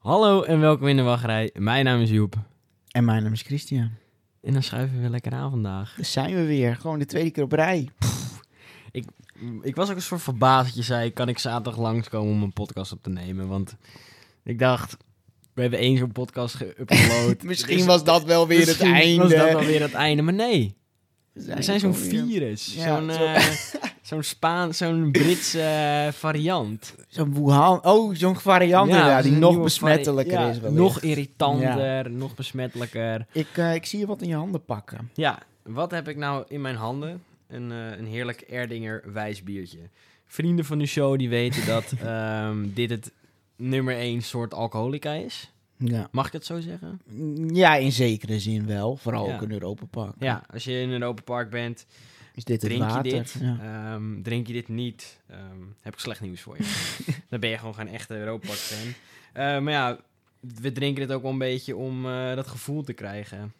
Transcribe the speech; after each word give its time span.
Hallo 0.00 0.42
en 0.42 0.60
welkom 0.60 0.86
in 0.88 0.96
de 0.96 1.02
wachtrij. 1.02 1.50
Mijn 1.54 1.84
naam 1.84 2.00
is 2.00 2.10
Joep. 2.10 2.34
En 2.90 3.04
mijn 3.04 3.22
naam 3.22 3.32
is 3.32 3.42
Christian. 3.42 3.90
En 4.42 4.52
dan 4.52 4.62
schuiven 4.62 4.94
we 4.94 5.00
weer 5.00 5.10
lekker 5.10 5.32
aan 5.32 5.50
vandaag. 5.50 5.94
Daar 5.96 6.04
zijn 6.04 6.34
we 6.34 6.44
weer. 6.46 6.76
Gewoon 6.76 6.98
de 6.98 7.06
tweede 7.06 7.30
keer 7.30 7.42
op 7.42 7.52
rij. 7.52 7.88
Ik 9.62 9.74
was 9.76 9.90
ook 9.90 9.96
een 9.96 10.02
soort 10.02 10.22
verbaasd 10.22 10.66
dat 10.66 10.76
je 10.76 10.82
zei, 10.82 11.12
kan 11.12 11.28
ik 11.28 11.38
zaterdag 11.38 11.80
langskomen 11.80 12.32
om 12.32 12.42
een 12.42 12.52
podcast 12.52 12.92
op 12.92 13.02
te 13.02 13.10
nemen? 13.10 13.48
Want 13.48 13.76
ik 14.44 14.58
dacht, 14.58 14.96
we 15.54 15.60
hebben 15.60 15.78
één 15.78 15.98
zo'n 15.98 16.12
podcast 16.12 16.56
geüpload. 16.64 17.42
Misschien 17.44 17.76
Dus 17.76 17.86
was 17.86 18.04
dat 18.04 18.24
wel 18.24 18.46
weer 18.46 18.58
het 18.58 18.66
misschien 18.66 18.92
einde. 18.94 19.22
was 19.22 19.32
dat 19.32 19.52
wel 19.52 19.64
weer 19.64 19.80
het 19.82 19.92
einde, 19.92 20.22
maar 20.22 20.34
nee. 20.34 20.74
We 21.32 21.62
zijn 21.62 21.80
zo'n 21.80 21.94
virus. 21.94 22.74
Ja, 22.74 22.96
zo'n 22.98 23.10
zo- 23.10 23.24
eh, 23.24 23.46
zo'n 24.10 24.22
Spaans, 24.22 24.78
zo'n 24.78 25.10
Britse 25.10 25.62
eh, 25.62 26.12
variant. 26.12 26.94
Zo'n 27.08 27.34
Wuhan. 27.34 27.84
Oh, 27.84 28.14
zo'n 28.14 28.36
variant 28.36 28.90
Ja, 28.90 28.96
inderdaad, 28.96 29.22
die 29.22 29.32
nog 29.32 29.62
besmettelijker 29.62 30.40
ja, 30.40 30.48
is. 30.48 30.58
wellicht. 30.58 30.80
Nog 30.80 31.00
irritanter, 31.00 32.10
nog 32.10 32.34
besmettelijker. 32.34 33.26
Ik, 33.32 33.46
eh, 33.52 33.74
ik 33.74 33.86
zie 33.86 33.98
je 33.98 34.06
wat 34.06 34.22
in 34.22 34.28
je 34.28 34.34
handen 34.34 34.64
pakken. 34.64 35.10
Ja, 35.14 35.38
wat 35.62 35.90
heb 35.90 36.08
ik 36.08 36.16
nou 36.16 36.44
in 36.48 36.60
mijn 36.60 36.76
handen? 36.76 37.22
Een, 37.48 37.72
eh, 37.72 37.98
een 37.98 38.06
heerlijk 38.06 38.40
Erdinger 38.40 39.02
wijsbiertje. 39.12 39.78
Vrienden 40.26 40.64
van 40.64 40.78
de 40.78 40.86
show 40.86 41.18
die 41.18 41.28
weten 41.28 41.66
dat 41.66 41.92
ehm, 42.04 42.66
dit 42.74 42.90
het 42.90 43.12
nummer 43.56 43.96
één 43.96 44.22
soort 44.22 44.54
alcoholica 44.54 45.12
is. 45.12 45.52
Ja. 45.76 46.08
Mag 46.10 46.26
ik 46.26 46.32
het 46.32 46.46
zo 46.46 46.60
zeggen? 46.60 47.00
ja, 47.54 47.76
in 47.76 47.92
zekere 47.92 48.38
zin 48.38 48.66
wel. 48.66 48.96
Vooral 48.96 49.32
ook 49.32 49.42
in 49.42 49.52
Europa 49.52 49.84
Park. 49.84 50.14
Ja, 50.18 50.42
als 50.52 50.64
je 50.64 50.80
in 50.80 50.90
een 50.90 51.04
open 51.04 51.24
park 51.24 51.50
bent, 51.50 51.86
Is 52.40 52.46
dit 52.46 52.62
het 52.62 52.70
drink 52.70 52.90
je 52.90 52.94
water? 52.94 53.12
dit. 53.12 53.36
Ja. 53.40 53.58
Ehm, 53.62 54.22
drink 54.22 54.46
je 54.46 54.52
dit 54.52 54.68
niet, 54.68 55.20
ehm, 55.26 55.60
heb 55.80 55.92
ik 55.92 55.98
slecht 55.98 56.20
nieuws 56.20 56.40
voor 56.40 56.56
je. 56.56 56.92
Dan 57.30 57.40
ben 57.40 57.50
je 57.50 57.58
gewoon 57.58 57.74
geen 57.74 57.88
echte 57.88 58.16
Europa 58.16 58.46
Park 58.46 58.58
fan. 58.58 58.92
Eh, 59.32 59.60
maar 59.60 59.72
ja, 59.72 59.98
we 60.40 60.72
drinken 60.72 61.06
dit 61.06 61.16
ook 61.16 61.22
wel 61.22 61.30
een 61.30 61.38
beetje 61.38 61.76
om 61.76 62.06
eh, 62.06 62.34
dat 62.34 62.46
gevoel 62.46 62.82
te 62.82 62.92
krijgen. 62.92 63.52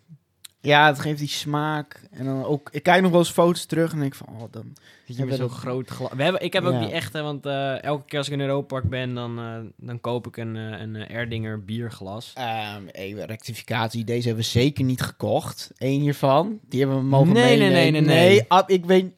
Ja, 0.61 0.87
het 0.87 0.99
geeft 1.01 1.19
die 1.19 1.29
smaak. 1.29 2.01
En 2.11 2.25
dan 2.25 2.45
ook, 2.45 2.69
ik 2.73 2.83
kijk 2.83 3.03
nog 3.03 3.11
wel 3.11 3.21
eens 3.21 3.31
foto's 3.31 3.65
terug 3.65 3.93
en 3.93 3.99
denk 4.01 4.15
van, 4.15 4.27
oh, 4.31 4.43
dan... 4.51 4.73
Zit 5.07 5.19
je 5.19 5.25
met 5.25 5.39
Hebben 5.39 5.49
zo'n 5.49 5.59
groot 5.59 5.89
glas. 5.89 6.11
We 6.17 6.23
hebben, 6.23 6.43
ik 6.43 6.53
heb 6.53 6.65
ook 6.65 6.81
die 6.81 6.91
echte, 6.91 7.23
want 7.23 7.47
eh, 7.47 7.83
elke 7.83 8.05
keer 8.05 8.19
als 8.19 8.27
ik 8.27 8.33
in 8.33 8.41
Europa 8.41 8.67
Park 8.67 8.89
ben, 8.89 9.15
dan, 9.15 9.39
eh, 9.39 9.87
dan 9.87 10.01
koop 10.01 10.27
ik 10.27 10.37
een, 10.37 10.57
eh, 10.57 10.81
een 10.81 11.09
Erdinger 11.09 11.65
bierglas. 11.65 12.33
Ehm, 12.35 12.87
even 12.87 13.25
rectificatie, 13.25 14.05
deze 14.05 14.27
hebben 14.27 14.45
we 14.45 14.51
zeker 14.51 14.85
niet 14.85 15.01
gekocht. 15.01 15.71
Eén 15.79 16.01
hiervan, 16.01 16.59
die 16.69 16.81
hebben 16.81 16.99
we 16.99 17.05
mogen 17.05 17.33
Nee, 17.33 17.59
nee, 17.59 17.71
meenemen. 17.71 18.05
nee, 18.05 18.19
nee, 18.21 18.29
nee. 18.29 18.45
Ab, 18.49 18.71
ik 18.71 18.85
weet... 18.85 19.13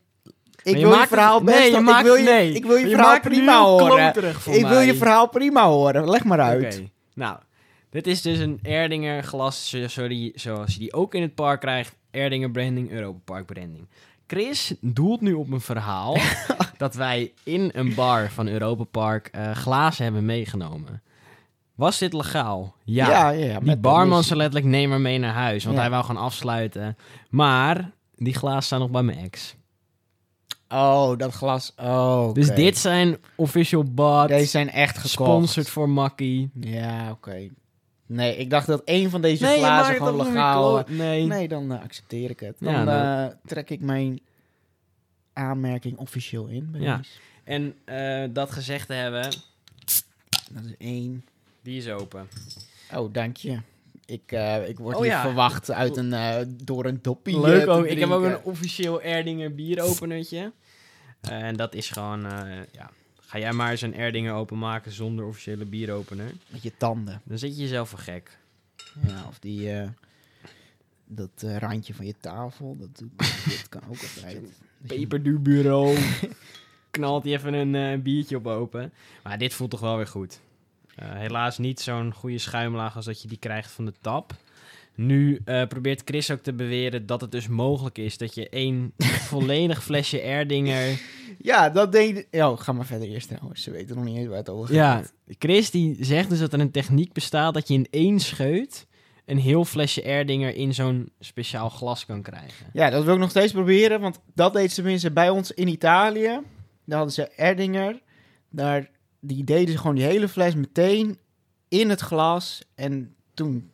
Ik 0.62 0.76
wil 0.76 0.90
je 0.90 1.06
verhaal 1.06 1.42
best... 1.42 1.58
nee, 1.58 1.70
je 1.70 1.76
ik 1.76 1.82
maakt- 1.82 2.02
wil 2.04 2.14
je, 2.14 2.22
nee. 2.24 2.52
ik 2.52 2.64
wil 2.64 2.76
je 2.76 2.88
verhaal 2.88 3.20
prima 3.20 3.62
horen. 3.62 4.14
Ik 4.44 4.66
wil 4.66 4.80
je 4.80 4.94
verhaal 4.94 5.28
prima 5.28 5.66
horen. 5.66 6.10
Leg 6.10 6.24
maar 6.24 6.40
uit. 6.40 6.82
Nou, 7.14 7.38
dit 7.92 8.06
is 8.06 8.22
dus 8.22 8.38
een 8.38 8.58
Erdinger 8.62 9.22
glas, 9.22 9.70
die- 9.70 10.32
zoals 10.34 10.72
je 10.72 10.78
die 10.78 10.92
ook 10.92 11.14
in 11.14 11.22
het 11.22 11.34
park 11.34 11.60
krijgt. 11.60 11.96
Erdinger 12.10 12.50
branding, 12.50 12.90
Europa 12.90 13.18
Park 13.24 13.46
branding. 13.46 13.86
Chris 14.26 14.74
doelt 14.80 15.20
nu 15.20 15.32
op 15.32 15.50
een 15.50 15.60
verhaal 15.60 16.16
dat 16.76 16.94
wij 16.94 17.32
in 17.42 17.70
een 17.74 17.94
bar 17.94 18.30
van 18.30 18.48
Europa 18.48 18.84
Park 18.84 19.26
eh, 19.32 19.50
glazen 19.50 20.04
hebben 20.04 20.24
meegenomen. 20.24 21.02
Was 21.74 21.98
dit 21.98 22.12
legaal? 22.12 22.74
Ja. 22.84 23.08
ja, 23.10 23.30
ja, 23.30 23.46
ja, 23.46 23.60
Die 23.60 23.76
barman 23.76 24.22
zei 24.24 24.38
letterlijk, 24.38 24.70
neem 24.72 24.88
maar 24.88 25.00
mee 25.00 25.18
naar 25.18 25.32
huis. 25.34 25.64
Want 25.64 25.76
Ja. 25.76 25.82
hij 25.82 25.90
wou 25.90 26.04
gaan 26.04 26.16
afsluiten. 26.16 26.96
Maar 27.30 27.90
die 28.14 28.34
glazen 28.34 28.62
staan 28.62 28.80
nog 28.80 28.90
bij 28.90 29.02
mijn 29.02 29.18
ex. 29.18 29.54
Oh, 30.68 31.18
dat 31.18 31.32
glas. 31.32 31.72
Oh. 31.80 32.32
Dus 32.34 32.54
dit 32.54 32.78
zijn 32.78 33.16
official 33.36 33.84
bought, 33.84 34.28
Deze 34.28 34.46
zijn 34.46 34.70
echt 34.70 34.94
gekocht. 34.96 35.12
sponsored 35.12 35.68
voor 35.70 35.88
Makkie. 35.88 36.50
Ja, 36.60 37.10
oké. 37.10 37.48
Nee, 38.14 38.36
ik 38.36 38.50
dacht 38.50 38.66
dat 38.66 38.82
één 38.84 39.10
van 39.10 39.20
deze 39.20 39.46
glazen 39.46 39.94
gewoon 39.96 40.16
legaal... 40.26 40.84
Nee. 40.88 41.26
Nee, 41.26 41.48
dan 41.48 41.72
eh, 41.72 41.82
accepteer 41.82 42.30
ik 42.30 42.40
het. 42.40 42.56
Dan 42.58 42.72
Ja, 42.72 43.26
eh, 43.28 43.34
trek 43.44 43.70
ik 43.70 43.80
mijn 43.80 44.20
aanmerking 45.32 45.98
officieel 45.98 46.46
in. 46.46 46.68
bij 46.70 46.80
Ja. 46.80 46.96
deze. 46.96 47.10
En 47.44 47.74
eh, 47.84 48.24
dat 48.32 48.50
gezegd 48.50 48.86
te 48.86 48.92
hebben, 48.92 49.22
Dat 50.50 50.64
is 50.64 50.74
één. 50.78 51.24
die 51.62 51.76
is 51.76 51.88
open. 51.88 52.28
Oh, 52.94 53.12
dank 53.12 53.36
je. 53.36 53.58
Ik, 54.06 54.32
ik 54.68 54.78
word 54.78 54.94
Oh, 54.96 55.02
hier 55.02 55.10
ja. 55.10 55.22
verwacht 55.22 55.70
uit 55.70 55.96
een, 55.96 56.14
door 56.64 56.84
een 56.84 56.98
doppie 57.02 57.40
Leuk 57.40 57.68
ook. 57.68 57.84
Ik 57.86 57.98
heb 57.98 58.10
ook 58.10 58.24
een 58.24 58.42
officieel 58.42 59.02
Erdinger 59.02 59.54
bieropenertje. 59.54 60.52
En 61.20 61.56
dat 61.56 61.74
is 61.74 61.90
gewoon, 61.90 62.20
ja... 62.72 62.90
Ga 63.32 63.38
jij 63.38 63.52
maar 63.52 63.70
eens 63.70 63.80
een 63.80 63.94
Erdinger 63.94 64.34
openmaken 64.34 64.92
zonder 64.92 65.24
officiële 65.24 65.64
bieropener. 65.64 66.32
Met 66.48 66.62
je 66.62 66.72
tanden. 66.76 67.20
Dan 67.24 67.38
zit 67.38 67.56
je 67.56 67.62
jezelf 67.62 67.88
voor 67.88 67.98
gek. 67.98 68.38
Ja, 69.06 69.24
of 69.28 69.38
die... 69.38 69.72
eh, 69.72 69.88
dat 71.06 71.30
eh, 71.36 71.56
randje 71.56 71.94
van 71.94 72.06
je 72.06 72.14
tafel, 72.20 72.76
dat, 72.76 73.02
kan 73.68 73.82
ook 73.88 74.02
altijd. 74.16 74.60
peperduurbureau. 74.86 75.98
Knalt 76.90 77.24
hij 77.24 77.32
even 77.32 77.54
een 77.54 77.74
eh, 77.74 78.02
biertje 78.02 78.36
op 78.36 78.46
open. 78.46 78.92
Maar 79.22 79.38
dit 79.38 79.54
voelt 79.54 79.70
toch 79.70 79.80
wel 79.80 79.96
weer 79.96 80.06
goed. 80.06 80.40
Helaas 80.94 81.58
niet 81.58 81.80
zo'n 81.80 82.14
goede 82.14 82.38
schuimlaag 82.38 82.96
als 82.96 83.04
dat 83.04 83.22
je 83.22 83.28
die 83.28 83.38
krijgt 83.38 83.70
van 83.70 83.84
de 83.84 83.94
tap. 84.00 84.34
Nu 84.94 85.40
eh, 85.44 85.66
probeert 85.66 86.02
Chris 86.04 86.30
ook 86.30 86.40
te 86.40 86.52
beweren 86.52 87.06
dat 87.06 87.20
het 87.20 87.30
dus 87.30 87.48
mogelijk 87.48 87.98
is 87.98 88.18
dat 88.18 88.34
je 88.34 88.48
één 88.48 88.92
volledig 89.30 89.84
flesje 89.84 90.20
Erdinger... 90.20 91.00
Ja, 91.38 91.70
dat 91.70 91.92
deed... 91.92 92.26
Oh, 92.30 92.60
ga 92.60 92.72
maar 92.72 92.86
verder 92.86 93.08
eerst 93.08 93.28
trouwens. 93.28 93.62
Ze 93.62 93.70
weten 93.70 93.96
nog 93.96 94.04
niet 94.04 94.16
eens 94.16 94.28
waar 94.28 94.36
het 94.36 94.48
over 94.48 94.74
gaat. 94.74 95.12
Ja, 95.26 95.34
Chris 95.38 95.70
die 95.70 96.04
zegt 96.04 96.28
dus 96.28 96.38
dat 96.38 96.52
er 96.52 96.60
een 96.60 96.70
techniek 96.70 97.12
bestaat 97.12 97.54
dat 97.54 97.68
je 97.68 97.74
in 97.74 97.86
één 97.90 98.20
scheut 98.20 98.86
een 99.24 99.38
heel 99.38 99.64
flesje 99.64 100.02
Erdinger 100.02 100.54
in 100.54 100.74
zo'n 100.74 101.12
speciaal 101.20 101.68
glas 101.68 102.06
kan 102.06 102.22
krijgen. 102.22 102.66
Ja, 102.72 102.90
dat 102.90 103.04
wil 103.04 103.14
ik 103.14 103.20
nog 103.20 103.30
steeds 103.30 103.52
proberen, 103.52 104.00
want 104.00 104.20
dat 104.34 104.52
deed 104.52 104.68
ze 104.68 104.74
tenminste 104.74 105.10
bij 105.10 105.30
ons 105.30 105.52
in 105.52 105.68
Italië. 105.68 106.40
Daar 106.84 106.96
hadden 106.96 107.14
ze 107.14 107.28
Erdinger. 107.28 108.00
Daar, 108.50 108.90
die 109.20 109.44
deden 109.44 109.72
ze 109.72 109.78
gewoon 109.78 109.96
die 109.96 110.04
hele 110.04 110.28
fles 110.28 110.54
meteen 110.54 111.18
in 111.68 111.90
het 111.90 112.00
glas. 112.00 112.62
En 112.74 113.14
toen 113.34 113.70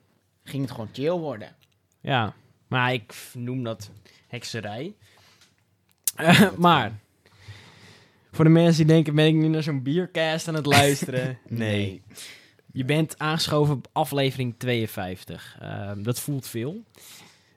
ging 0.49 0.63
het 0.63 0.71
gewoon 0.71 0.89
chill 0.93 1.11
worden. 1.11 1.57
Ja, 2.01 2.35
maar 2.67 2.93
ik 2.93 3.15
noem 3.35 3.63
dat 3.63 3.91
hekserij. 4.29 4.95
Maar, 6.57 6.99
voor 8.33 8.45
de 8.45 8.51
mensen 8.51 8.87
die 8.87 8.95
denken, 8.95 9.15
ben 9.15 9.27
ik 9.27 9.35
nu 9.35 9.49
naar 9.49 9.63
zo'n 9.63 9.83
biercast 9.83 10.49
aan 10.49 10.55
het 10.55 10.67
luisteren? 10.81 11.39
nee. 11.49 12.03
Je 12.73 12.85
bent 12.85 13.19
aangeschoven 13.19 13.75
op 13.75 13.89
aflevering 13.93 14.55
52. 14.59 15.57
Eh, 15.61 15.91
dat 15.97 16.21
voelt 16.21 16.47
veel. 16.47 16.83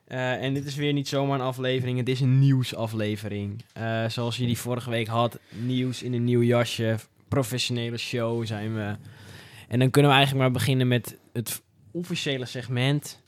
Eh, 0.04 0.42
en 0.42 0.54
dit 0.54 0.64
is 0.64 0.74
weer 0.74 0.92
niet 0.92 1.08
zomaar 1.08 1.40
een 1.40 1.46
aflevering, 1.46 1.98
het 1.98 2.08
is 2.08 2.20
een 2.20 2.38
nieuwsaflevering. 2.38 3.62
Eh, 3.72 4.08
zoals 4.08 4.36
je 4.36 4.46
die 4.46 4.58
vorige 4.58 4.90
week 4.90 5.06
had, 5.06 5.38
nieuws 5.50 6.02
in 6.02 6.12
een 6.12 6.24
nieuw 6.24 6.42
jasje, 6.42 6.96
professionele 7.28 7.96
show 7.98 8.46
zijn 8.46 8.74
we. 8.74 8.96
En 9.68 9.78
dan 9.78 9.90
kunnen 9.90 10.10
we 10.10 10.16
eigenlijk 10.16 10.46
maar 10.46 10.60
beginnen 10.60 10.88
met 10.88 11.16
het 11.32 11.62
officiële 11.92 12.46
segment. 12.46 13.20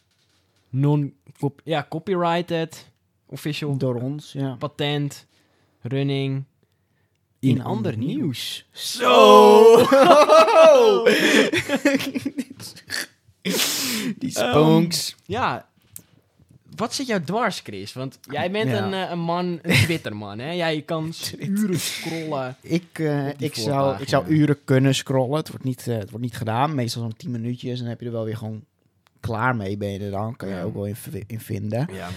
Non 0.71 1.15
ja, 1.65 1.87
copyrighted, 1.89 2.93
official 3.27 3.77
Door 3.77 3.95
ons, 3.95 4.33
ja. 4.33 4.55
patent, 4.55 5.27
running. 5.83 6.45
In, 7.39 7.51
In 7.51 7.63
ander 7.63 7.97
nieuws. 7.97 8.67
Zo! 8.73 9.77
die 14.19 14.31
spunks. 14.31 15.17
Ja, 15.27 15.69
wat 16.77 16.95
zit 16.95 17.07
jou 17.07 17.23
dwars, 17.23 17.61
Chris? 17.61 17.93
Want 17.93 18.19
jij 18.31 18.51
bent 18.51 18.71
Ja. 18.71 18.85
een, 18.87 18.93
eh, 18.95 19.11
een 19.11 19.19
man, 19.21 19.59
een 19.63 19.75
Twitterman, 19.85 20.39
hè? 20.39 20.51
Jij 20.53 20.83
kan 20.83 21.13
uren 21.39 21.81
scrollen. 21.81 22.57
Ik, 22.61 22.99
eh, 22.99 23.29
ik, 23.39 23.55
zou, 23.55 24.01
ik 24.03 24.09
zou 24.09 24.27
uren 24.29 24.65
kunnen 24.65 24.95
scrollen. 24.95 25.37
Het 25.37 25.49
wordt 25.49 25.65
niet, 25.65 25.87
eh, 25.89 25.97
het 25.99 26.11
wordt 26.11 26.25
niet 26.25 26.37
gedaan. 26.37 26.75
Meestal 26.75 27.03
zo'n 27.03 27.17
10 27.17 27.31
minuutjes. 27.31 27.73
En 27.73 27.79
dan 27.79 27.89
heb 27.89 28.01
je 28.01 28.07
er 28.07 28.13
wel 28.13 28.25
weer 28.25 28.37
gewoon 28.37 28.65
klaar 29.21 29.57
mee. 29.57 29.77
Ben 29.77 29.89
je 29.91 29.99
er 29.99 30.11
dan. 30.11 30.37
Kan 30.37 30.49
je 30.49 30.55
Ja. 30.55 30.63
ook 30.63 30.75
wel 30.75 30.87
in, 30.87 30.97
in 31.27 31.41
vinden. 31.41 31.89
Ja, 31.93 32.09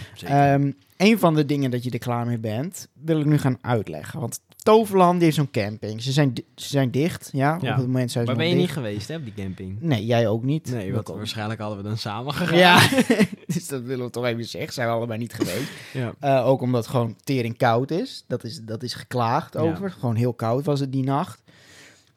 Ehm, 0.54 0.72
een 0.98 1.20
van 1.20 1.36
de 1.36 1.46
dingen 1.46 1.72
dat 1.72 1.84
je 1.84 1.92
er 1.92 2.00
klaar 2.00 2.26
mee 2.26 2.38
bent, 2.38 2.88
wil 2.94 3.20
ik 3.20 3.26
nu 3.26 3.38
gaan 3.38 3.58
uitleggen. 3.62 4.20
Want 4.20 4.40
Toverland 4.74 5.22
heeft 5.22 5.36
zo'n 5.36 5.52
camping. 5.52 6.02
Ze 6.02 6.12
zijn, 6.12 6.34
ze 6.56 6.68
zijn 6.68 6.92
dicht, 6.92 7.30
ja. 7.34 7.58
Ja. 7.62 7.72
Op 7.72 7.78
het 7.78 7.86
moment 7.86 8.12
zijn 8.12 8.26
ze 8.26 8.30
nog 8.32 8.40
ben 8.40 8.50
je 8.50 8.56
niet 8.56 8.72
geweest, 8.72 9.08
hè, 9.08 9.16
op 9.16 9.24
die 9.24 9.34
camping? 9.34 9.78
Nee, 9.82 10.06
jij 10.06 10.28
ook 10.28 10.44
niet. 10.44 10.72
Nee, 10.72 10.94
want 10.94 11.08
waarschijnlijk 11.08 11.60
hadden 11.60 11.78
we 11.78 11.84
dan 11.84 11.98
samen 11.98 12.34
gegaan. 12.34 12.58
Ja, 12.58 12.88
dus 13.54 13.68
dat 13.68 13.82
willen 13.82 14.06
we 14.06 14.12
toch 14.12 14.26
even 14.26 14.46
zeggen. 14.46 14.74
Zijn 14.74 14.88
we 14.88 14.94
allebei 14.94 15.20
niet 15.20 15.34
geweest. 15.34 15.70
ja. 15.94 16.14
Eh, 16.20 16.48
ook 16.48 16.62
omdat 16.62 16.82
het 16.82 16.92
gewoon 16.92 17.16
tering 17.24 17.58
koud 17.58 17.92
is. 17.92 18.24
Dat 18.28 18.44
is, 18.44 18.60
dat 18.64 18.84
is 18.84 18.94
geklaagd 18.94 19.54
Ja. 19.54 19.60
over. 19.60 19.92
Gewoon 19.92 20.16
heel 20.16 20.34
koud 20.34 20.66
was 20.66 20.80
het 20.80 20.92
die 20.92 21.04
nacht. 21.04 21.42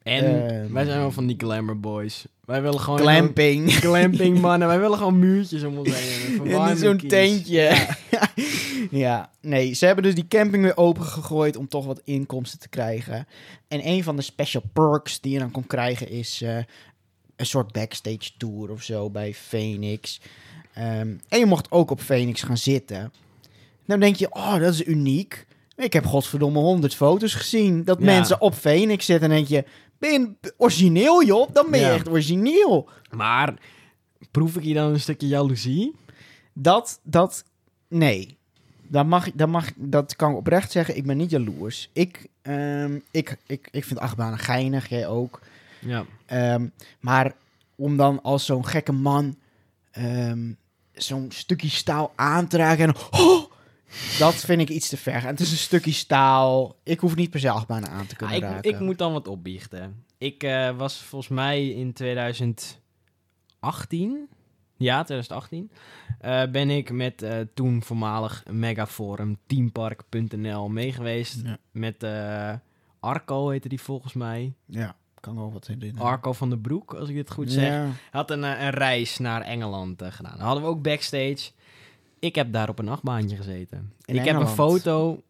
En 0.03 0.25
Ehm. 0.49 0.73
wij 0.73 0.85
zijn 0.85 0.99
wel 0.99 1.11
van 1.13 1.27
die 1.27 1.37
glamour 1.39 1.81
boys. 1.81 2.25
Wij 2.45 2.63
willen 2.63 2.81
gewoon... 2.81 2.99
Glamping. 3.01 3.73
Glamping, 3.73 4.41
mannen. 4.41 4.69
Wij 4.75 4.81
willen 4.81 4.99
gewoon 4.99 5.19
muurtjes 5.19 5.63
om 5.63 5.79
ons 5.79 5.89
heen. 5.95 6.77
Zo'n 6.77 6.97
tentje. 6.97 7.87
Ja. 8.91 9.31
nee, 9.41 9.73
ze 9.73 9.87
hebben 9.87 10.05
dus 10.05 10.15
die 10.15 10.29
camping 10.29 10.63
weer 10.63 10.77
opengegooid 10.77 11.57
om 11.57 11.69
toch 11.69 11.85
wat 11.87 12.01
inkomsten 12.05 12.59
te 12.59 12.69
krijgen. 12.69 13.27
En 13.69 13.87
een 13.89 14.03
van 14.05 14.17
de 14.17 14.23
special 14.23 14.63
perks 14.73 15.21
die 15.21 15.33
je 15.33 15.39
dan 15.39 15.51
kon 15.51 15.67
krijgen 15.67 16.09
is... 16.09 16.43
eh, 16.43 16.57
een 17.37 17.47
soort 17.47 17.73
backstage 17.73 18.31
tour 18.39 18.71
of 18.71 18.83
zo 18.83 19.11
bij 19.11 19.35
Phoenix. 19.35 20.21
Ehm, 20.75 21.15
en 21.29 21.39
je 21.39 21.47
mocht 21.47 21.71
ook 21.71 21.91
op 21.91 22.01
Phoenix 22.01 22.43
gaan 22.43 22.57
zitten. 22.57 23.13
Dan 23.87 24.01
denk 24.01 24.17
je, 24.17 24.35
oh, 24.35 24.59
dat 24.59 24.73
is 24.75 24.87
uniek. 24.87 25.47
Ik 25.77 25.93
heb 25.93 26.07
godverdomme 26.07 26.59
honderd 26.59 26.95
foto's 26.95 27.35
gezien 27.35 27.85
dat 27.85 27.99
Ja. 27.99 28.05
mensen 28.05 28.41
op 28.41 28.55
Phoenix 28.55 29.07
zitten. 29.07 29.31
En 29.31 29.37
dan 29.37 29.45
denk 29.47 29.65
je, 29.65 29.71
ben 29.99 30.11
je 30.13 30.51
origineel, 30.57 31.25
joh? 31.25 31.49
Dan 31.53 31.71
ben 31.71 31.81
je 31.81 31.87
Ja. 31.87 31.95
echt 31.95 32.09
origineel. 32.09 32.89
Maar 33.11 33.55
proef 34.31 34.57
ik 34.57 34.63
hier 34.63 34.75
dan 34.75 34.93
een 34.93 35.01
stukje 35.01 35.27
jaloezie? 35.29 35.95
Dat, 36.55 37.01
dat, 37.03 37.45
nee. 37.89 38.39
Dat, 38.91 39.07
mag, 39.07 39.33
dat, 39.33 39.49
mag, 39.49 39.71
dat 39.77 40.17
kan 40.17 40.31
ik 40.31 40.37
oprecht 40.37 40.71
zeggen. 40.71 40.97
Ik 40.97 41.07
ben 41.07 41.17
niet 41.17 41.31
jaloers. 41.31 41.91
Ik, 41.93 42.29
ehm, 42.43 42.99
ik, 43.11 43.37
ik, 43.47 43.69
ik 43.71 43.85
vind 43.85 44.01
achtbanen 44.01 44.39
geinig, 44.39 44.89
jij 44.89 45.07
ook. 45.07 45.41
Ja. 45.79 46.05
Ehm, 46.27 46.67
maar 47.01 47.33
om 47.75 47.97
dan 47.97 48.23
als 48.23 48.45
zo'n 48.45 48.67
gekke 48.67 48.93
man 48.93 49.37
ehm, 49.91 50.53
zo'n 50.93 51.31
stukje 51.31 51.69
staal 51.69 52.13
aan 52.17 52.47
te 52.47 52.57
raken 52.57 52.89
en... 52.89 52.95
Oh, 53.11 53.51
dat 54.19 54.35
vind 54.35 54.61
ik 54.61 54.69
iets 54.69 54.89
te 54.89 54.97
ver. 54.97 55.15
En 55.15 55.27
het 55.27 55.41
is 55.41 55.51
een 55.51 55.57
stukje 55.57 55.93
staal. 55.93 56.77
Ik 56.83 57.01
hoef 57.01 57.15
niet 57.15 57.31
per 57.31 57.41
se 57.41 57.51
achtbanen 57.51 57.91
aan 57.91 58.07
te 58.07 58.17
kunnen 58.17 58.37
ik, 58.37 58.43
raken. 58.43 58.71
ik 58.71 58.81
moet 58.81 58.99
dan 58.99 59.13
wat 59.13 59.29
opbiechten. 59.29 60.05
Ik 60.19 60.43
eh, 60.43 60.77
was 60.77 61.03
volgens 61.03 61.31
mij 61.31 61.69
in 61.69 61.93
2018, 61.93 64.29
ja, 64.81 65.03
2018, 65.03 65.71
eh, 66.21 66.43
ben 66.51 66.71
ik 66.71 66.93
met 66.93 67.23
eh, 67.23 67.39
toen 67.55 67.83
voormalig 67.83 68.45
Megaforum 68.51 69.39
Teampark.nl 69.47 70.69
meegeweest. 70.69 71.43
Ja. 71.45 71.59
Met 71.71 72.03
eh, 72.03 72.53
Arco 73.01 73.49
heette 73.49 73.69
die 73.69 73.81
volgens 73.81 74.13
mij. 74.13 74.55
Ja, 74.67 74.97
kan 75.21 75.37
wel 75.37 75.53
wat 75.53 75.69
in. 75.69 75.99
Arco 75.99 76.33
van 76.33 76.51
den 76.51 76.61
Broek, 76.61 76.95
als 76.95 77.09
ik 77.09 77.15
dit 77.15 77.31
goed 77.31 77.53
zeg. 77.53 77.69
Ja. 77.69 77.89
Had 78.11 78.31
een, 78.31 78.43
een 78.43 78.71
reis 78.71 79.19
naar 79.19 79.43
Engeland 79.43 80.03
gedaan. 80.05 80.37
Dan 80.37 80.47
hadden 80.47 80.63
we 80.63 80.69
ook 80.69 80.83
backstage. 80.83 81.51
Ik 82.19 82.35
heb 82.35 82.53
daar 82.53 82.69
op 82.69 82.79
een 82.79 82.89
achtbaantje 82.89 83.37
gezeten. 83.37 83.93
In 84.05 84.15
ik 84.15 84.25
heb 84.25 84.37
een 84.37 84.49
foto 84.49 85.23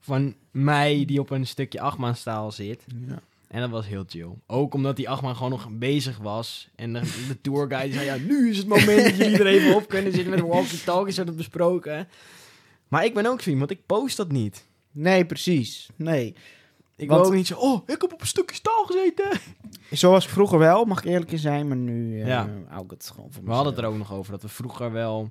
van 0.00 0.34
mij 0.50 1.04
die 1.04 1.20
op 1.20 1.30
een 1.30 1.46
stukje 1.46 1.80
achtbaanstaal 1.80 2.52
zit. 2.52 2.84
Ja. 3.06 3.20
En 3.48 3.60
dat 3.60 3.70
was 3.70 3.86
heel 3.86 4.04
chill. 4.06 4.28
Ook 4.46 4.74
omdat 4.74 4.96
die 4.96 5.08
achtbaan 5.08 5.34
gewoon 5.36 5.50
nog 5.50 5.68
bezig 5.70 6.18
was. 6.18 6.68
En 6.76 6.92
de, 6.92 7.00
de 7.28 7.40
tourguide 7.40 7.92
zei, 7.94 8.04
ja, 8.04 8.16
nu 8.16 8.50
is 8.50 8.58
het 8.58 8.66
moment 8.66 9.04
dat 9.04 9.16
jullie 9.16 9.38
er 9.38 9.46
even 9.46 9.74
op 9.74 9.88
kunnen 9.88 10.12
zitten 10.12 10.30
met 10.30 10.40
walkie-talkies, 10.40 11.16
hadden 11.16 11.34
we 11.34 11.40
besproken. 11.40 12.08
Maar 12.88 13.04
ik 13.04 13.14
ben 13.14 13.26
ook 13.26 13.40
zo 13.40 13.50
iemand, 13.50 13.70
ik 13.70 13.86
post 13.86 14.16
dat 14.16 14.32
niet. 14.32 14.66
Nee, 14.92 15.26
precies. 15.26 15.88
Nee. 15.96 16.34
Ik 16.96 17.08
Want- 17.08 17.20
wil 17.20 17.30
ook 17.30 17.36
niet 17.36 17.46
zo, 17.46 17.54
oh, 17.58 17.82
ik 17.86 18.00
heb 18.00 18.12
op 18.12 18.20
een 18.20 18.26
stukje 18.26 18.54
staal 18.56 18.84
gezeten. 18.84 19.40
Zoals 19.90 20.26
vroeger 20.28 20.58
wel, 20.58 20.84
mag 20.84 20.98
ik 20.98 21.04
eerlijk 21.04 21.32
in 21.32 21.38
zijn, 21.38 21.68
maar 21.68 21.76
nu 21.76 22.20
eh 22.20 22.26
Ja. 22.26 22.48
ik 22.82 22.90
het 22.90 23.10
gewoon 23.14 23.32
voor 23.32 23.44
We 23.44 23.50
hadden 23.50 23.72
het 23.74 23.82
er 23.82 23.88
ook 23.88 23.96
nog 23.96 24.12
over, 24.12 24.32
dat 24.32 24.42
we 24.42 24.48
vroeger 24.48 24.92
wel 24.92 25.30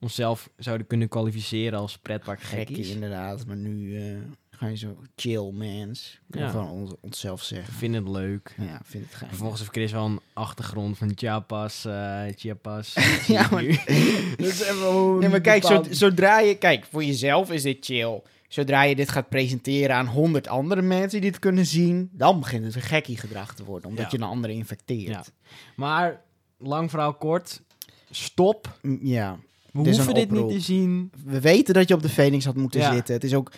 onszelf 0.00 0.50
zouden 0.56 0.86
kunnen 0.86 1.08
kwalificeren 1.08 1.78
als 1.78 1.98
pretpark 1.98 2.40
Gekkie, 2.40 2.90
inderdaad. 2.90 3.46
Maar 3.46 3.56
nu 3.56 3.96
eh, 3.96 4.16
je 4.70 4.76
zo 4.76 4.96
chill, 5.16 5.50
mans. 5.52 6.20
Kunnen 6.30 6.48
Ja. 6.48 6.54
gewoon 6.54 6.70
ons, 6.70 6.92
onszelf 7.00 7.42
zeggen. 7.42 7.74
Vind 7.74 7.94
het 7.94 8.08
leuk. 8.08 8.54
Ja, 8.58 8.80
vind 8.84 9.04
het 9.04 9.14
geil. 9.14 9.28
Vervolgens 9.28 9.60
heeft 9.60 9.72
Chris 9.72 9.92
wel 9.92 10.04
een 10.04 10.20
achtergrond 10.32 10.98
van 10.98 11.12
Chiapas, 11.14 11.86
Chiapas. 12.36 12.94
Ja, 13.26 13.48
maar- 13.50 13.64
dat 14.36 14.46
is 14.46 14.60
even 14.62 15.18
Nee, 15.18 15.28
maar 15.28 15.40
kijk, 15.40 15.64
zo, 15.64 15.84
zodra 15.90 16.38
je... 16.40 16.54
Kijk, 16.54 16.84
voor 16.90 17.04
jezelf 17.04 17.50
is 17.50 17.62
dit 17.62 17.84
chill. 17.84 18.22
Zodra 18.48 18.82
je 18.82 18.94
dit 18.96 19.08
gaat 19.08 19.28
presenteren 19.28 19.96
aan 19.96 20.06
honderd 20.06 20.48
andere 20.48 20.82
mensen 20.82 21.20
die 21.20 21.30
dit 21.30 21.38
kunnen 21.40 21.66
zien... 21.66 22.08
dan 22.12 22.38
begint 22.40 22.64
het 22.64 22.74
een 22.74 22.80
gekkie 22.82 23.16
gedrag 23.16 23.54
te 23.54 23.64
worden. 23.64 23.88
Omdat 23.88 24.04
Ja. 24.04 24.10
je 24.10 24.16
een 24.24 24.30
andere 24.30 24.52
infecteert. 24.52 25.08
Ja. 25.08 25.24
Maar, 25.76 26.20
lang 26.58 26.90
verhaal 26.90 27.14
kort, 27.14 27.62
stop. 28.10 28.78
Ja. 29.02 29.38
We 29.72 29.78
hoeven 29.78 30.14
dit 30.14 30.30
niet 30.30 30.48
te 30.48 30.60
zien. 30.60 31.12
We 31.24 31.40
weten 31.40 31.74
dat 31.74 31.88
je 31.88 31.94
op 31.94 32.02
de 32.02 32.08
Phoenix 32.08 32.44
had 32.44 32.56
moeten 32.56 32.80
Ja. 32.80 32.92
zitten. 32.94 33.14
Het 33.14 33.24
is 33.24 33.34
ook... 33.34 33.52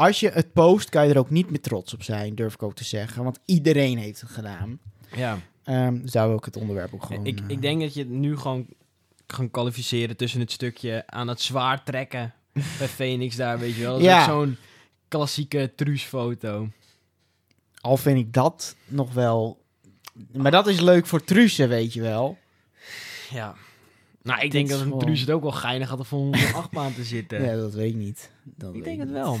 Als 0.00 0.20
je 0.20 0.28
het 0.30 0.52
post, 0.52 0.88
kan 0.88 1.06
je 1.06 1.12
er 1.12 1.18
ook 1.18 1.30
niet 1.30 1.50
meer 1.50 1.60
trots 1.60 1.94
op 1.94 2.02
zijn, 2.02 2.34
durf 2.34 2.54
ik 2.54 2.62
ook 2.62 2.74
te 2.74 2.84
zeggen. 2.84 3.24
Want 3.24 3.38
iedereen 3.44 3.98
heeft 3.98 4.20
het 4.20 4.30
gedaan. 4.30 4.78
Ja. 5.16 5.38
Ehm 5.64 6.06
zou 6.06 6.36
ik 6.36 6.44
het 6.44 6.56
onderwerp 6.56 6.94
ook 6.94 7.02
gewoon... 7.04 7.26
ik, 7.26 7.38
eh, 7.40 7.44
ik 7.48 7.62
denk 7.62 7.80
dat 7.80 7.94
je 7.94 8.00
het 8.00 8.08
nu 8.08 8.36
gewoon 8.36 8.66
kan 9.26 9.50
kwalificeren 9.50 10.16
tussen 10.16 10.40
het 10.40 10.50
stukje 10.52 11.02
aan 11.06 11.28
het 11.28 11.40
zwaar 11.40 11.84
trekken 11.84 12.34
bij 12.52 12.88
Phoenix 12.98 13.36
daar, 13.36 13.58
weet 13.58 13.74
je 13.74 13.80
wel. 13.82 13.90
Dat 13.92 14.00
is 14.00 14.06
Ja. 14.06 14.22
ook 14.22 14.28
zo'n 14.28 14.56
klassieke 15.08 15.72
truusfoto. 15.76 16.68
Al 17.80 17.96
vind 17.96 18.18
ik 18.18 18.32
dat 18.32 18.76
nog 18.86 19.12
wel... 19.12 19.62
Maar 20.32 20.50
dat 20.50 20.66
is 20.66 20.80
leuk 20.80 21.06
voor 21.06 21.24
Truce, 21.24 21.66
weet 21.66 21.92
je 21.92 22.00
wel. 22.00 22.38
Ja. 23.30 23.54
Nou, 24.22 24.36
ik 24.36 24.42
Dit 24.42 24.52
denk 24.52 24.68
dat 24.68 24.78
een 24.78 24.84
gewoon- 24.84 24.98
truus 25.00 25.20
het 25.20 25.30
ook 25.30 25.42
wel 25.42 25.52
geinig 25.52 25.88
had 25.88 26.12
om 26.12 26.26
op 26.28 26.34
een 26.34 26.54
achtbaan 26.54 26.94
te 26.94 27.04
zitten. 27.04 27.42
Ja, 27.44 27.56
dat 27.56 27.74
weet 27.74 27.90
ik 27.90 27.96
niet. 27.96 28.30
Dat 28.44 28.68
ik 28.68 28.74
weet 28.74 28.84
denk 28.84 28.98
het 28.98 29.08
niet. 29.08 29.16
wel. 29.16 29.38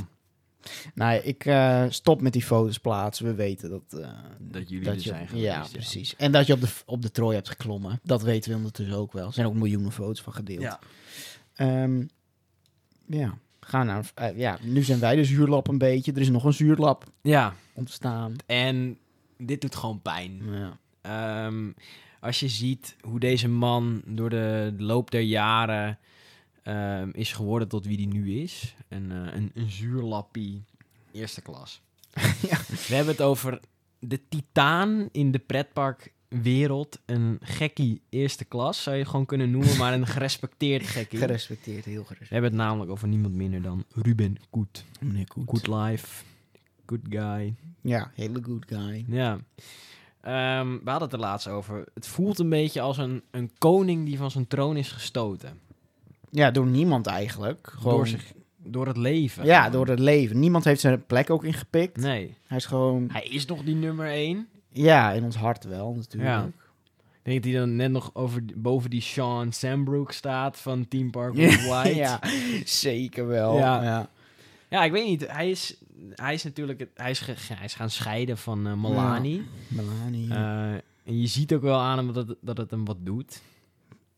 Nou, 0.94 1.20
ik 1.20 1.44
eh, 1.44 1.84
stop 1.88 2.20
met 2.20 2.32
die 2.32 2.42
foto's 2.44 2.78
plaatsen. 2.78 3.26
We 3.26 3.34
weten 3.34 3.70
dat... 3.70 4.00
eh, 4.00 4.08
Dat 4.38 4.68
jullie 4.68 4.84
dat 4.84 4.94
er 4.94 5.00
je, 5.02 5.08
zijn 5.08 5.28
geweest. 5.28 5.44
ja, 5.46 5.66
precies. 5.72 6.16
En 6.16 6.32
dat 6.32 6.46
je 6.46 6.52
op 6.52 6.60
de, 6.60 6.68
op 6.86 7.02
de 7.02 7.10
trooi 7.10 7.34
hebt 7.34 7.48
geklommen. 7.48 8.00
Dat 8.02 8.22
weten 8.22 8.50
we 8.50 8.56
ondertussen 8.56 8.96
ook 8.96 9.12
wel. 9.12 9.26
Er 9.26 9.32
zijn 9.32 9.46
ook 9.46 9.54
miljoenen 9.54 9.92
foto's 9.92 10.20
van 10.22 10.32
gedeeld. 10.32 10.62
Ja. 10.62 10.78
Ehm, 11.54 12.02
ja. 13.06 13.38
Ga 13.60 13.82
naar, 13.82 14.10
eh, 14.14 14.38
ja, 14.38 14.58
nu 14.62 14.82
zijn 14.82 14.98
wij 15.00 15.16
de 15.16 15.24
zuurlap 15.24 15.68
een 15.68 15.78
beetje. 15.78 16.12
Er 16.12 16.20
is 16.20 16.28
nog 16.30 16.44
een 16.44 16.52
zuurlap 16.52 17.04
ja, 17.22 17.54
ontstaan. 17.74 18.34
en 18.46 18.98
dit 19.38 19.60
doet 19.60 19.74
gewoon 19.76 20.02
pijn. 20.02 20.40
Ja. 20.52 20.78
Ehm, 21.02 21.70
als 22.20 22.40
je 22.40 22.48
ziet 22.48 22.96
hoe 23.00 23.20
deze 23.20 23.48
man 23.48 24.02
door 24.06 24.30
de 24.30 24.74
loop 24.78 25.10
der 25.10 25.20
jaren 25.20 25.98
ehm, 26.70 27.10
is 27.12 27.32
geworden 27.32 27.68
tot 27.68 27.86
wie 27.86 27.96
die 27.96 28.08
nu 28.08 28.40
is. 28.42 28.74
Een, 28.88 29.10
eh, 29.10 29.34
een, 29.34 29.50
een 29.54 29.70
zuurlappie 29.70 30.64
eerste 31.12 31.40
klas. 31.42 31.80
Ja. 32.40 32.58
We 32.88 32.94
hebben 32.94 33.12
het 33.12 33.22
over 33.22 33.60
de 33.98 34.20
titaan 34.28 35.08
in 35.12 35.30
de 35.30 35.38
pretparkwereld. 35.38 36.98
Een 37.06 37.38
gekkie 37.42 38.02
eerste 38.08 38.44
klas 38.44 38.82
zou 38.82 38.96
je 38.96 39.04
gewoon 39.04 39.26
kunnen 39.26 39.50
noemen, 39.50 39.76
maar 39.76 39.92
een 39.92 40.06
gerespecteerd 40.16 40.86
gekkie. 40.86 41.18
Gerespecteerd, 41.18 41.84
heel 41.84 42.00
We 42.00 42.06
gerespecteerd. 42.06 42.30
hebben 42.30 42.50
het 42.50 42.60
namelijk 42.60 42.90
over 42.90 43.08
niemand 43.08 43.34
minder 43.34 43.62
dan 43.62 43.84
Ruben 43.94 44.36
Koet. 44.50 44.84
Meneer 45.00 45.26
Koet. 45.28 45.48
Good 45.48 45.66
life, 45.66 46.24
good 46.86 47.00
guy. 47.08 47.54
Ja, 47.80 48.10
hele 48.14 48.42
good 48.42 48.64
guy. 48.68 49.04
Ja. 49.08 49.38
Ehm, 50.20 50.68
we 50.84 50.90
hadden 50.90 51.08
het 51.08 51.12
er 51.12 51.18
laatst 51.18 51.48
over. 51.48 51.84
Het 51.94 52.06
voelt 52.06 52.38
een 52.38 52.48
beetje 52.48 52.80
als 52.80 52.98
een, 52.98 53.22
een 53.30 53.50
koning 53.58 54.06
die 54.06 54.16
van 54.16 54.30
zijn 54.30 54.46
troon 54.46 54.76
is 54.76 54.92
gestoten. 54.92 55.60
Ja, 56.30 56.50
door 56.50 56.66
niemand 56.66 57.06
eigenlijk. 57.06 57.72
Gewoon, 57.78 57.96
Door, 57.96 58.06
zich, 58.06 58.32
door 58.56 58.86
het 58.86 58.96
leven. 58.96 59.44
ja, 59.44 59.56
gewoon. 59.64 59.72
door 59.72 59.86
het 59.86 59.98
leven. 59.98 60.38
Niemand 60.38 60.64
heeft 60.64 60.80
zijn 60.80 61.06
plek 61.06 61.30
ook 61.30 61.44
ingepikt. 61.44 61.96
Nee. 61.96 62.34
Hij 62.46 62.56
is 62.56 62.66
gewoon... 62.66 63.08
Hij 63.12 63.22
is 63.24 63.46
nog 63.46 63.62
die 63.62 63.74
nummer 63.74 64.06
één. 64.06 64.48
Ja, 64.68 65.12
in 65.12 65.24
ons 65.24 65.36
hart 65.36 65.64
wel, 65.64 65.94
natuurlijk. 65.94 66.30
Ja. 66.30 66.50
Ik 67.22 67.26
denk 67.26 67.42
dat 67.42 67.52
hij 67.52 67.60
dan 67.60 67.76
net 67.76 67.90
nog 67.90 68.10
over, 68.14 68.42
boven 68.56 68.90
die 68.90 69.00
Sean 69.00 69.52
Sambrook 69.52 70.12
staat 70.12 70.58
van 70.58 70.88
Team 70.88 71.10
Park 71.10 71.34
White. 71.68 71.94
ja, 71.94 72.20
zeker 72.64 73.26
wel. 73.26 73.56
Ja. 73.56 73.82
Ja. 73.82 74.08
Ja, 74.68 74.84
ik 74.84 74.92
weet 74.92 75.06
niet. 75.06 75.26
Hij 75.32 75.50
is, 75.50 75.76
hij 76.14 76.34
is 76.34 76.42
natuurlijk... 76.44 76.86
Hij 76.94 77.10
is, 77.10 77.20
hij 77.52 77.64
is 77.64 77.74
gaan 77.74 77.90
scheiden 77.90 78.38
van 78.38 78.66
eh 78.66 78.74
Milani. 78.74 79.42
Melania. 79.68 80.68
Eh, 80.72 80.78
en 81.04 81.20
je 81.20 81.26
ziet 81.26 81.52
ook 81.52 81.62
wel 81.62 81.78
aan 81.78 81.98
hem 81.98 82.12
dat 82.12 82.34
dat 82.40 82.56
het 82.56 82.70
hem 82.70 82.84
wat 82.84 82.96
doet. 83.00 83.40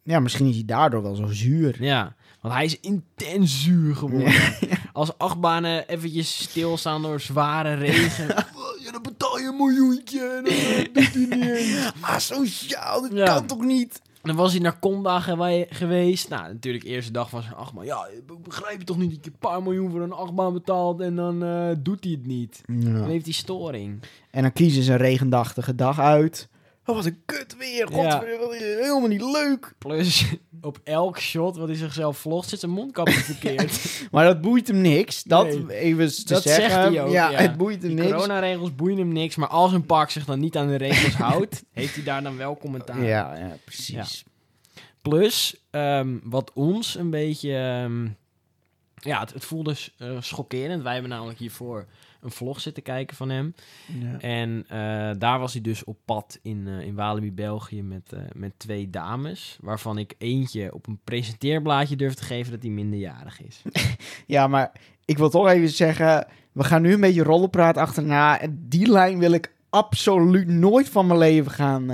Ja, 0.02 0.20
misschien 0.20 0.46
is 0.46 0.54
hij 0.54 0.64
daardoor 0.64 1.02
wel 1.02 1.14
zo 1.14 1.26
zuur. 1.26 1.82
Ja, 1.84 2.14
want 2.40 2.54
hij 2.54 2.64
is 2.64 2.80
intens 2.80 3.62
zuur 3.62 3.96
geworden. 3.96 4.32
Als 4.92 5.18
achtbanen 5.18 5.88
eventjes 5.88 6.42
stilstaan 6.42 7.02
door 7.02 7.20
zware 7.20 7.74
regen. 7.74 8.26
ja, 8.84 8.92
dan 8.92 9.02
betaal 9.02 9.38
je 9.38 9.46
een 9.46 9.56
miljoentje 9.56 10.20
en 10.20 10.44
dan 10.44 10.52
eh, 10.52 10.84
doet 10.92 11.14
hij 11.14 11.38
niet 11.38 11.50
eens. 11.56 11.92
Ah, 12.00 12.18
sociaal, 12.18 13.00
dat 13.02 13.12
Ja. 13.12 13.24
kan 13.24 13.46
toch 13.46 13.64
niet? 13.64 14.02
Dan 14.22 14.36
was 14.36 14.52
hij 14.52 14.60
naar 14.60 14.78
Conda 14.78 15.20
gewe- 15.20 15.66
geweest. 15.70 16.28
Nou, 16.28 16.52
natuurlijk 16.52 16.84
de 16.84 16.90
eerste 16.90 17.12
dag 17.12 17.30
van 17.30 17.42
zijn 17.42 17.54
achtbaan. 17.54 17.84
Ja, 17.84 18.08
begrijp 18.44 18.78
je 18.78 18.84
toch 18.84 18.96
niet 18.98 19.10
dat 19.14 19.24
je 19.24 19.30
een 19.30 19.38
paar 19.38 19.62
miljoen 19.62 19.90
voor 19.90 20.00
een 20.00 20.12
achtbaan 20.12 20.52
betaalt 20.52 21.00
en 21.00 21.16
dan 21.16 21.44
eh, 21.44 21.68
doet 21.78 22.04
hij 22.04 22.12
het 22.12 22.26
niet. 22.26 22.60
Dan 22.66 23.04
heeft 23.08 23.24
hij 23.24 23.34
storing. 23.34 24.02
En 24.30 24.42
dan 24.42 24.52
kiezen 24.52 24.82
ze 24.82 24.92
een 24.92 24.98
regendachtige 24.98 25.74
dag 25.74 25.98
uit. 26.00 26.48
Oh, 26.86 26.94
wat 26.96 27.04
een 27.04 27.22
kut 27.24 27.56
weer. 27.56 27.86
God, 27.86 28.18
helemaal 28.24 29.06
niet 29.06 29.20
leuk. 29.22 29.74
Plus, 29.78 30.24
op 30.60 30.80
elk 30.84 31.18
shot 31.18 31.56
wat 31.56 31.68
hij 31.68 31.76
zichzelf 31.76 32.18
vlogt, 32.18 32.48
zit 32.48 32.60
zijn 32.60 32.72
mondkapje 32.72 33.14
verkeerd. 33.20 33.80
Maar 34.12 34.24
dat 34.24 34.40
boeit 34.40 34.68
hem 34.68 34.80
niks. 34.80 35.22
Dat 35.22 35.44
Nee. 35.66 35.76
even 35.78 36.14
te 36.14 36.24
Dat 36.32 36.42
zeggen. 36.42 36.62
zegt 36.70 36.74
hij 36.74 37.02
ook, 37.02 37.10
Ja, 37.12 37.30
ja. 37.30 37.38
het 37.38 37.56
boeit 37.56 37.82
hem 37.82 37.90
Die 37.90 37.98
niks. 38.00 38.12
coronaregels 38.12 38.74
boeien 38.74 38.98
hem 38.98 39.12
niks, 39.12 39.36
maar 39.36 39.48
als 39.48 39.72
een 39.72 39.86
park 39.86 40.10
zich 40.10 40.24
dan 40.24 40.40
niet 40.40 40.56
aan 40.56 40.68
de 40.68 40.76
regels 40.76 41.14
houdt, 41.28 41.64
heeft 41.72 41.94
hij 41.94 42.04
daar 42.04 42.22
dan 42.22 42.36
wel 42.36 42.56
commentaar. 42.56 43.02
Ja, 43.04 43.36
ja, 43.36 43.56
precies. 43.64 44.24
Plus, 45.02 45.56
ehm, 45.70 46.18
wat 46.22 46.50
ons 46.54 46.94
een 46.94 47.10
beetje... 47.10 47.54
ehm, 47.56 48.04
ja, 48.94 49.20
het, 49.20 49.32
het 49.32 49.44
voelde 49.44 49.74
s- 49.74 49.94
eh, 49.98 50.16
schokkerend. 50.20 50.82
Wij 50.82 50.92
hebben 50.92 51.10
namelijk 51.10 51.38
hiervoor 51.38 51.86
een 52.22 52.30
vlog 52.30 52.60
zitten 52.60 52.82
kijken 52.82 53.16
van 53.16 53.28
hem. 53.28 53.54
Ja. 54.00 54.18
En 54.20 54.64
eh, 54.68 55.10
daar 55.18 55.38
was 55.38 55.52
hij 55.52 55.62
dus 55.62 55.84
op 55.84 55.96
pad 56.04 56.38
in, 56.42 56.68
eh, 56.68 56.86
in 56.86 56.94
Walibi, 56.94 57.32
België, 57.32 57.82
met, 57.82 58.12
eh, 58.12 58.20
met 58.32 58.52
twee 58.56 58.90
dames. 58.90 59.58
Waarvan 59.60 59.98
ik 59.98 60.14
eentje 60.18 60.74
op 60.74 60.86
een 60.86 61.00
presenteerblaadje 61.04 61.96
durf 61.96 62.14
te 62.14 62.24
geven 62.24 62.52
dat 62.52 62.62
hij 62.62 62.70
minderjarig 62.70 63.42
is. 63.42 63.62
ja, 64.26 64.46
maar 64.46 64.72
ik 65.04 65.18
wil 65.18 65.30
toch 65.30 65.48
even 65.48 65.68
zeggen... 65.68 66.26
We 66.52 66.64
gaan 66.64 66.82
nu 66.82 66.92
een 66.92 67.00
beetje 67.00 67.22
rollenpraat 67.22 67.76
achterna. 67.76 68.40
En 68.40 68.64
die 68.68 68.90
lijn 68.90 69.18
wil 69.18 69.32
ik 69.32 69.52
absoluut 69.70 70.48
nooit 70.48 70.88
van 70.88 71.06
mijn 71.06 71.18
leven 71.18 71.50
gaan... 71.50 71.90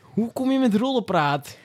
Hoe 0.00 0.32
kom 0.32 0.50
je 0.50 0.58
met 0.58 0.74
rollenpraat? 0.74 1.58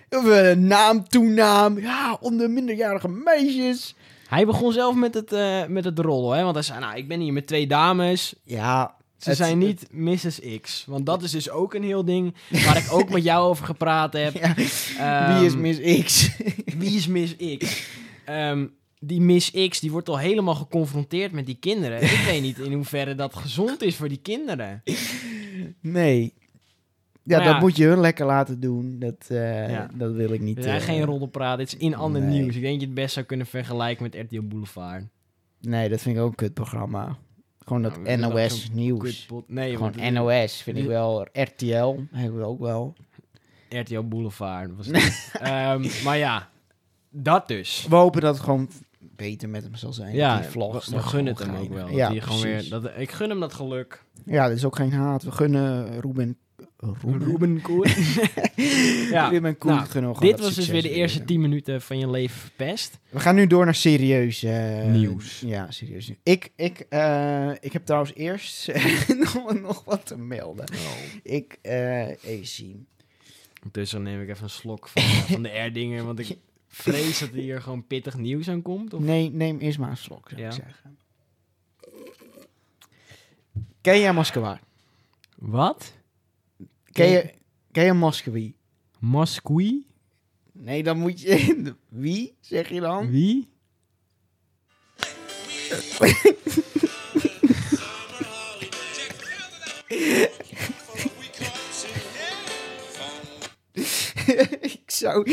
naam, 0.58 1.08
toenaam. 1.08 1.80
Ja, 1.80 2.18
onder 2.22 2.50
minderjarige 2.50 3.08
meisjes. 3.08 3.96
Hij 4.36 4.46
begon 4.46 4.72
zelf 4.74 4.96
met 4.96 5.14
het, 5.14 5.32
eh, 5.34 5.66
met 5.68 5.86
het 5.86 6.00
rollen, 6.00 6.38
hè? 6.38 6.44
Want 6.44 6.56
hij 6.56 6.64
zei, 6.64 6.80
nou, 6.80 6.98
ik 6.98 7.08
ben 7.08 7.20
hier 7.20 7.34
met 7.34 7.48
twee 7.48 7.68
dames. 7.68 8.36
Ja, 8.44 8.96
Ze 9.18 9.30
het- 9.30 9.38
zijn 9.38 9.58
niet 9.58 9.88
Mrs. 9.92 10.40
X. 10.62 10.84
Want 10.88 11.06
dat 11.06 11.24
is 11.24 11.32
dus 11.32 11.50
ook 11.50 11.74
een 11.74 11.84
heel 11.84 12.06
ding 12.06 12.34
waar 12.66 12.78
ik 12.78 12.92
ook 12.92 13.10
met 13.10 13.24
jou 13.24 13.48
over 13.50 13.66
gepraat 13.66 14.14
heb. 14.14 14.34
Ja, 14.34 14.56
Ehm, 14.98 15.38
wie 15.40 15.46
is 15.46 15.56
Miss 15.56 16.04
X? 16.04 16.30
Wie 16.80 16.96
is 16.96 17.08
Miss 17.08 17.36
X? 17.58 17.88
Ehm, 18.26 18.68
die 19.00 19.22
Miss 19.22 19.52
X 19.70 19.80
die 19.80 19.92
wordt 19.92 20.10
al 20.10 20.18
helemaal 20.20 20.56
geconfronteerd 20.56 21.32
met 21.32 21.46
die 21.46 21.58
kinderen. 21.60 22.02
Ik 22.04 22.24
weet 22.26 22.42
niet 22.42 22.60
in 22.60 22.74
hoeverre 22.74 23.16
dat 23.16 23.36
gezond 23.36 23.82
is 23.82 23.96
voor 23.96 24.10
die 24.10 24.20
kinderen. 24.22 24.84
nee. 25.82 26.34
Ja, 27.28 27.36
Maar 27.38 27.46
dat 27.46 27.56
ja. 27.56 27.60
moet 27.62 27.76
je 27.78 27.86
hun 27.86 28.00
lekker 28.00 28.26
laten 28.26 28.60
doen. 28.60 29.00
Dat, 29.00 29.26
eh, 29.28 29.70
Ja. 29.70 29.90
dat 29.94 30.12
wil 30.14 30.32
ik 30.32 30.42
niet. 30.42 30.58
Er 30.58 30.64
zijn 30.64 30.80
eh, 30.80 30.86
geen 30.86 31.04
rollenpraat. 31.04 31.58
Dit 31.58 31.68
is 31.68 31.78
in 31.78 31.96
ander 31.96 32.22
nee. 32.22 32.40
nieuws. 32.42 32.56
Ik 32.56 32.62
denk 32.62 32.72
dat 32.74 32.82
je 32.82 32.86
het 32.88 32.96
best 32.96 33.14
zou 33.14 33.26
kunnen 33.26 33.46
vergelijken 33.46 34.04
met 34.04 34.16
RTL 34.16 34.42
Boulevard. 34.42 35.04
Nee, 35.62 35.90
dat 35.90 36.02
vind 36.02 36.16
ik 36.16 36.22
ook 36.22 36.30
een 36.30 36.36
kutprogramma. 36.36 37.18
Gewoon 37.66 37.82
dat 37.82 37.98
Nou, 38.02 38.34
we 38.34 38.42
NOS 38.42 38.70
nieuws. 38.74 39.28
Nee, 39.48 39.66
Gewoon 39.74 39.82
want 39.92 40.02
het- 40.02 40.14
NOS 40.14 40.62
vind 40.62 40.78
ik 40.78 40.86
wel. 40.86 41.28
RTL 41.34 41.96
hebben 42.12 42.40
we 42.40 42.46
ook 42.46 42.60
wel. 42.60 42.94
RTL 43.70 44.02
Boulevard 44.02 44.76
was 44.76 44.88
het. 44.92 45.30
Ehm, 45.42 45.88
maar 46.04 46.18
ja, 46.18 46.50
dat 47.10 47.48
dus. 47.48 47.86
We 47.90 47.96
hopen 47.96 48.22
dat 48.22 48.36
het 48.36 48.44
gewoon 48.44 48.70
beter 49.00 49.50
met 49.50 49.64
hem 49.64 49.76
zal 49.76 49.94
zijn. 49.94 50.16
Ja, 50.16 50.40
die 50.40 50.50
vlog 50.50 50.86
we, 50.86 50.96
we 50.96 51.02
gunnen 51.02 51.34
het 51.36 51.46
hem 51.46 51.56
ook 51.56 51.74
wel. 51.74 51.90
Ja, 51.90 52.10
dat 52.14 52.24
gewoon 52.24 52.42
weer, 52.42 52.70
dat, 52.70 52.92
ik 52.98 53.12
gun 53.12 53.30
hem 53.30 53.40
dat 53.40 53.54
geluk. 53.54 54.04
Ja, 54.26 54.48
dat 54.48 54.58
is 54.58 54.66
ook 54.66 54.76
geen 54.76 54.94
haat. 54.94 55.24
We 55.24 55.32
gunnen 55.32 56.00
Ruben... 56.02 56.38
Ruben? 57.04 57.62
Koen. 57.62 57.88
ja, 59.12 59.28
Ruben 59.28 59.58
Koen 59.58 59.72
nou, 59.72 59.86
gewoon 59.88 60.20
dit 60.20 60.40
was 60.40 60.56
dus 60.56 60.68
weer 60.68 60.82
de 60.82 60.90
eerste 60.90 61.18
weer. 61.18 61.28
10 61.28 61.42
minuten 61.42 61.82
van 61.82 62.00
je 62.00 62.10
leven 62.10 62.40
verpest. 62.40 63.00
We 63.10 63.20
gaan 63.20 63.36
nu 63.36 63.48
door 63.48 63.66
naar 63.66 63.76
serieus 63.76 64.44
eh, 64.44 64.86
Nieuws. 64.86 65.40
Ja, 65.40 65.72
serieus 65.72 66.08
nieuws. 66.08 66.20
Ik, 66.24 66.52
ik, 66.56 66.80
eh, 66.90 67.52
ik 67.60 67.74
heb 67.74 67.86
trouwens 67.86 68.14
eerst 68.16 68.72
nog, 69.34 69.60
nog 69.62 69.84
wat 69.84 70.06
te 70.06 70.18
melden. 70.18 70.66
Ik, 71.24 71.58
eh 71.62 72.08
even 72.24 72.48
zien. 72.48 72.88
Ondertussen 73.58 74.02
neem 74.02 74.22
ik 74.22 74.30
even 74.30 74.44
een 74.44 74.50
slok 74.50 74.88
van, 74.88 75.02
van 75.04 75.42
de 75.42 75.50
Erdinger, 75.50 76.04
want 76.06 76.20
ik 76.20 76.38
vrees 76.68 77.20
dat 77.20 77.30
er 77.30 77.36
hier 77.36 77.62
gewoon 77.62 77.88
pittig 77.88 78.18
nieuws 78.18 78.50
aan 78.50 78.62
komt. 78.62 78.94
Of? 78.94 79.02
Nee, 79.02 79.32
neem 79.32 79.60
eerst 79.60 79.78
maar 79.80 79.90
een 79.90 79.98
slok, 79.98 80.30
zou 80.30 80.42
Ja. 80.42 80.48
ik 80.48 80.54
zeggen. 80.54 80.98
Ken 83.82 84.00
jij 84.00 84.14
Moskwa? 84.14 84.60
Wat? 85.36 85.94
Ken 86.96 87.10
je, 87.10 87.34
ken 87.72 87.86
je? 87.86 87.94
Moscoui? 89.00 89.86
Nee, 90.52 90.84
dan 90.84 90.98
moet 90.98 91.22
je... 91.22 91.74
Wie, 91.90 92.36
zeg 92.40 92.70
je 92.70 92.80
dan? 92.80 93.10
Wie? 93.10 93.50
zou... 104.98 105.32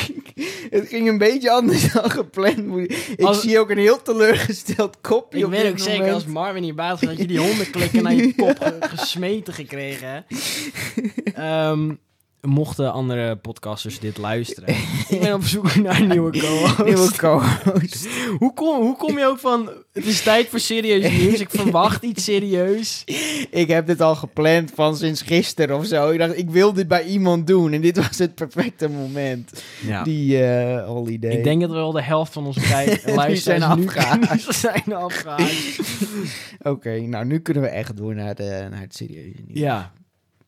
het 0.76 0.88
ging 0.88 1.08
een 1.08 1.18
beetje 1.18 1.50
anders 1.50 1.92
dan 1.92 2.10
gepland. 2.10 2.76
ik- 2.90 3.20
Als- 3.20 3.40
zie 3.40 3.58
ook 3.58 3.70
een 3.70 3.78
heel 3.78 4.02
teleurgesteld 4.02 5.00
kopje 5.00 5.38
Ik 5.38 5.46
weet 5.46 5.70
ook 5.70 5.78
zeker, 5.78 6.12
als 6.12 6.24
Marvin 6.26 6.62
hier 6.62 6.74
baas 6.74 7.00
was, 7.00 7.08
had 7.08 7.18
je 7.18 7.26
die 7.26 7.38
hondenklikken 7.40 8.02
naar 8.02 8.14
je 8.14 8.34
kop 8.34 8.58
ge- 8.60 8.76
gesmeten 8.80 9.54
gekregen. 9.54 10.08
hè? 10.08 10.20
Ehm, 11.70 11.94
mochten 12.40 12.92
andere 12.92 13.36
podcasters 13.36 13.98
dit 13.98 14.18
luisteren. 14.18 14.74
ik 15.08 15.20
ben 15.20 15.34
op 15.34 15.42
zoek 15.42 15.74
naar 15.74 16.00
een 16.00 16.08
nieuwe 16.08 16.30
co-host. 16.30 16.84
Nieuwe 16.84 17.16
co-host. 17.16 18.08
Hoe 18.38 18.54
kom, 18.54 18.80
hoe 18.80 18.96
kom 18.96 19.18
je 19.18 19.26
ook 19.26 19.38
van, 19.38 19.70
het 19.92 20.06
is 20.06 20.22
tijd 20.22 20.48
voor 20.48 20.60
serieus 20.60 21.10
nieuws, 21.10 21.40
ik 21.40 21.50
verwacht 21.50 22.02
iets 22.02 22.24
serieus. 22.24 23.04
ik 23.50 23.68
heb 23.68 23.86
dit 23.86 24.00
al 24.00 24.14
gepland 24.14 24.72
van 24.74 24.96
sinds 24.96 25.22
gisteren 25.22 25.76
of 25.76 25.86
zo. 25.86 26.10
Ik 26.10 26.18
dacht, 26.18 26.38
ik 26.38 26.50
wil 26.50 26.72
dit 26.72 26.88
bij 26.88 27.04
iemand 27.04 27.46
doen. 27.46 27.72
En 27.72 27.80
dit 27.80 27.96
was 27.96 28.18
het 28.18 28.34
perfecte 28.34 28.88
moment. 28.88 29.62
Ja. 29.86 30.02
Die 30.02 30.44
eh, 30.44 30.86
holiday. 30.86 31.30
Ik 31.30 31.44
denk 31.44 31.60
dat 31.60 31.70
wel 31.70 31.92
de 31.92 32.02
helft 32.02 32.32
van 32.32 32.46
onze 32.46 32.60
Die 32.60 32.68
luisteraars 32.68 33.42
zijn 33.42 33.78
nu 33.78 33.86
zijn. 34.48 34.96
Oké, 36.62 37.00
nou 37.00 37.24
nu 37.24 37.38
kunnen 37.38 37.62
we 37.62 37.68
echt 37.68 37.96
door 37.96 38.14
naar, 38.14 38.34
de, 38.34 38.66
naar 38.70 38.80
het 38.80 38.94
serieuze 38.94 39.40
nieuws. 39.46 39.58
Ja, 39.58 39.92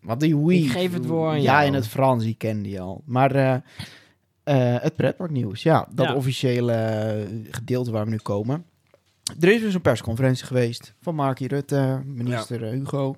Want 0.00 0.20
die 0.20 0.36
Wii... 0.36 0.64
Ik 0.64 0.70
geef 0.70 0.92
het 0.92 1.06
woord 1.06 1.30
aan 1.30 1.42
Ja, 1.42 1.52
jou. 1.54 1.66
in 1.66 1.74
het 1.74 1.86
Frans, 1.86 2.24
die 2.24 2.34
kende 2.34 2.68
je 2.70 2.80
al. 2.80 3.02
Maar 3.04 3.34
eh, 3.34 3.54
eh, 4.42 4.82
het 4.82 4.96
pretparknieuws, 4.96 5.62
ja. 5.62 5.88
Dat 5.90 6.06
Ja. 6.06 6.14
officiële 6.14 7.26
gedeelte 7.50 7.90
waar 7.90 8.04
we 8.04 8.10
nu 8.10 8.16
komen. 8.16 8.64
Er 9.40 9.48
is 9.48 9.60
dus 9.60 9.74
een 9.74 9.80
persconferentie 9.80 10.46
geweest 10.46 10.94
van 11.00 11.14
Markie 11.14 11.48
Rutte, 11.48 12.02
minister 12.04 12.64
eh, 12.64 12.70
Hugo. 12.70 13.16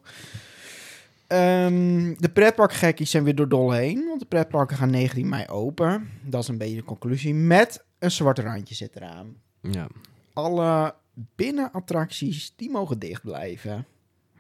Ehm, 1.26 2.14
de 2.18 2.28
pretparkgekkies 2.32 3.10
zijn 3.10 3.25
weer 3.25 3.34
door 3.34 3.49
dol 3.49 3.70
heen, 3.72 4.04
want 4.08 4.20
de 4.20 4.26
pretparken 4.26 4.76
gaan 4.76 4.90
19 4.90 5.28
mei 5.28 5.46
open. 5.49 6.08
Dat 6.22 6.42
is 6.42 6.49
een 6.49 6.58
beetje 6.58 6.76
de 6.76 6.84
conclusie. 6.84 7.34
Met 7.34 7.84
een 7.99 8.10
zwart 8.10 8.38
randje 8.38 8.75
zit 8.75 8.96
eraan. 8.96 9.34
ja, 9.60 9.87
Alle 10.32 10.94
binnenattracties, 11.37 12.52
die 12.56 12.70
mogen 12.70 12.99
dicht 12.99 13.22
blijven. 13.22 13.87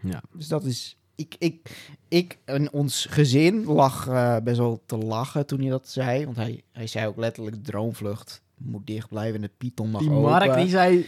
ja. 0.00 0.22
Dus 0.32 0.48
dat 0.48 0.64
is. 0.64 0.98
Ik, 1.20 1.36
ik, 1.38 1.70
ik 2.08 2.38
en 2.44 2.72
ons 2.72 3.06
gezin 3.10 3.64
lag 3.64 4.08
eh, 4.08 4.36
best 4.44 4.58
wel 4.58 4.82
te 4.86 4.96
lachen 4.96 5.46
toen 5.46 5.60
hij 5.60 5.70
dat 5.70 5.88
zei. 5.88 6.24
Want 6.24 6.36
hij, 6.36 6.62
hij 6.72 6.86
zei 6.86 7.06
ook 7.06 7.16
letterlijk: 7.16 7.64
droomvlucht 7.64 8.42
moet 8.56 8.86
dicht 8.86 9.08
blijven 9.08 9.34
en 9.34 9.40
de 9.40 9.50
Python 9.56 9.90
mag 9.90 10.00
Die 10.00 10.10
open. 10.10 10.30
Mark, 10.30 10.54
die 10.54 10.68
zei... 10.68 11.06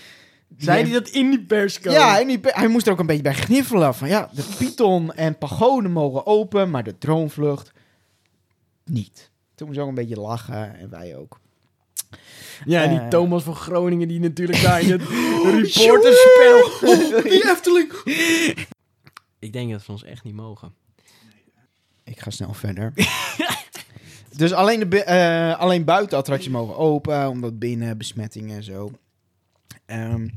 Zei 0.57 0.83
hij 0.83 0.93
dat 0.93 1.09
in 1.09 1.31
die 1.31 1.45
persco? 1.45 1.91
Ja, 1.91 2.25
die, 2.25 2.39
hij 2.43 2.69
moest 2.69 2.87
er 2.87 2.93
ook 2.93 2.99
een 2.99 3.07
beetje 3.07 3.23
bij 3.23 3.35
gniffelen. 3.35 3.95
Van 3.95 4.09
ja, 4.09 4.31
de 4.33 4.45
Python 4.59 5.13
en 5.13 5.39
pagode 5.39 5.89
mogen 5.89 6.27
open, 6.27 6.71
maar 6.71 6.85
de 6.85 6.99
droomvlucht 6.99 7.73
niet. 8.85 9.31
Toen 9.55 9.67
moest 9.67 9.79
ook 9.79 9.89
een 9.89 9.95
beetje 9.95 10.21
lachen 10.21 10.79
en 10.79 10.91
wij 10.91 11.17
ook. 11.17 11.41
Ja, 12.65 12.83
en 12.83 12.91
die 12.91 12.99
Eh. 12.99 13.09
Thomas 13.09 13.43
van 13.43 13.55
Groningen 13.55 14.09
die 14.09 14.21
natuurlijk 14.21 14.63
daar 14.63 14.81
in 14.81 14.91
het 14.91 15.03
reporterspel... 15.45 16.59
Oh, 16.83 17.23
die 17.23 17.51
Efteling! 17.51 17.93
Ik 19.43 19.53
denk 19.53 19.71
dat 19.71 19.87
we 19.87 19.93
ons 19.93 20.05
echt 20.05 20.25
niet 20.25 20.35
mogen. 20.35 20.75
Ik 22.05 22.21
ga 22.21 22.31
snel 22.31 22.55
verder. 22.55 22.93
dus 24.37 24.53
alleen, 24.53 24.89
de, 24.89 25.57
alleen 25.59 25.85
buitenattracties 25.85 26.51
mogen 26.51 26.77
open, 26.77 27.29
omdat 27.29 27.59
binnen 27.59 27.99
besmettingen 27.99 28.57
en 28.57 28.65
zo. 28.65 28.91
Ehm, 29.87 30.29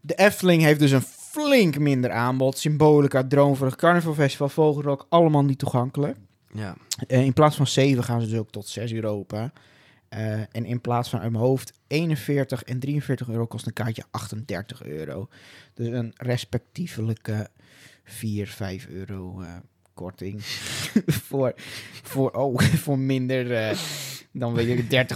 de 0.00 0.14
Efteling 0.14 0.62
heeft 0.62 0.78
dus 0.78 0.90
een 0.90 1.02
flink 1.02 1.78
minder 1.78 2.10
aanbod. 2.10 2.58
Symbolica, 2.58 3.24
Droomvlucht, 3.24 3.76
Carnival 3.76 4.14
Festival, 4.14 4.48
Vogelrok, 4.48 5.06
allemaal 5.08 5.44
niet 5.44 5.58
toegankelijk. 5.58 6.16
Ja. 6.52 6.76
Eh, 7.06 7.24
in 7.24 7.32
plaats 7.32 7.56
van 7.56 7.66
7 7.66 8.04
gaan 8.04 8.20
ze 8.20 8.28
dus 8.28 8.38
ook 8.38 8.50
tot 8.50 8.68
6 8.68 8.90
uur 8.90 9.06
open. 9.06 9.52
Eh, 10.08 10.40
en 10.40 10.64
in 10.64 10.80
plaats 10.80 11.08
van 11.08 11.20
uit 11.20 11.30
mijn 11.30 11.44
hoofd 11.44 11.72
41 11.86 12.62
en 12.62 12.78
43 12.78 13.28
euro 13.28 13.46
kost 13.46 13.66
een 13.66 13.72
kaartje 13.72 14.04
38 14.10 14.84
euro. 14.84 15.28
Dus 15.74 15.88
een 15.88 16.12
respectievelijke 16.16 17.50
4, 18.04 18.46
5 18.46 18.86
euro 18.88 19.40
eh, 19.40 19.56
korting. 19.94 20.42
voor, 21.28 21.52
voor, 22.02 22.30
oh, 22.30 22.60
voor 22.84 22.98
minder 22.98 23.54
eh, 23.54 23.78
dan 24.32 24.54
weet 24.54 24.92
ik 24.92 25.08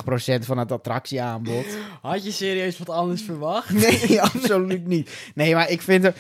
30% 0.43 0.45
van 0.45 0.59
het 0.59 0.73
attractieaanbod. 0.73 1.67
Had 2.03 2.25
je 2.25 2.31
serieus 2.31 2.79
wat 2.79 2.89
anders 2.89 3.23
verwacht? 3.23 3.71
Nee, 3.87 4.23
absoluut 4.23 4.87
niet. 4.87 5.31
Nee, 5.35 5.55
maar 5.55 5.71
ik 5.71 5.83
vind 5.83 6.05
het... 6.05 6.17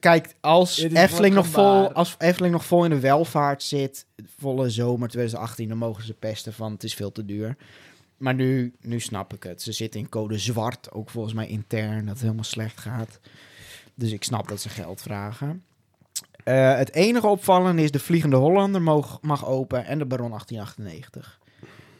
Kijk, 0.00 0.34
als 0.40 0.78
Efteling, 0.78 1.34
nog 1.34 1.46
vol, 1.46 1.92
als 1.92 2.14
Efteling 2.18 2.52
nog 2.52 2.64
vol 2.64 2.84
in 2.84 2.90
de 2.90 3.00
welvaart 3.00 3.62
zit, 3.62 4.06
volle 4.38 4.70
zomer 4.70 5.08
2018, 5.08 5.68
dan 5.68 5.78
mogen 5.78 6.04
ze 6.04 6.14
pesten 6.14 6.52
van 6.52 6.72
het 6.72 6.84
is 6.84 6.94
veel 6.94 7.12
te 7.12 7.24
duur. 7.24 7.56
Maar 8.16 8.34
nu, 8.34 8.74
nu 8.80 9.00
snap 9.00 9.34
ik 9.34 9.42
het. 9.42 9.62
Ze 9.62 9.72
zitten 9.72 10.00
in 10.00 10.08
code 10.08 10.38
zwart, 10.38 10.92
ook 10.92 11.10
volgens 11.10 11.34
mij 11.34 11.46
intern, 11.46 12.04
dat 12.04 12.14
het 12.14 12.22
helemaal 12.22 12.44
slecht 12.44 12.78
gaat. 12.78 13.20
Dus 13.98 14.12
ik 14.12 14.24
snap 14.24 14.48
dat 14.48 14.60
ze 14.60 14.68
geld 14.68 15.02
vragen. 15.02 15.64
Eh, 16.44 16.76
het 16.76 16.94
enige 16.94 17.26
opvallende 17.26 17.82
is 17.82 17.90
de 17.90 17.98
Vliegende 17.98 18.36
Hollander 18.36 18.82
mag, 18.82 19.18
mag 19.20 19.46
open 19.46 19.84
en 19.84 19.98
de 19.98 20.06
Baron 20.06 20.30
1898. 20.30 21.38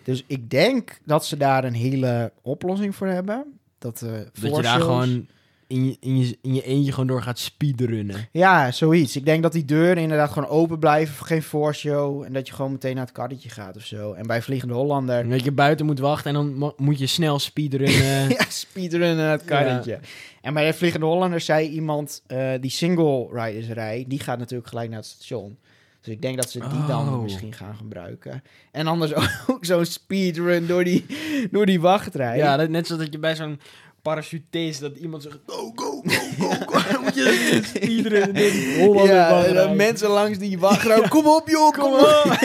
Dus 0.02 0.24
ik 0.26 0.50
denk 0.50 0.98
dat 1.04 1.26
ze 1.26 1.36
daar 1.36 1.64
een 1.64 1.74
hele 1.74 2.32
oplossing 2.42 2.94
voor 2.94 3.06
hebben. 3.06 3.58
Dat, 3.78 3.98
Dat 3.98 4.56
je 4.56 4.62
daar 4.62 4.80
gewoon 4.80 5.26
in 5.68 5.84
je, 5.86 5.96
in, 6.00 6.18
je, 6.18 6.38
in 6.42 6.54
je 6.54 6.62
eentje 6.62 6.90
gewoon 6.92 7.06
door 7.06 7.22
gaat 7.22 7.38
speedrunnen. 7.38 8.28
Ja, 8.32 8.70
zoiets. 8.72 9.16
Ik 9.16 9.24
denk 9.24 9.42
dat 9.42 9.52
die 9.52 9.64
deuren 9.64 10.02
inderdaad 10.02 10.30
gewoon 10.32 10.48
open 10.48 10.78
blijven, 10.78 11.26
geen 11.26 11.42
voorshow. 11.42 12.22
En 12.22 12.32
dat 12.32 12.48
je 12.48 12.54
gewoon 12.54 12.72
meteen 12.72 12.94
naar 12.94 13.04
het 13.04 13.12
karretje 13.14 13.48
gaat 13.48 13.76
of 13.76 13.82
zo. 13.84 14.12
En 14.12 14.26
bij 14.26 14.42
Vliegende 14.42 14.74
Hollander... 14.74 15.18
En 15.18 15.30
dat 15.30 15.44
je 15.44 15.52
buiten 15.52 15.86
moet 15.86 15.98
wachten 15.98 16.26
en 16.30 16.34
dan 16.36 16.54
mo- 16.54 16.74
moet 16.76 16.98
je 16.98 17.06
snel 17.06 17.38
speedrunnen. 17.38 18.28
ja, 18.38 18.44
speedrunnen 18.48 19.16
naar 19.16 19.30
het 19.32 19.44
karretje. 19.44 19.98
En 20.40 20.54
bij 20.54 20.66
de 20.66 20.72
Vliegende 20.76 21.06
Hollander 21.06 21.40
zei 21.40 21.68
iemand, 21.68 22.22
eh, 22.26 22.50
die 22.60 22.70
single 22.70 23.28
riders 23.32 23.68
rij, 23.68 24.04
die 24.08 24.20
gaat 24.20 24.38
natuurlijk 24.38 24.68
gelijk 24.68 24.88
naar 24.90 24.98
het 24.98 25.08
station. 25.08 25.56
Dus 26.00 26.14
ik 26.14 26.22
denk 26.22 26.36
dat 26.36 26.50
ze 26.50 26.58
die 26.58 26.86
dan 26.86 27.08
Oh. 27.14 27.22
misschien 27.22 27.52
gaan 27.52 27.74
gebruiken. 27.76 28.42
En 28.72 28.86
anders 28.86 29.14
ook 29.50 29.64
zo'n 29.64 29.84
speedrun 29.84 30.66
door 30.66 30.84
die, 30.84 31.06
door 31.50 31.66
die 31.66 31.80
wachtrij. 31.80 32.36
ja, 32.36 32.56
dat, 32.56 32.68
net 32.68 32.86
zoals 32.86 33.02
dat 33.02 33.12
je 33.12 33.18
bij 33.18 33.36
zo'n 33.36 33.60
parachutist 34.02 34.80
dat 34.80 34.96
iemand 34.96 35.22
zegt 35.22 35.38
go, 35.46 35.72
go, 35.74 36.02
go, 36.38 36.48
go, 36.66 37.00
moet 37.02 37.14
je 37.14 38.00
door 38.02 38.32
die 38.34 38.78
Hollander 38.84 39.14
Ja, 39.14 39.26
en 39.28 39.34
wachtrij. 39.34 39.52
dan 39.52 39.76
mensen 39.76 40.08
langs 40.08 40.38
die 40.38 40.58
wachtrij. 40.58 41.08
Kom 41.14 41.26
op 41.26 41.48
joh, 41.48 41.72
kom 41.72 41.92
op. 41.92 42.38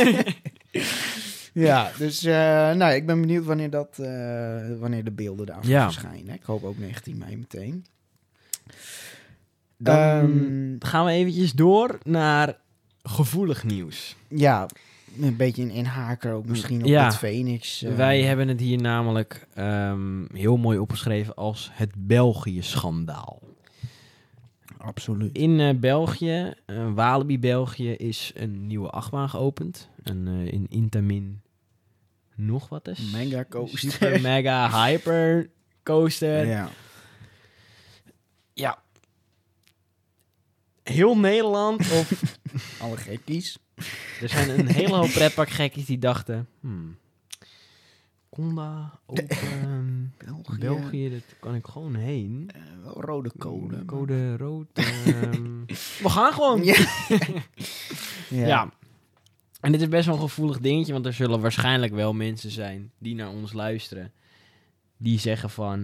Ja, 1.54 1.92
dus 1.98 2.24
eh, 2.24 2.34
nou, 2.72 2.94
ik 2.94 3.06
ben 3.06 3.22
benieuwd 3.22 3.46
wanneer, 3.46 3.70
dat, 3.70 4.00
eh, 4.00 4.62
wanneer 4.80 5.04
de 5.04 5.12
beelden 5.12 5.56
Ja. 5.62 5.92
verschijnen. 5.92 6.34
Ik 6.36 6.44
hoop 6.44 6.64
ook 6.64 6.78
19 6.78 7.18
mei 7.18 7.38
meteen. 7.38 7.86
Dan 9.78 9.96
Ehm, 9.98 10.76
gaan 10.80 11.06
we 11.06 11.12
eventjes 11.12 11.52
door 11.52 11.98
naar 12.04 12.58
gevoelig 13.04 13.64
nieuws. 13.64 14.16
ja, 14.28 14.68
een 15.22 15.36
beetje 15.38 15.62
een 15.64 15.70
inhaker 15.72 16.34
ook 16.34 16.46
misschien 16.46 16.82
op 16.82 16.88
Ja. 16.88 17.06
het 17.06 17.16
Phoenix. 17.18 17.82
eh, 17.84 17.96
Wij 17.96 18.22
hebben 18.24 18.48
het 18.48 18.60
hier 18.60 18.82
namelijk 18.82 19.48
ehm, 19.54 20.26
heel 20.34 20.58
mooi 20.58 20.78
opgeschreven 20.78 21.36
als 21.36 21.70
het 21.74 21.92
België-schandaal. 21.98 23.42
Absoluut. 24.78 25.38
In 25.38 25.60
eh, 25.60 25.76
België, 25.76 26.54
eh, 26.66 26.94
Walibi 26.94 27.40
België, 27.40 27.92
is 27.92 28.32
een 28.36 28.68
nieuwe 28.68 28.90
achtbaan 28.90 29.30
geopend. 29.30 29.90
Een 30.04 30.28
in 30.28 30.66
Intamin 30.70 31.42
nog 32.36 32.70
wat 32.70 32.88
is. 32.88 33.12
Mega 33.12 33.46
coaster. 33.50 33.80
Super 33.92 34.22
mega 34.22 34.86
hyper 34.86 35.50
coaster. 35.84 36.46
Ja. 36.46 36.70
Ja. 38.54 38.83
Heel 40.84 41.18
Nederland, 41.18 41.80
of 41.80 42.38
Alle 42.82 42.98
gekkies. 42.98 43.58
er 44.22 44.30
zijn 44.30 44.60
een 44.60 44.68
hele 44.68 44.96
hoop 44.96 45.12
pretparkgekkies 45.12 45.86
die 45.86 45.98
dachten... 46.00 46.48
Hmm, 46.60 46.98
Conda, 48.30 49.00
open, 49.06 49.28
België. 50.18 50.58
België, 50.60 51.10
dat 51.10 51.36
kan 51.40 51.56
ik 51.56 51.66
gewoon 51.68 51.96
heen. 51.96 52.50
Eh, 52.54 52.62
wel 52.84 53.02
rode 53.02 53.32
code. 53.38 53.86
Code 53.86 54.38
rood. 54.38 54.68
ehm, 55.06 55.66
we 56.02 56.10
gaan 56.10 56.34
gewoon. 56.34 56.64
Ja. 56.64 56.76
Ja. 58.30 58.48
ja. 58.48 58.72
En 59.62 59.72
dit 59.72 59.82
is 59.82 59.88
best 59.88 60.06
wel 60.06 60.16
een 60.16 60.22
gevoelig 60.22 60.60
dingetje, 60.60 60.94
want 60.94 61.06
er 61.06 61.14
zullen 61.14 61.42
waarschijnlijk 61.42 61.94
wel 61.94 62.14
mensen 62.14 62.52
zijn 62.52 62.92
die 62.98 63.16
naar 63.16 63.30
ons 63.30 63.54
luisteren. 63.54 64.12
Die 64.98 65.20
zeggen 65.20 65.50
van, 65.50 65.80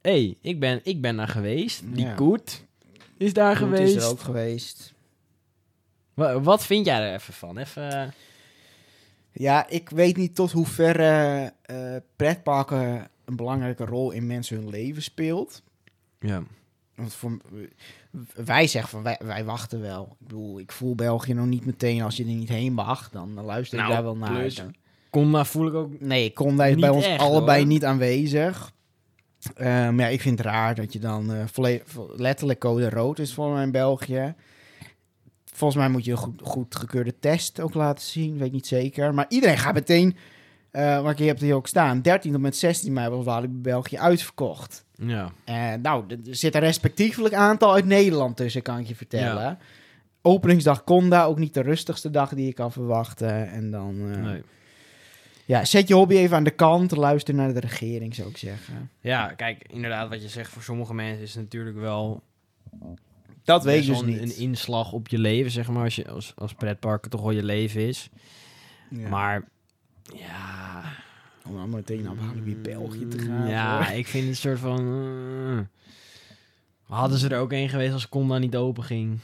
hé, 0.00 0.10
hey, 0.10 0.36
ik, 0.40 0.60
ben, 0.60 0.80
ik 0.82 1.00
ben 1.00 1.16
daar 1.16 1.28
geweest. 1.28 1.82
Die 1.86 2.04
Ja. 2.04 2.14
Koet 2.14 2.64
is 3.22 3.32
daar 3.32 3.56
Goed 3.56 3.68
geweest. 3.68 3.96
is 3.96 4.02
er 4.02 4.08
ook 4.10 4.20
geweest. 4.20 4.94
Wa- 6.14 6.40
wat 6.40 6.66
vind 6.66 6.86
jij 6.86 7.00
er 7.00 7.14
even 7.14 7.34
van? 7.34 7.58
Even, 7.58 7.90
eh, 8.02 8.08
Ja, 9.32 9.68
ik 9.68 9.88
weet 9.90 10.16
niet 10.16 10.34
tot 10.34 10.52
hoeverre 10.52 11.52
eh 11.62 11.96
pretparken 12.16 13.08
een 13.24 13.36
belangrijke 13.36 13.84
rol 13.84 14.10
in 14.10 14.26
mensen 14.26 14.56
hun 14.56 14.68
leven 14.68 15.02
speelt. 15.02 15.62
ja. 16.20 16.42
Want 16.94 17.14
voor, 17.14 17.36
wij 18.34 18.66
zeggen 18.66 18.90
van 18.90 19.02
wij, 19.02 19.18
wij 19.24 19.44
wachten 19.44 19.80
wel. 19.80 20.04
Ik 20.20 20.26
bedoel, 20.26 20.58
ik 20.58 20.72
voel 20.72 20.94
België 20.94 21.32
nog 21.34 21.46
niet 21.46 21.64
meteen 21.66 22.02
als 22.02 22.16
je 22.16 22.22
er 22.22 22.28
niet 22.28 22.48
heen 22.48 22.72
mag. 22.72 23.10
Dan 23.10 23.40
luister 23.44 23.78
ik 23.78 23.84
Nou, 23.84 23.94
daar 23.94 24.02
wel 24.04 24.16
naar. 24.16 24.38
plus- 24.40 24.54
Dan- 24.54 24.74
Conda 25.10 25.44
voel 25.44 25.66
ik 25.66 25.74
ook... 25.74 26.00
Nee, 26.00 26.32
Conda 26.32 26.64
is 26.64 26.70
Niet 26.72 26.80
bij 26.80 26.90
ons 26.90 27.04
echt, 27.06 27.20
allebei 27.20 27.58
hoor. 27.58 27.66
niet 27.68 27.84
aanwezig. 27.84 28.72
Eh, 29.54 29.66
maar 29.66 29.94
ja, 29.94 30.06
ik 30.06 30.20
vind 30.20 30.38
het 30.38 30.46
raar 30.46 30.74
dat 30.74 30.92
je 30.92 30.98
dan 30.98 31.32
eh, 31.32 31.74
letterlijk 32.16 32.58
code 32.58 32.90
rood 32.90 33.18
is 33.18 33.34
voor 33.34 33.52
mij 33.52 33.62
in 33.62 33.70
België. 33.70 34.34
Volgens 35.52 35.80
mij 35.80 35.90
moet 35.90 36.04
je 36.04 36.10
een 36.10 36.16
goed, 36.16 36.40
goed 36.42 36.76
gekeurde 36.76 37.18
test 37.18 37.60
ook 37.60 37.74
laten 37.74 38.04
zien, 38.04 38.38
weet 38.38 38.46
ik 38.46 38.52
niet 38.52 38.66
zeker. 38.66 39.14
Maar 39.14 39.26
iedereen 39.28 39.58
gaat 39.58 39.74
meteen, 39.74 40.16
eh 40.70 41.02
maar 41.02 41.14
je 41.18 41.24
hebt 41.24 41.40
hier 41.40 41.54
ook 41.54 41.66
staan, 41.66 42.02
13 42.02 42.32
tot 42.32 42.40
met 42.40 42.56
16 42.56 42.92
mei 42.92 43.08
was 43.08 43.24
Walibi 43.24 43.58
België 43.58 43.98
uitverkocht. 43.98 44.84
Ja. 44.96 45.32
En 45.44 45.80
nou, 45.80 46.04
er 46.08 46.18
zit 46.22 46.54
een 46.54 46.60
respectievelijk 46.60 47.34
aantal 47.34 47.74
uit 47.74 47.84
Nederland 47.84 48.36
tussen, 48.36 48.62
kan 48.62 48.78
ik 48.78 48.86
je 48.86 48.94
vertellen. 48.96 49.58
Openingsdag 50.22 50.84
Conda, 50.84 51.24
ook 51.24 51.38
niet 51.38 51.54
de 51.54 51.60
rustigste 51.62 52.10
dag 52.10 52.34
die 52.34 52.46
je 52.46 52.52
kan 52.52 52.72
verwachten. 52.72 53.50
En 53.50 53.70
dan, 53.70 54.12
eh, 54.12 54.22
Nee. 54.22 54.42
Ja, 55.52 55.64
zet 55.64 55.88
je 55.88 55.94
hobby 55.94 56.14
even 56.14 56.36
aan 56.36 56.44
de 56.44 56.50
kant, 56.50 56.90
luister 56.96 57.34
naar 57.34 57.52
de 57.54 57.60
regering, 57.60 58.14
zou 58.14 58.28
ik 58.28 58.36
zeggen. 58.36 58.90
Ja, 59.00 59.26
kijk, 59.28 59.64
inderdaad, 59.68 60.08
wat 60.08 60.22
je 60.22 60.28
zegt, 60.28 60.50
voor 60.50 60.62
sommige 60.62 60.94
mensen 60.94 61.22
is 61.22 61.34
het 61.34 61.42
natuurlijk 61.42 61.76
wel 61.76 62.22
Dat 63.44 63.64
weet 63.64 63.84
je 63.86 63.90
dus 63.92 64.02
niet. 64.02 64.20
een 64.22 64.36
inslag 64.36 64.92
op 64.92 65.08
je 65.08 65.18
leven, 65.18 65.50
zeg 65.50 65.68
maar, 65.68 65.84
als, 65.84 65.96
je, 65.96 66.08
als, 66.08 66.32
als 66.36 66.52
pretparken 66.54 67.10
toch 67.10 67.20
wel 67.20 67.30
je 67.30 67.42
leven 67.44 67.88
is. 67.88 68.08
Ja. 68.90 69.08
Maar 69.08 69.48
ja, 70.16 70.82
Om 71.46 71.56
dan 71.56 71.70
meteen 71.70 72.02
naar 72.02 72.16
Walibi 72.16 72.56
België 72.56 73.08
te 73.08 73.18
gaan. 73.18 73.48
Ja, 73.48 73.84
hoor. 73.86 73.96
ik 73.96 74.06
vind 74.06 74.22
het 74.24 74.32
een 74.32 74.36
soort 74.36 74.58
van. 74.58 74.78
eh, 75.58 76.94
hadden 76.96 77.18
ze 77.18 77.28
er 77.28 77.38
ook 77.40 77.52
een 77.52 77.68
geweest 77.68 77.92
als 77.92 78.08
Conda 78.08 78.38
niet 78.38 78.56
open 78.56 78.84
ging? 78.84 79.18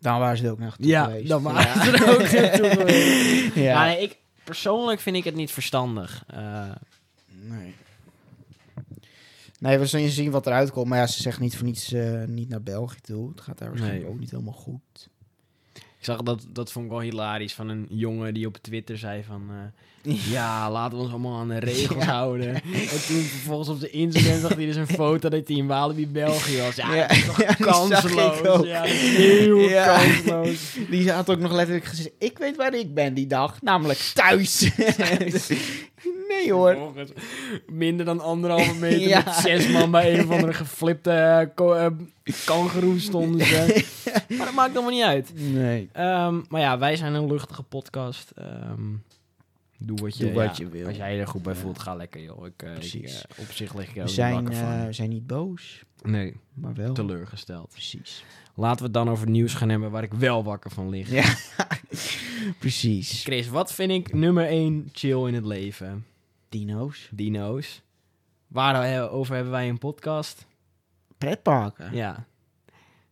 Dan 0.00 0.18
waren 0.18 0.36
ze 0.36 0.44
er 0.44 0.50
ook 0.50 0.58
naartoe 0.58 0.86
Ja, 0.86 1.04
geweest. 1.04 1.28
dan 1.28 1.42
waren 1.42 1.62
Ja. 1.62 1.84
ze 1.84 1.90
er 1.90 2.10
ook 2.12 2.32
naartoe 2.32 2.70
geweest. 2.70 3.54
ja. 3.54 3.62
Ja, 3.62 3.84
nee, 3.84 4.02
ik, 4.02 4.16
persoonlijk 4.54 5.00
vind 5.00 5.16
ik 5.16 5.24
het 5.24 5.34
niet 5.34 5.50
verstandig. 5.52 6.24
Eh, 6.26 6.70
Nee. 7.42 7.74
Nee, 9.58 9.78
we 9.78 9.86
zullen 9.86 10.10
zien 10.10 10.30
wat 10.30 10.46
eruit 10.46 10.70
komt. 10.70 10.86
Maar 10.88 10.98
ja, 10.98 11.06
ze 11.06 11.22
zegt 11.22 11.40
niet 11.40 11.56
voor 11.56 11.66
niets 11.66 11.92
eh, 11.92 12.24
niet 12.24 12.48
naar 12.48 12.62
België 12.62 13.00
toe. 13.00 13.28
Het 13.30 13.40
gaat 13.40 13.58
daar 13.58 13.68
waarschijnlijk 13.68 14.04
Nee. 14.04 14.12
ook 14.12 14.18
niet 14.20 14.30
helemaal 14.30 14.52
goed. 14.52 15.08
ik 15.74 15.82
zag 16.04 16.22
dat, 16.22 16.46
dat 16.48 16.72
vond 16.72 16.84
ik 16.84 16.90
wel 16.90 17.00
hilarisch 17.00 17.54
van 17.54 17.68
een 17.68 17.86
jongen 17.90 18.34
die 18.34 18.46
op 18.46 18.56
Twitter 18.56 18.98
zei 18.98 19.24
van... 19.24 19.46
eh, 19.50 19.56
ja, 20.30 20.70
laten 20.70 20.96
we 20.96 21.02
ons 21.02 21.12
allemaal 21.12 21.38
aan 21.38 21.48
de 21.48 21.58
regels 21.58 22.04
Ja. 22.04 22.10
houden. 22.12 22.54
En 22.54 22.62
toen 23.06 23.22
vervolgens 23.22 23.68
op 23.68 23.80
de 23.80 23.90
Instagram 23.90 24.40
zag 24.40 24.54
hij 24.54 24.66
dus 24.66 24.76
een 24.76 24.86
foto 24.86 25.28
dat 25.28 25.46
hij 25.48 25.56
in 25.56 25.66
Walibi 25.66 26.06
België 26.08 26.60
was. 26.60 26.74
Ja, 26.76 26.94
Ja, 26.94 27.06
dat 27.06 27.16
is 27.16 27.24
toch 27.26 27.40
ja, 27.42 27.54
kansloos. 27.54 28.42
ook. 28.46 28.64
Ja, 28.64 28.82
heel 28.82 29.58
Ja. 29.58 29.96
kansloos. 29.98 30.76
Die 30.90 31.10
had 31.12 31.30
ook 31.30 31.38
nog 31.38 31.52
letterlijk 31.52 31.84
gezegd... 31.86 32.10
Ik 32.18 32.38
weet 32.38 32.56
waar 32.56 32.74
ik 32.74 32.94
ben 32.94 33.14
die 33.14 33.26
dag. 33.26 33.62
Namelijk 33.62 33.98
thuis. 34.14 34.60
nee 36.28 36.52
hoor. 36.52 36.70
Vervolgens 36.70 37.10
minder 37.66 38.06
dan 38.06 38.20
anderhalve 38.20 38.74
meter 38.74 39.08
Ja. 39.08 39.22
met 39.24 39.34
zes 39.34 39.68
man 39.68 39.90
bij 39.90 40.14
een 40.14 40.24
of 40.24 40.30
andere 40.30 40.52
geflipte 40.54 41.10
eh, 41.10 41.46
ko- 41.54 41.72
eh, 41.74 41.86
kangeroe 42.44 43.00
stonden 43.00 43.46
ze. 43.46 43.84
maar 44.28 44.46
dat 44.46 44.54
maakt 44.54 44.72
allemaal 44.74 44.92
niet 44.94 45.02
uit. 45.02 45.32
Nee. 45.34 45.88
Ehm, 45.92 46.40
maar 46.48 46.60
ja, 46.60 46.78
wij 46.78 46.96
zijn 46.96 47.14
een 47.14 47.26
luchtige 47.32 47.62
podcast. 47.62 48.30
Ehm, 48.36 48.82
doe 49.82 49.96
wat 49.98 50.16
je, 50.16 50.24
Doe 50.24 50.32
wat 50.32 50.56
ja, 50.56 50.64
je 50.64 50.70
wil. 50.70 50.86
Als 50.86 50.96
jij 50.96 51.14
je 51.14 51.20
er 51.20 51.26
goed 51.26 51.42
bij 51.42 51.54
voelt, 51.54 51.78
ga 51.78 51.94
lekker 51.94 52.22
joh. 52.22 52.46
Ik, 52.46 52.62
eh, 52.62 52.76
ik, 52.82 53.04
eh, 53.04 53.14
op 53.38 53.50
zich 53.52 53.74
lig 53.74 53.88
ik 53.88 53.88
er 53.88 53.94
We 53.94 54.00
ook 54.00 54.06
niet 54.06 54.14
zijn, 54.14 54.34
wakker 54.34 54.54
van. 54.54 54.72
eh, 54.72 54.84
we 54.84 54.92
zijn 54.92 55.08
niet 55.08 55.26
boos. 55.26 55.84
nee, 56.02 56.36
Maar 56.54 56.74
wel. 56.74 56.94
teleurgesteld. 56.94 57.68
Precies. 57.70 58.24
Laten 58.54 58.78
we 58.78 58.84
het 58.84 58.92
dan 58.94 59.10
over 59.10 59.30
nieuws 59.30 59.54
gaan 59.54 59.68
hebben 59.68 59.90
waar 59.90 60.02
ik 60.02 60.12
wel 60.14 60.44
wakker 60.44 60.70
van 60.70 60.88
lig. 60.88 61.10
Ja. 61.10 61.34
Precies. 62.58 63.22
Chris, 63.24 63.48
wat 63.48 63.72
vind 63.72 63.90
ik 63.90 64.12
nummer 64.14 64.46
1 64.46 64.88
chill 64.92 65.26
in 65.26 65.34
het 65.34 65.44
leven? 65.44 66.06
Dino's. 66.48 67.08
Dino's. 67.12 67.82
Waarover 68.46 69.34
hebben 69.34 69.52
wij 69.52 69.68
een 69.68 69.78
podcast? 69.78 70.46
Pretparken. 71.18 71.94
Ja. 71.94 72.26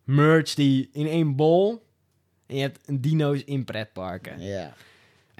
Merch 0.04 0.54
die 0.54 0.88
in 0.92 1.06
één 1.06 1.36
bol. 1.36 1.86
En 2.46 2.54
je 2.56 2.60
hebt 2.62 2.88
een 2.88 3.00
dino's 3.00 3.44
in 3.44 3.64
pretparken. 3.64 4.40
Ja. 4.40 4.74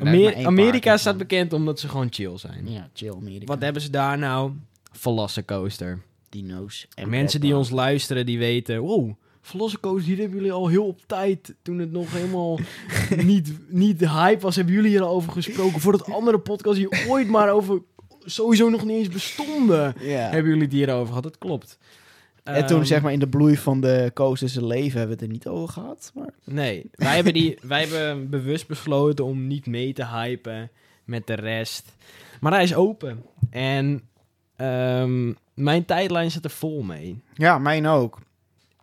Amer- 0.01 0.47
Amerika 0.47 0.97
staat 0.97 1.19
bekend 1.19 1.53
omdat 1.53 1.81
ze 1.81 1.89
gewoon 1.89 2.09
chill 2.11 2.39
zijn. 2.39 2.71
Ja, 2.71 2.89
chill 2.95 3.13
Amerika. 3.13 3.45
Wat 3.45 3.63
hebben 3.63 3.83
ze 3.83 3.91
daar 3.91 4.19
nou? 4.19 4.53
Velocicoaster. 4.93 6.03
Dino's. 6.29 6.87
En 6.95 7.03
En 7.03 7.11
mensen 7.11 7.41
die 7.41 7.57
ons 7.57 7.71
luisteren, 7.71 8.27
die 8.27 8.39
weten... 8.39 8.81
Wow, 8.81 9.13
Velocicoaster, 9.41 10.09
hier 10.09 10.19
hebben 10.19 10.37
jullie 10.37 10.53
al 10.53 10.69
heel 10.69 10.87
op 10.87 11.01
tijd... 11.07 11.55
toen 11.63 11.79
het 11.79 11.93
nog 11.93 12.13
helemaal 12.13 12.59
niet, 13.25 13.53
niet 13.69 13.99
de 13.99 14.11
hype 14.11 14.41
was... 14.41 14.57
hebben 14.57 14.75
jullie 14.75 14.91
hier 14.91 15.03
al 15.03 15.15
over 15.15 15.33
gesproken... 15.33 15.81
voordat 15.81 16.13
andere 16.13 16.39
podcasts 16.39 16.79
hier 16.79 17.05
ooit 17.09 17.29
maar 17.29 17.51
over... 17.51 17.83
sowieso 18.25 18.69
nog 18.69 18.85
niet 18.85 18.97
eens 18.97 19.09
bestonden... 19.09 19.95
Hebben 19.99 20.51
jullie 20.51 20.65
het 20.65 20.73
hierover 20.73 21.07
gehad. 21.07 21.23
Dat 21.23 21.39
klopt. 21.39 21.79
En 22.57 22.67
toen, 22.67 22.79
Ehm, 22.79 22.87
zeg 22.87 23.03
maar, 23.03 23.13
in 23.13 23.19
de 23.19 23.29
bloei 23.29 23.57
van 23.57 23.81
de 23.81 24.11
coasters 24.15 24.55
leven 24.55 24.99
hebben 24.99 25.17
we 25.17 25.23
het 25.23 25.33
er 25.33 25.37
niet 25.39 25.47
over 25.47 25.69
gehad. 25.69 26.13
Maar... 26.15 26.31
Nee, 26.45 26.91
wij 26.95 27.15
hebben, 27.15 27.33
die, 27.33 27.59
wij 27.63 27.81
hebben 27.87 28.31
bewust 28.31 28.67
besloten 28.67 29.25
om 29.25 29.47
niet 29.47 29.67
mee 29.67 29.93
te 29.93 30.07
hypen 30.07 30.71
met 31.05 31.27
de 31.27 31.35
rest. 31.35 31.95
Maar 32.41 32.53
hij 32.53 32.63
is 32.63 32.75
open. 32.75 33.23
En 33.51 34.01
ehm, 34.57 35.33
mijn 35.55 35.85
tijdlijn 35.85 36.31
zit 36.31 36.45
er 36.45 36.51
vol 36.51 36.83
mee. 36.83 37.21
Ja, 37.35 37.59
mijn 37.59 37.87
ook. 37.87 38.19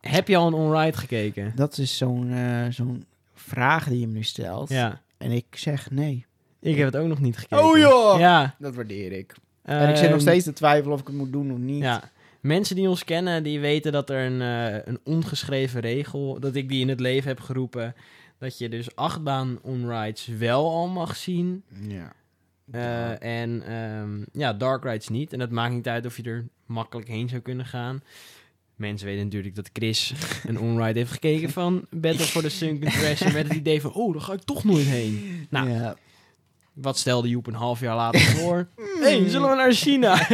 Heb 0.02 0.28
je 0.28 0.38
al 0.38 0.48
een 0.48 0.54
on-ride 0.54 0.98
gekeken? 0.98 1.52
Dat 1.56 1.78
is 1.78 1.98
zo'n 1.98 2.32
eh, 2.34 2.66
zo'n 2.70 3.06
vraag 3.34 3.88
die 3.88 4.00
je 4.00 4.08
me 4.08 4.14
nu 4.14 4.24
stelt. 4.24 4.70
Ja. 4.70 5.02
En 5.18 5.32
ik 5.32 5.46
zeg 5.52 5.92
nee. 5.92 6.26
Ik 6.60 6.78
heb 6.78 6.86
het 6.86 6.96
ook 7.02 7.08
nog 7.08 7.20
niet 7.20 7.38
gekeken. 7.38 7.66
Oh, 7.66 7.78
joh! 7.78 8.20
Ja. 8.20 8.56
Dat 8.60 8.76
waardeer 8.76 9.12
ik. 9.12 9.36
en 9.64 9.90
ik 9.90 9.96
zit 9.96 10.04
nog 10.04 10.12
Ehm, 10.12 10.20
steeds 10.20 10.46
te 10.46 10.54
twijfelen 10.54 10.94
of 10.94 11.00
ik 11.02 11.08
het 11.08 11.16
moet 11.16 11.32
doen 11.32 11.52
of 11.52 11.58
niet. 11.58 11.84
Ja. 11.84 12.04
Mensen 12.46 12.76
die 12.76 12.90
ons 12.90 13.04
kennen, 13.04 13.44
die 13.44 13.60
weten 13.60 13.92
dat 13.92 14.10
er 14.10 14.26
een, 14.26 14.42
eh, 14.42 14.82
een 14.86 15.00
ongeschreven 15.04 15.82
regel, 15.82 16.40
dat 16.40 16.56
ik 16.56 16.70
die 16.70 16.82
in 16.82 16.90
het 16.90 17.00
leven 17.00 17.28
heb 17.28 17.40
geroepen, 17.40 17.96
dat 18.38 18.58
je 18.58 18.70
dus 18.70 18.96
achtbaan 18.96 19.60
onrides 19.62 20.28
wel 20.28 20.70
al 20.70 20.88
mag 20.88 21.16
zien. 21.16 21.64
Ja. 21.88 22.14
eh, 22.72 23.42
en 23.42 23.64
ehm, 23.68 24.24
ja, 24.32 24.54
dark 24.54 24.84
rides 24.84 25.08
niet. 25.08 25.34
En 25.34 25.40
dat 25.40 25.50
maakt 25.50 25.74
niet 25.74 25.88
uit 25.88 26.06
of 26.06 26.18
je 26.18 26.24
er 26.24 26.48
makkelijk 26.66 27.08
heen 27.08 27.30
zou 27.30 27.42
kunnen 27.42 27.66
gaan. 27.66 28.04
Mensen 28.76 29.08
weten 29.08 29.24
natuurlijk 29.24 29.56
dat 29.56 29.70
Chris 29.74 30.14
een 30.48 30.60
onride 30.60 31.00
heeft 31.00 31.12
gekeken 31.12 31.50
van 31.50 31.86
Battle 31.90 32.26
for 32.26 32.42
the 32.42 32.50
Sunken 32.50 32.92
Treasure 32.92 33.34
met 33.34 33.48
het 33.48 33.58
idee 33.58 33.82
van, 33.82 33.94
oh, 33.94 34.14
daar 34.14 34.22
ga 34.22 34.34
ik 34.34 34.44
toch 34.44 34.64
nooit 34.64 34.86
heen. 34.86 35.48
Nou, 35.50 35.70
ja. 35.70 35.96
wat 36.74 36.98
stelde 36.98 37.30
Joep 37.30 37.48
een 37.48 37.54
half 37.54 37.80
jaar 37.80 37.96
later 37.96 38.22
voor? 38.22 38.68
hey, 39.02 39.30
zullen 39.30 39.50
we 39.50 39.56
naar 39.56 39.74
China? 39.74 40.28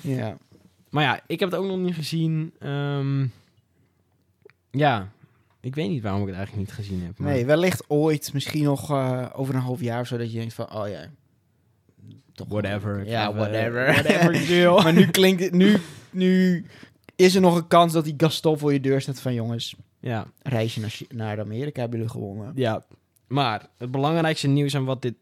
ja. 0.00 0.38
Maar 0.92 1.04
ja, 1.04 1.20
ik 1.26 1.40
heb 1.40 1.50
het 1.50 1.60
ook 1.60 1.66
nog 1.66 1.78
niet 1.78 1.94
gezien. 1.94 2.52
Ehm, 2.58 3.26
ja, 4.70 5.08
ik 5.60 5.74
weet 5.74 5.88
niet 5.88 6.02
waarom 6.02 6.20
ik 6.20 6.26
het 6.26 6.36
eigenlijk 6.36 6.66
niet 6.68 6.76
gezien 6.76 7.02
heb. 7.02 7.18
Maar 7.18 7.32
Nee, 7.32 7.46
wellicht 7.46 7.84
ooit, 7.90 8.32
misschien 8.32 8.64
nog 8.64 8.90
eh, 8.90 9.26
over 9.32 9.54
een 9.54 9.60
half 9.60 9.80
jaar 9.80 10.00
of 10.00 10.06
zo, 10.06 10.16
dat 10.16 10.32
je 10.32 10.38
denkt 10.38 10.54
van, 10.54 10.72
oh 10.74 10.88
ja. 10.88 11.06
Toch 12.32 12.48
whatever. 12.48 13.06
Ja, 13.06 13.34
whatever. 13.34 13.86
whatever 13.92 14.46
do. 14.62 14.82
maar 14.82 14.92
nu 14.92 15.06
klinkt 15.06 15.42
het, 15.42 15.52
nu, 15.52 15.76
nu 16.10 16.64
is 17.16 17.34
er 17.34 17.40
nog 17.40 17.56
een 17.56 17.66
kans 17.66 17.92
dat 17.92 18.04
die 18.04 18.14
Gaston 18.16 18.58
voor 18.58 18.72
je 18.72 18.80
deur 18.80 19.00
staat 19.00 19.20
van, 19.20 19.34
jongens, 19.34 19.76
ja, 20.00 20.26
reisje 20.42 20.80
naar, 20.80 20.98
naar 21.08 21.40
Amerika 21.40 21.80
hebben 21.80 21.98
jullie 21.98 22.12
gewonnen. 22.14 22.52
ja, 22.54 22.84
maar 23.26 23.68
het 23.78 23.90
belangrijkste 23.90 24.48
nieuws 24.48 24.76
aan 24.76 24.84
wat 24.84 25.02
dit 25.02 25.14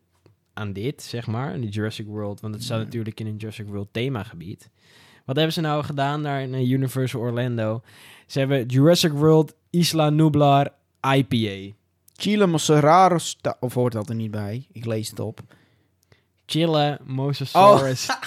aan 0.53 0.73
dit, 0.73 1.03
zeg 1.03 1.27
maar, 1.27 1.55
in 1.55 1.61
die 1.61 1.71
Jurassic 1.71 2.07
World, 2.07 2.41
want 2.41 2.55
het 2.55 2.63
staat 2.65 2.79
Ja. 2.79 2.85
natuurlijk 2.85 3.21
in 3.21 3.27
een 3.27 3.37
Jurassic 3.37 3.67
World 3.67 3.89
themagebied. 3.93 4.71
Wat 5.31 5.39
hebben 5.39 5.55
ze 5.57 5.61
nou 5.61 5.85
gedaan 5.85 6.23
daar 6.23 6.43
in 6.43 6.55
eh, 6.55 6.71
Universal 6.71 7.21
Orlando? 7.21 7.83
Ze 8.27 8.39
hebben 8.39 8.67
Jurassic 8.67 9.13
World 9.13 9.55
Isla 9.71 10.11
Nublar 10.11 10.69
IPA. 11.15 11.75
Chile 12.17 12.47
Moserraro, 12.47 13.19
sta- 13.19 13.57
of 13.61 13.75
hoort 13.75 13.93
dat 13.93 14.09
er 14.09 14.15
niet 14.15 14.31
bij? 14.31 14.67
Ik 14.73 14.85
lees 14.85 15.11
het 15.11 15.21
op. 15.21 15.41
Chille 16.51 16.99
Mosasaurus. 17.05 18.09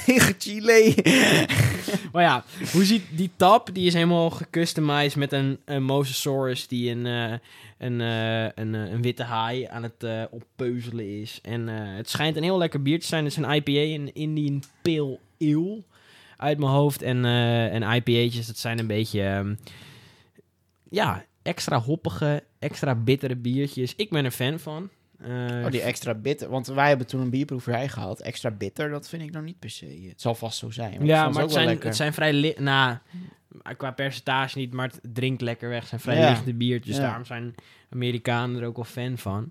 Chile. 0.42 0.94
Maar 2.12 2.22
ja, 2.22 2.44
hoe 2.72 2.84
ziet 2.84 3.02
die 3.10 3.30
tap? 3.36 3.70
Die 3.72 3.86
is 3.86 3.94
helemaal 3.94 4.30
gecustomized 4.30 5.16
met 5.16 5.32
een, 5.32 5.58
een 5.64 5.82
Mosasaurus 5.82 6.68
die 6.68 6.90
een, 6.90 7.06
eh, 7.06 7.38
een, 7.78 8.00
eh, 8.00 8.42
een, 8.42 8.74
eh, 8.74 8.92
een 8.92 9.02
witte 9.02 9.22
haai 9.22 9.64
aan 9.64 9.82
het 9.82 10.28
oppeuzelen 10.30 11.20
is. 11.20 11.38
En 11.42 11.66
het 11.68 12.08
schijnt 12.08 12.36
een 12.36 12.42
heel 12.42 12.58
lekker 12.58 12.82
bier 12.82 13.00
te 13.00 13.06
zijn. 13.06 13.24
Het 13.24 13.32
is 13.32 13.38
een 13.38 13.54
IPA, 13.54 13.70
een 13.70 14.14
Indian 14.14 14.62
Pale 14.82 15.18
Ale 15.38 15.82
uit 16.36 16.58
mijn 16.58 16.70
hoofd. 16.70 17.02
En, 17.02 17.24
en 17.24 17.82
IPA'tjes, 17.82 18.46
dat 18.46 18.58
zijn 18.58 18.78
een 18.78 18.86
beetje... 18.86 19.22
ehm, 19.22 19.54
ja, 20.90 21.24
extra 21.42 21.78
hoppige, 21.78 22.44
extra 22.58 22.94
bittere 22.94 23.36
biertjes. 23.36 23.94
Ik 23.96 24.10
ben 24.10 24.24
er 24.24 24.30
fan 24.30 24.58
van. 24.58 24.90
Eh, 25.22 25.30
Oh, 25.64 25.70
die 25.70 25.80
extra 25.80 26.14
bitter. 26.14 26.48
Want 26.48 26.66
wij 26.66 26.88
hebben 26.88 27.06
toen 27.06 27.20
een 27.20 27.30
bierproeverij 27.30 27.88
gehad. 27.88 28.20
Extra 28.20 28.50
bitter, 28.50 28.90
dat 28.90 29.08
vind 29.08 29.22
ik 29.22 29.30
nou 29.30 29.44
niet 29.44 29.58
per 29.58 29.70
se. 29.70 30.04
Het 30.08 30.20
zal 30.20 30.34
vast 30.34 30.58
zo 30.58 30.70
zijn. 30.70 31.04
ja, 31.06 31.28
maar 31.28 31.42
het 31.42 31.52
zijn, 31.52 31.78
het 31.80 31.96
zijn 31.96 32.12
vrij... 32.12 32.32
li- 32.32 32.54
Nou, 32.58 32.96
qua 33.76 33.90
percentage 33.90 34.58
niet, 34.58 34.72
maar 34.72 34.86
het 34.88 35.00
drinkt 35.12 35.40
lekker 35.40 35.68
weg. 35.68 35.80
Het 35.80 35.88
zijn 35.88 36.00
vrij 36.00 36.18
Ja. 36.18 36.30
lichte 36.30 36.54
biertjes. 36.54 36.96
Ja. 36.96 37.02
Daarom 37.02 37.24
zijn 37.24 37.54
Amerikanen 37.90 38.60
er 38.60 38.66
ook 38.66 38.76
wel 38.76 38.84
fan 38.84 39.18
van. 39.18 39.50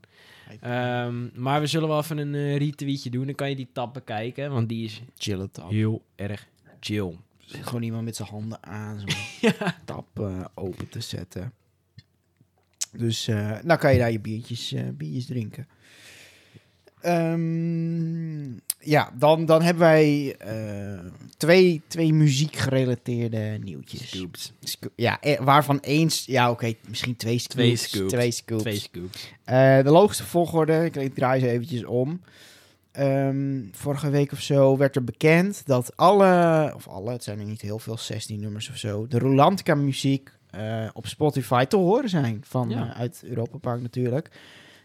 Ehm, 0.61 1.41
maar 1.41 1.59
we 1.59 1.67
zullen 1.67 1.87
wel 1.87 1.99
even 1.99 2.17
een 2.17 2.35
eh 2.35 2.57
retweetje 2.57 3.09
doen. 3.09 3.25
Dan 3.25 3.35
kan 3.35 3.49
je 3.49 3.55
die 3.55 3.69
tap 3.73 3.93
bekijken, 3.93 4.51
want 4.51 4.69
die 4.69 4.85
is 4.85 5.01
chillen 5.17 5.51
tap. 5.51 5.69
heel 5.69 6.03
erg 6.15 6.47
chill. 6.79 7.15
Gewoon 7.45 7.81
iemand 7.83 8.03
met 8.03 8.15
zijn 8.15 8.27
handen 8.29 8.63
aan 8.63 8.99
zo'n 8.99 9.09
Ja. 9.51 9.75
tap 9.85 10.19
eh, 10.19 10.45
open 10.53 10.89
te 10.89 10.99
zetten. 11.01 11.53
Dus 12.97 13.27
eh 13.27 13.51
dan 13.63 13.77
kan 13.77 13.93
je 13.93 13.99
daar 13.99 14.11
je 14.11 14.19
biertjes, 14.19 14.73
eh, 14.73 14.83
biertjes 14.93 15.25
drinken. 15.25 15.67
Ehm, 17.01 18.51
ja, 18.79 19.11
dan, 19.17 19.45
dan 19.45 19.61
hebben 19.61 19.83
wij 19.83 20.35
eh, 20.39 20.99
twee, 21.37 21.81
twee 21.87 22.13
muziekgerelateerde 22.13 23.57
nieuwtjes. 23.63 24.09
Scoops. 24.09 24.53
Sco- 24.63 24.89
Ja, 24.95 25.21
eh, 25.21 25.39
waarvan 25.39 25.79
eens... 25.81 26.25
Ja, 26.25 26.51
oké, 26.51 26.73
misschien 26.87 27.15
twee 27.15 27.37
scoops. 27.39 27.53
Twee 27.55 27.75
scoops. 27.75 28.11
Twee 28.13 28.31
scoops. 28.31 28.61
Twee 28.63 28.79
scoops. 28.79 29.33
De 29.83 29.89
logische 29.91 30.23
volgorde, 30.25 30.89
ik, 30.91 31.13
draai 31.15 31.39
ze 31.39 31.49
eventjes 31.49 31.85
om. 31.85 32.21
Ehm, 32.91 33.61
vorige 33.71 34.09
week 34.09 34.31
of 34.31 34.41
zo 34.41 34.77
werd 34.77 34.95
er 34.95 35.03
bekend 35.03 35.61
dat 35.65 35.97
alle, 35.97 36.71
of 36.75 36.87
alle, 36.87 37.11
het 37.11 37.23
zijn 37.23 37.39
er 37.39 37.45
niet 37.45 37.61
heel 37.61 37.79
veel, 37.79 37.97
16 37.97 38.39
nummers 38.39 38.69
of 38.69 38.77
zo, 38.77 39.07
de 39.07 39.19
Rolantica 39.19 39.75
muziek 39.75 40.29
eh, 40.29 40.33
op 40.93 41.07
Spotify 41.07 41.65
te 41.65 41.75
horen 41.77 42.09
zijn. 42.09 42.41
Van, 42.45 42.69
Ja. 42.69 42.89
eh, 42.89 42.99
uit 42.99 43.21
Europa 43.25 43.57
Park 43.57 43.81
natuurlijk. 43.81 44.31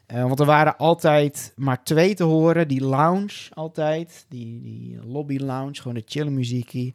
Eh, 0.06 0.22
want 0.22 0.40
er 0.40 0.46
waren 0.46 0.76
altijd 0.76 1.52
maar 1.56 1.82
twee 1.82 2.14
te 2.14 2.24
horen. 2.24 2.68
Die 2.68 2.84
lounge 2.84 3.32
altijd, 3.54 4.26
die, 4.28 4.60
die 4.60 4.98
lobby 5.06 5.38
lounge, 5.38 5.74
gewoon 5.74 5.94
de 5.94 6.02
chille 6.06 6.30
muziekie. 6.30 6.94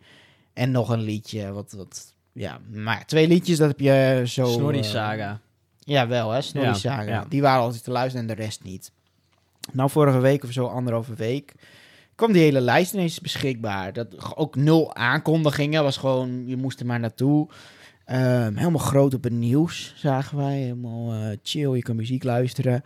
En 0.54 0.72
nog 0.72 0.90
een 0.90 1.02
liedje, 1.02 1.52
wat, 1.52 1.72
wat 1.72 2.14
ja, 2.34 2.60
maar 2.72 3.06
twee 3.06 3.28
liedjes, 3.28 3.58
dat 3.58 3.68
heb 3.68 3.80
je 3.80 4.24
zo... 4.26 4.46
Snorri 4.46 4.78
eh, 4.78 4.84
Saga. 4.84 5.40
ja, 5.80 6.08
wel 6.08 6.32
hè, 6.32 6.42
Snorri 6.42 6.68
Ja, 6.70 6.74
Saga. 6.74 7.02
ja. 7.02 7.26
Die 7.30 7.42
waren 7.42 7.62
altijd 7.62 7.84
te 7.84 7.92
luisteren 7.92 8.30
en 8.30 8.36
de 8.36 8.42
rest 8.44 8.64
niet. 8.64 8.92
Nou, 9.72 9.90
vorige 9.90 10.20
week 10.20 10.44
of 10.44 10.52
zo, 10.52 10.66
anderhalve 10.66 11.14
week, 11.14 11.54
kwam 12.16 12.32
die 12.32 12.42
hele 12.42 12.62
lijst 12.62 12.94
ineens 12.94 13.20
beschikbaar. 13.22 13.94
Dat 13.94 14.36
ook 14.36 14.56
nul 14.56 14.96
aankondigingen, 14.96 15.84
was 15.84 15.98
gewoon, 15.98 16.48
je 16.48 16.58
moest 16.58 16.80
er 16.80 16.86
maar 16.86 17.00
naartoe. 17.00 17.48
Ehm, 18.10 18.56
helemaal 18.56 18.80
groot 18.80 19.14
op 19.14 19.24
het 19.24 19.34
nieuws, 19.34 19.94
zagen 19.96 20.38
wij. 20.38 20.58
Helemaal 20.58 21.14
eh, 21.14 21.38
chill, 21.44 21.72
je 21.76 21.82
kan 21.82 21.96
muziek 21.96 22.24
luisteren. 22.24 22.82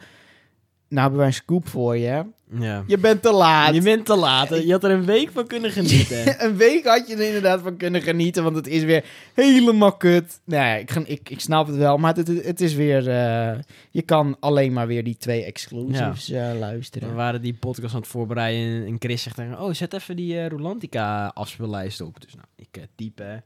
Nou 0.88 1.02
hebben 1.02 1.18
wij 1.20 1.28
een 1.28 1.34
scoop 1.34 1.68
voor 1.68 1.98
je. 1.98 2.26
Ja. 2.60 2.84
Je 2.88 2.98
bent 2.98 3.22
te 3.22 3.32
laat. 3.32 3.74
Je 3.76 3.82
bent 3.82 4.06
te 4.06 4.16
laat. 4.16 4.50
Je 4.50 4.72
had 4.72 4.84
er 4.84 4.92
een 4.92 5.06
week 5.06 5.32
van 5.32 5.48
kunnen 5.48 5.72
genieten. 5.82 6.46
een 6.46 6.58
week 6.58 6.86
had 6.86 7.08
je 7.08 7.14
er 7.16 7.26
inderdaad 7.28 7.62
van 7.62 7.78
kunnen 7.78 8.02
genieten, 8.02 8.44
want 8.44 8.56
het 8.56 8.68
is 8.68 8.84
weer 8.84 9.06
helemaal 9.34 9.98
kut. 9.98 10.40
Nee, 10.46 10.80
ik, 10.82 10.92
ga- 10.92 11.04
ik, 11.06 11.30
ik 11.30 11.40
snap 11.40 11.68
het 11.68 11.76
wel, 11.76 11.98
maar 11.98 12.16
het, 12.16 12.28
het, 12.28 12.46
het 12.46 12.62
is 12.62 12.74
weer... 12.74 13.10
eh, 13.10 13.60
je 13.92 14.02
kan 14.02 14.38
alleen 14.40 14.74
maar 14.74 14.88
weer 14.88 15.04
die 15.04 15.18
twee 15.18 15.44
exclusives 15.44 16.30
eh, 16.30 16.52
We 16.52 16.58
luisteren. 16.58 17.16
waren 17.16 17.42
die 17.42 17.54
podcast 17.54 17.94
aan 17.94 18.00
het 18.00 18.10
voorbereiden 18.10 18.86
en 18.88 18.96
Chris 19.00 19.22
zegt 19.24 19.36
tegen 19.36 19.60
oh, 19.62 19.74
zet 19.74 19.94
even 19.94 20.16
die 20.16 20.40
eh, 20.40 20.48
Rolantica 20.48 21.32
afspeellijst 21.34 22.02
op. 22.02 22.22
Dus 22.22 22.34
nou, 22.36 22.48
ik 22.56 22.78
eh, 22.78 22.84
type, 22.96 23.44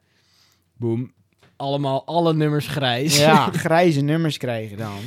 boom, 0.77 1.11
allemaal, 1.57 2.05
alle 2.05 2.33
nummers 2.33 2.67
grijs. 2.67 3.17
Ja, 3.19 3.51
grijze 3.65 4.01
nummers 4.01 4.37
krijgen 4.37 4.77
dan. 4.77 4.97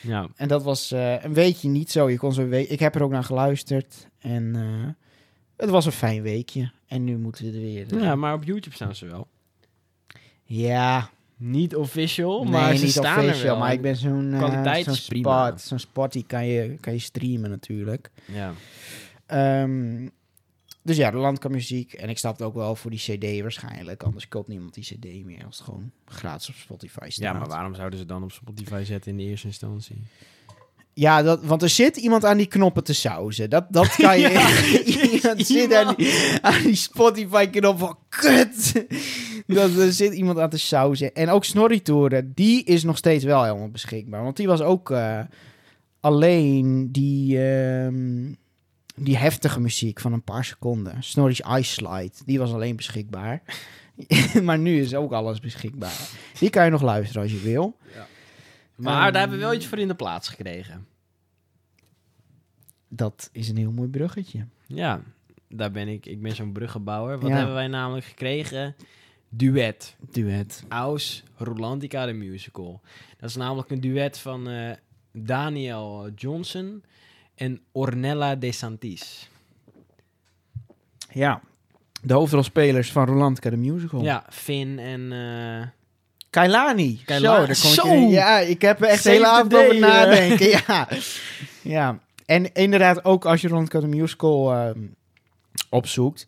ja. 0.00 0.28
En 0.36 0.48
dat 0.48 0.62
was 0.62 0.92
eh, 0.92 1.24
een 1.24 1.34
weekje 1.34 1.68
niet 1.68 1.90
zo. 1.90 2.10
Je 2.10 2.16
kon 2.18 2.32
zo 2.32 2.46
we- 2.48 2.66
ik 2.68 2.78
heb 2.80 2.94
er 2.94 3.02
ook 3.02 3.10
naar 3.10 3.24
geluisterd 3.24 4.08
en 4.18 4.52
eh, 4.56 4.88
het 5.56 5.70
was 5.70 5.86
een 5.86 5.92
fijn 5.92 6.22
weekje. 6.22 6.70
En 6.86 7.04
nu 7.04 7.16
moeten 7.18 7.44
we 7.44 7.50
er 7.52 7.60
weer... 7.60 7.86
eh, 7.96 8.02
ja, 8.02 8.14
maar 8.16 8.34
op 8.34 8.44
YouTube 8.44 8.74
staan 8.74 8.94
ze 8.94 9.06
wel. 9.06 9.26
ja, 10.44 11.10
Niet 11.36 11.76
official, 11.76 12.42
nee, 12.42 12.52
maar 12.52 12.76
ze 12.76 12.82
niet 12.84 12.92
staan 12.92 13.18
official, 13.18 13.38
er 13.40 13.46
wel. 13.46 13.58
maar 13.58 13.72
ik 13.72 13.80
ben 13.82 13.96
zo'n... 13.96 14.32
eh, 14.32 14.38
Kwaliteit 14.38 14.84
zo'n 14.84 14.94
spot, 14.94 15.60
zo'n 15.60 15.78
spot 15.78 16.12
die 16.12 16.24
kan 16.26 16.46
je, 16.46 16.76
kan 16.80 16.92
je 16.92 16.98
streamen 16.98 17.50
natuurlijk. 17.50 18.10
Ja. 18.24 18.52
Ehm, 19.26 20.08
dus 20.82 20.96
ja, 20.96 21.10
de 21.10 21.16
landka 21.16 21.48
muziek. 21.48 21.92
En 21.92 22.08
ik 22.08 22.18
snap 22.18 22.32
het 22.32 22.42
ook 22.46 22.54
wel 22.54 22.76
voor 22.76 22.90
die 22.90 23.00
cd 23.00 23.40
waarschijnlijk. 23.40 24.02
Anders 24.02 24.28
koopt 24.28 24.48
niemand 24.48 24.74
die 24.74 24.84
cd 24.84 25.24
meer 25.24 25.44
als 25.44 25.56
het 25.56 25.66
gewoon 25.66 25.90
gratis 26.04 26.48
op 26.48 26.54
Spotify 26.54 27.08
staat. 27.08 27.24
ja, 27.24 27.32
maar 27.32 27.48
waarom 27.48 27.74
zouden 27.74 27.98
ze 27.98 28.06
dan 28.06 28.22
op 28.22 28.32
Spotify 28.32 28.82
zetten 28.84 29.10
in 29.10 29.16
de 29.16 29.22
eerste 29.22 29.46
instantie? 29.46 30.02
Ja, 30.94 31.22
dat, 31.22 31.44
want 31.44 31.62
er 31.62 31.68
zit 31.68 31.96
iemand 31.96 32.24
aan 32.24 32.36
die 32.36 32.46
knoppen 32.46 32.84
te 32.84 32.94
sauzen. 32.94 33.50
Dat, 33.50 33.66
dat 33.68 33.94
kan 34.04 34.18
je... 34.18 34.28
iemand 35.12 35.46
zit 35.56 35.74
aan 35.74 35.94
die, 35.96 36.38
aan 36.40 36.62
die 36.62 36.74
Spotify-knop 36.74 37.78
van... 37.78 37.98
Kut! 38.08 38.86
dat, 39.46 39.76
er 39.76 39.92
zit 39.92 40.12
iemand 40.12 40.38
aan 40.38 40.50
te 40.50 40.58
sauzen. 40.58 41.14
En 41.14 41.28
ook 41.28 41.44
Snorri 41.44 41.82
Toren, 41.82 42.32
die 42.34 42.64
is 42.64 42.82
nog 42.82 42.96
steeds 42.96 43.24
wel 43.24 43.44
helemaal 43.44 43.70
beschikbaar. 43.70 44.22
Want 44.22 44.36
die 44.36 44.46
was 44.46 44.60
ook 44.60 44.90
eh, 44.90 45.20
alleen 46.00 46.92
die... 46.92 47.38
ehm, 47.38 48.32
die 48.94 49.16
heftige 49.16 49.60
muziek 49.60 50.00
van 50.00 50.12
een 50.12 50.22
paar 50.22 50.44
seconden. 50.44 51.02
Snorri's 51.02 51.40
Ice 51.40 51.72
Slide, 51.72 52.12
die 52.26 52.38
was 52.38 52.52
alleen 52.52 52.76
beschikbaar. 52.76 53.42
maar 54.42 54.58
nu 54.58 54.80
is 54.80 54.94
ook 54.94 55.12
alles 55.12 55.40
beschikbaar. 55.40 56.08
Die 56.38 56.50
kan 56.50 56.64
je 56.64 56.70
nog 56.70 56.82
luisteren 56.82 57.22
als 57.22 57.32
je 57.32 57.40
wil. 57.40 57.76
Maar 58.76 59.02
Ehm, 59.04 59.12
daar 59.12 59.20
hebben 59.20 59.38
we 59.38 59.44
wel 59.44 59.54
iets 59.54 59.66
voor 59.66 59.78
in 59.78 59.88
de 59.88 59.94
plaats 59.94 60.28
gekregen. 60.28 60.86
Dat 62.88 63.28
is 63.32 63.48
een 63.48 63.56
heel 63.56 63.72
mooi 63.72 63.88
bruggetje. 63.88 64.46
Ja, 64.66 65.00
daar 65.48 65.70
ben 65.70 65.88
ik. 65.88 66.06
Ik 66.06 66.22
ben 66.22 66.34
zo'n 66.34 66.52
bruggenbouwer. 66.52 67.18
Wat 67.18 67.28
Ja. 67.30 67.36
hebben 67.36 67.54
wij 67.54 67.66
namelijk 67.68 68.06
gekregen? 68.06 68.74
Duet. 69.28 69.96
Duet. 70.10 70.64
Aus 70.68 71.22
Rolantica 71.36 72.06
de 72.06 72.12
Musical. 72.12 72.80
Dat 73.16 73.28
is 73.30 73.36
namelijk 73.36 73.70
een 73.70 73.80
duet 73.80 74.18
van 74.18 74.48
eh, 74.48 74.70
Daniel 75.12 76.10
Johnson 76.14 76.82
en 77.42 77.60
Ornella 77.72 78.36
De 78.36 78.52
Santis. 78.52 79.30
Ja. 81.10 81.40
De 82.02 82.14
hoofdrolspelers 82.14 82.92
van 82.92 83.06
Rolantica 83.06 83.50
de 83.50 83.56
Musical. 83.56 84.02
Ja, 84.02 84.26
Finn 84.30 84.78
en... 84.78 85.12
eh, 85.12 85.66
Kailani. 86.30 87.02
Kailani. 87.04 87.54
Zo, 87.54 87.76
daar 87.76 87.86
kom 87.94 88.04
ik. 88.04 88.10
Ja, 88.10 88.38
ik 88.38 88.62
heb 88.62 88.80
echt 88.80 89.04
hele 89.04 89.26
avond 89.26 89.54
over 89.54 89.78
nadenken. 89.78 90.48
ja. 90.66 90.88
ja. 91.62 91.98
En 92.26 92.52
inderdaad, 92.52 93.04
ook 93.04 93.24
als 93.24 93.40
je 93.40 93.48
Rolantica 93.48 93.80
de 93.80 93.86
Musical 93.86 94.52
ehm, 94.52 94.80
opzoekt. 95.70 96.26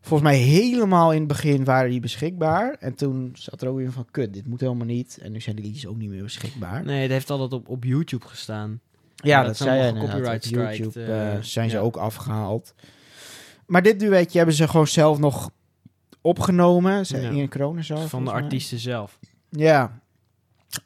Volgens 0.00 0.30
mij 0.30 0.38
helemaal 0.38 1.12
in 1.12 1.18
het 1.18 1.28
begin 1.28 1.64
waren 1.64 1.90
die 1.90 2.00
beschikbaar. 2.00 2.76
En 2.80 2.94
toen 2.94 3.30
zat 3.34 3.62
er 3.62 3.68
ook 3.68 3.76
weer 3.76 3.92
van, 3.92 4.06
kut, 4.10 4.32
dit 4.32 4.46
moet 4.46 4.60
helemaal 4.60 4.86
niet. 4.86 5.18
En 5.22 5.32
nu 5.32 5.40
zijn 5.40 5.56
die 5.56 5.64
liedjes 5.64 5.86
ook 5.86 5.96
niet 5.96 6.10
meer 6.10 6.22
beschikbaar. 6.22 6.84
nee, 6.84 7.02
het 7.02 7.10
heeft 7.10 7.30
altijd 7.30 7.52
op, 7.52 7.68
op 7.68 7.84
YouTube 7.84 8.26
gestaan. 8.26 8.80
Ja, 9.22 9.38
dat 9.38 9.46
dat, 9.46 9.56
zijn 9.56 9.94
zei 9.96 10.06
copyright 10.06 10.34
Op 10.36 10.42
striked, 10.42 10.76
YouTube 10.76 11.04
eh, 11.04 11.34
eh, 11.34 11.42
zijn 11.42 11.70
ze 11.70 11.78
ook 11.78 11.96
afgehaald. 11.96 12.74
Maar 13.66 13.82
dit 13.82 14.00
duetje 14.00 14.36
hebben 14.36 14.54
ze 14.56 14.68
gewoon 14.68 14.86
zelf 14.86 15.18
nog 15.18 15.50
opgenomen. 16.20 17.06
Ze. 17.06 17.20
In 17.20 17.48
corona 17.50 17.82
zo. 17.82 17.96
van 17.96 18.24
de 18.24 18.30
artiesten 18.32 18.78
zelf. 18.78 19.18
Ja. 19.48 20.00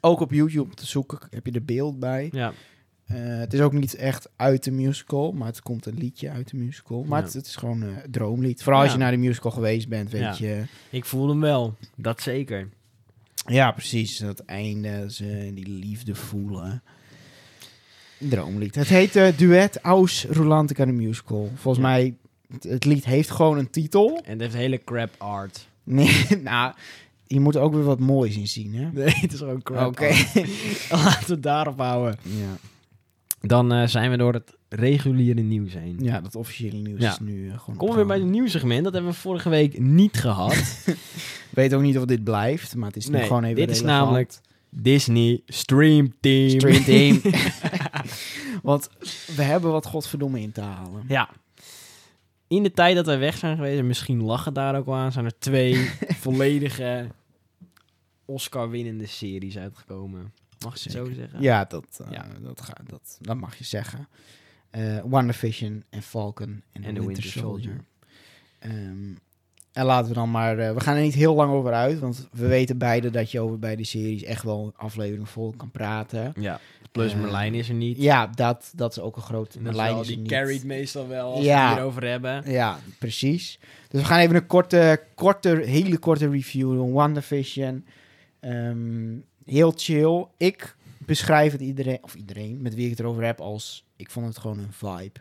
Ook 0.01 0.19
op 0.19 0.31
YouTube 0.31 0.75
te 0.75 0.85
zoeken 0.85 1.19
heb 1.29 1.45
je 1.45 1.51
er 1.51 1.65
beeld 1.65 1.99
bij. 1.99 2.29
Ja, 2.31 2.53
Eh, 3.05 3.15
het 3.19 3.53
is 3.53 3.59
ook 3.59 3.73
niet 3.73 3.95
echt 3.95 4.29
uit 4.35 4.63
de 4.63 4.71
musical, 4.71 5.31
maar 5.31 5.47
het 5.47 5.61
komt 5.61 5.85
een 5.85 5.97
liedje 5.97 6.29
uit 6.29 6.49
de 6.49 6.57
musical. 6.57 7.03
Maar 7.03 7.19
Ja. 7.19 7.25
het, 7.25 7.33
het 7.33 7.45
is 7.45 7.55
gewoon 7.55 7.81
een 7.81 7.97
droomlied. 8.11 8.63
Vooral 8.63 8.81
als 8.81 8.91
je 8.91 8.97
naar 8.97 9.11
de 9.11 9.17
musical 9.17 9.51
geweest 9.51 9.87
bent, 9.89 10.11
weet 10.11 10.21
Ja. 10.21 10.35
je. 10.37 10.63
ik 10.89 11.05
voel 11.05 11.27
hem 11.29 11.39
wel. 11.39 11.75
Dat 11.95 12.21
zeker. 12.21 12.69
Ja, 13.45 13.71
precies. 13.71 14.17
Dat 14.17 14.39
einde, 14.39 15.11
ze 15.11 15.51
die 15.53 15.67
liefde 15.69 16.15
voelen. 16.15 16.83
Droomlied. 18.17 18.75
Het 18.75 18.87
heet 18.87 19.15
eh, 19.15 19.27
Duet 19.37 19.79
Aus 19.81 20.25
Rolantica 20.29 20.85
de 20.85 20.91
Musical. 20.91 21.51
Volgens 21.55 21.83
Ja. 21.85 21.89
mij, 21.91 22.15
het, 22.51 22.63
het 22.63 22.85
lied 22.85 23.05
heeft 23.05 23.29
gewoon 23.31 23.57
een 23.57 23.69
titel. 23.69 24.21
En 24.25 24.31
het 24.31 24.41
heeft 24.41 24.53
hele 24.53 24.83
crap 24.83 25.09
art. 25.17 25.67
Nee, 25.83 26.25
nou, 26.43 26.73
je 27.27 27.39
moet 27.39 27.55
er 27.55 27.61
ook 27.61 27.73
weer 27.73 27.83
wat 27.83 27.99
moois 27.99 28.35
in 28.35 28.47
zien, 28.47 28.75
hè? 28.75 28.89
Nee, 28.93 29.13
het 29.15 29.33
is 29.33 29.39
gewoon 29.39 29.63
crap 29.63 29.87
Oké. 29.87 30.07
Laten 30.91 31.27
we 31.27 31.33
het 31.33 31.43
daarop 31.43 31.79
houden. 31.79 32.19
Ja. 32.23 32.57
Dan 33.41 33.73
eh, 33.73 33.87
zijn 33.87 34.11
we 34.11 34.17
door 34.17 34.33
het 34.33 34.55
reguliere 34.69 35.41
nieuws 35.41 35.73
heen. 35.73 35.97
ja, 35.99 36.21
dat 36.21 36.35
officiële 36.35 36.77
nieuws 36.77 37.01
Ja. 37.01 37.11
is 37.11 37.19
nu 37.19 37.49
eh, 37.49 37.59
gewoon 37.59 37.89
we 37.89 37.95
weer 37.95 38.05
bij 38.05 38.17
het 38.17 38.25
nieuwssegment. 38.27 38.83
Dat 38.83 38.93
hebben 38.93 39.11
we 39.11 39.17
vorige 39.17 39.49
week 39.49 39.79
niet 39.79 40.17
gehad. 40.17 40.85
Weet 41.49 41.73
ook 41.73 41.81
niet 41.81 41.97
of 41.97 42.05
dit 42.05 42.23
blijft, 42.23 42.75
maar 42.75 42.87
het 42.87 42.97
is 42.97 43.07
nu 43.09 43.19
gewoon 43.19 43.43
even 43.43 43.55
dit 43.55 43.69
is 43.69 43.81
namelijk 43.81 44.33
Disney 44.69 45.41
Stream 45.45 46.13
Team. 46.19 46.49
Stream 46.49 46.83
Team. 46.83 47.21
Want 48.63 48.89
we 49.35 49.41
hebben 49.43 49.71
wat 49.71 49.85
godverdomme 49.85 50.41
in 50.41 50.51
te 50.51 50.61
halen. 50.61 51.03
Ja. 51.07 51.29
In 52.47 52.63
de 52.63 52.71
tijd 52.71 52.95
dat 52.95 53.05
wij 53.05 53.19
weg 53.19 53.37
zijn 53.37 53.55
geweest, 53.55 53.79
en 53.79 53.87
misschien 53.87 54.21
lachen 54.23 54.53
daar 54.53 54.75
ook 54.75 54.85
wel 54.85 54.95
aan, 54.95 55.11
zijn 55.11 55.25
er 55.25 55.39
twee 55.39 55.91
volledige 56.25 57.07
Oscar-winnende 58.25 59.05
series 59.05 59.57
uitgekomen. 59.57 60.33
Mag 60.63 60.83
het 60.83 60.91
zo 60.91 61.13
zeggen? 61.13 61.41
Ja, 61.41 61.65
dat, 61.65 61.99
eh, 62.05 62.11
Ja. 62.11 62.25
Dat, 62.41 62.61
ga, 62.61 62.73
dat, 62.83 63.17
dat 63.21 63.37
mag 63.37 63.57
je 63.57 63.63
zeggen. 63.63 64.07
Eh 64.69 64.99
WandaVision 65.05 65.83
en 65.89 66.01
Falcon 66.01 66.63
en, 66.71 66.81
The 66.81 66.81
Winter, 66.81 67.05
Winter 67.05 67.23
Soldier. 67.23 67.83
Ehm, 68.59 69.13
en 69.77 69.85
laten 69.85 70.07
we 70.07 70.13
dan 70.13 70.31
maar... 70.31 70.57
eh, 70.59 70.73
we 70.73 70.79
gaan 70.79 70.95
er 70.95 71.01
niet 71.01 71.13
heel 71.13 71.35
lang 71.35 71.51
over 71.51 71.73
uit, 71.73 71.99
want 71.99 72.27
we 72.31 72.47
weten 72.47 72.77
beide 72.77 73.09
dat 73.09 73.31
je 73.31 73.39
over 73.39 73.59
bij 73.59 73.83
series 73.83 74.23
echt 74.23 74.43
wel 74.43 74.65
een 74.65 74.73
aflevering 74.75 75.29
vol 75.29 75.53
kan 75.57 75.71
praten. 75.71 76.33
Ja. 76.39 76.59
Plus 76.91 77.13
Eh, 77.13 77.19
Merlijn 77.19 77.53
is 77.53 77.69
er 77.69 77.75
niet. 77.75 77.97
Ja, 77.97 78.27
dat, 78.27 78.71
dat 78.75 78.91
is 78.91 78.99
ook 78.99 79.15
een 79.15 79.21
grote... 79.21 79.57
En 79.57 79.63
Merlijn 79.63 79.91
wel- 79.91 80.01
is 80.01 80.07
die 80.07 80.21
carried 80.21 80.63
meestal 80.63 81.07
wel 81.07 81.33
als 81.33 81.45
Ja. 81.45 81.55
we 81.61 81.65
het 81.67 81.73
hierover 81.77 82.03
hebben. 82.09 82.51
Ja, 82.51 82.79
precies. 82.99 83.59
Dus 83.89 84.01
we 84.01 84.07
gaan 84.07 84.19
even 84.19 84.35
een 84.35 84.47
korte, 84.47 85.03
korte 85.15 85.49
hele 85.65 85.97
korte 85.97 86.29
review 86.29 86.73
doen. 86.73 86.91
WandaVision. 86.91 87.85
Ehm 88.39 89.15
heel 89.45 89.73
chill. 89.75 90.25
Ik 90.37 90.75
beschrijf 90.97 91.51
het 91.51 91.61
iedereen, 91.61 91.97
of 92.01 92.15
iedereen 92.15 92.61
met 92.61 92.75
wie 92.75 92.83
ik 92.83 92.89
het 92.89 92.99
erover 92.99 93.23
heb, 93.25 93.39
als... 93.41 93.85
Ik 93.95 94.11
vond 94.11 94.25
het 94.27 94.37
gewoon 94.37 94.57
een 94.59 94.73
vibe. 94.73 95.19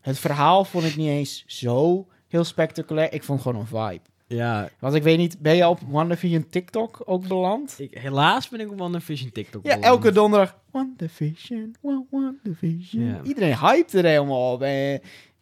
Het 0.00 0.18
verhaal 0.18 0.64
vond 0.64 0.84
ik 0.84 0.96
niet 0.96 1.08
eens 1.08 1.44
zo 1.46 2.06
heel 2.34 2.44
spectaculair. 2.44 3.12
Ik 3.12 3.22
vond 3.22 3.40
gewoon 3.40 3.60
een 3.60 3.66
vibe. 3.66 4.00
Ja, 4.26 4.68
Want 4.78 4.94
ik 4.94 5.02
weet 5.02 5.18
niet, 5.18 5.38
ben 5.38 5.56
je 5.56 5.68
op 5.68 5.80
WandaVision 5.88 6.46
TikTok 6.48 7.02
ook 7.04 7.28
beland? 7.28 7.74
ik, 7.78 7.98
helaas 7.98 8.48
ben 8.48 8.60
ik 8.60 8.70
op 8.70 8.78
WandaVision 8.78 9.30
TikTok 9.32 9.62
Ja, 9.64 9.74
beland. 9.74 9.84
elke 9.84 10.12
donderdag. 10.12 10.56
WandaVision, 10.70 11.74
Wa- 11.80 12.04
WandaVision. 12.10 13.04
Ja. 13.04 13.20
Iedereen 13.22 13.58
hyped 13.58 13.92
er 13.94 14.04
helemaal 14.04 14.52
op. 14.52 14.62
Eh, 14.62 14.92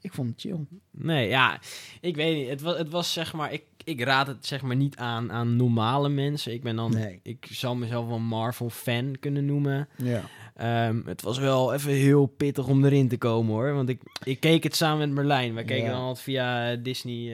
ik 0.01 0.13
vond 0.13 0.29
het 0.31 0.41
chill. 0.41 0.59
Nee, 0.91 1.29
ja, 1.29 1.61
ik 2.01 2.17
weet 2.17 2.37
niet. 2.37 2.49
Het 2.49 2.61
was, 2.61 2.77
het 2.79 2.89
was 2.91 3.13
zeg 3.13 3.33
maar, 3.33 3.53
ik, 3.53 3.65
ik 3.85 4.01
raad 4.03 4.27
het 4.27 4.47
zeg 4.47 4.63
maar 4.63 4.77
niet 4.77 4.97
aan 4.97 5.33
aan 5.33 5.57
normale 5.57 6.09
mensen. 6.09 6.53
Ik 6.53 6.63
ben 6.63 6.77
dan, 6.77 6.91
Nee. 6.93 7.21
ik 7.23 7.47
zou 7.51 7.77
mezelf 7.77 8.07
wel 8.07 8.19
Marvel-fan 8.19 9.17
kunnen 9.21 9.45
noemen. 9.45 9.89
Ja. 9.97 10.23
Ehm, 10.63 11.01
het 11.05 11.23
was 11.23 11.39
wel 11.39 11.73
even 11.75 11.93
heel 11.93 12.27
pittig 12.27 12.67
om 12.67 12.85
erin 12.85 13.09
te 13.09 13.17
komen 13.19 13.53
hoor. 13.55 13.73
Want 13.75 13.89
ik, 13.89 14.01
ik 14.25 14.41
keek 14.41 14.63
het 14.63 14.77
samen 14.77 14.99
met 14.99 15.11
Merlijn. 15.11 15.55
Wij 15.55 15.65
keken 15.65 15.85
Ja. 15.85 15.91
dan 15.91 16.01
altijd 16.01 16.25
via 16.25 16.77
Disney 16.77 17.33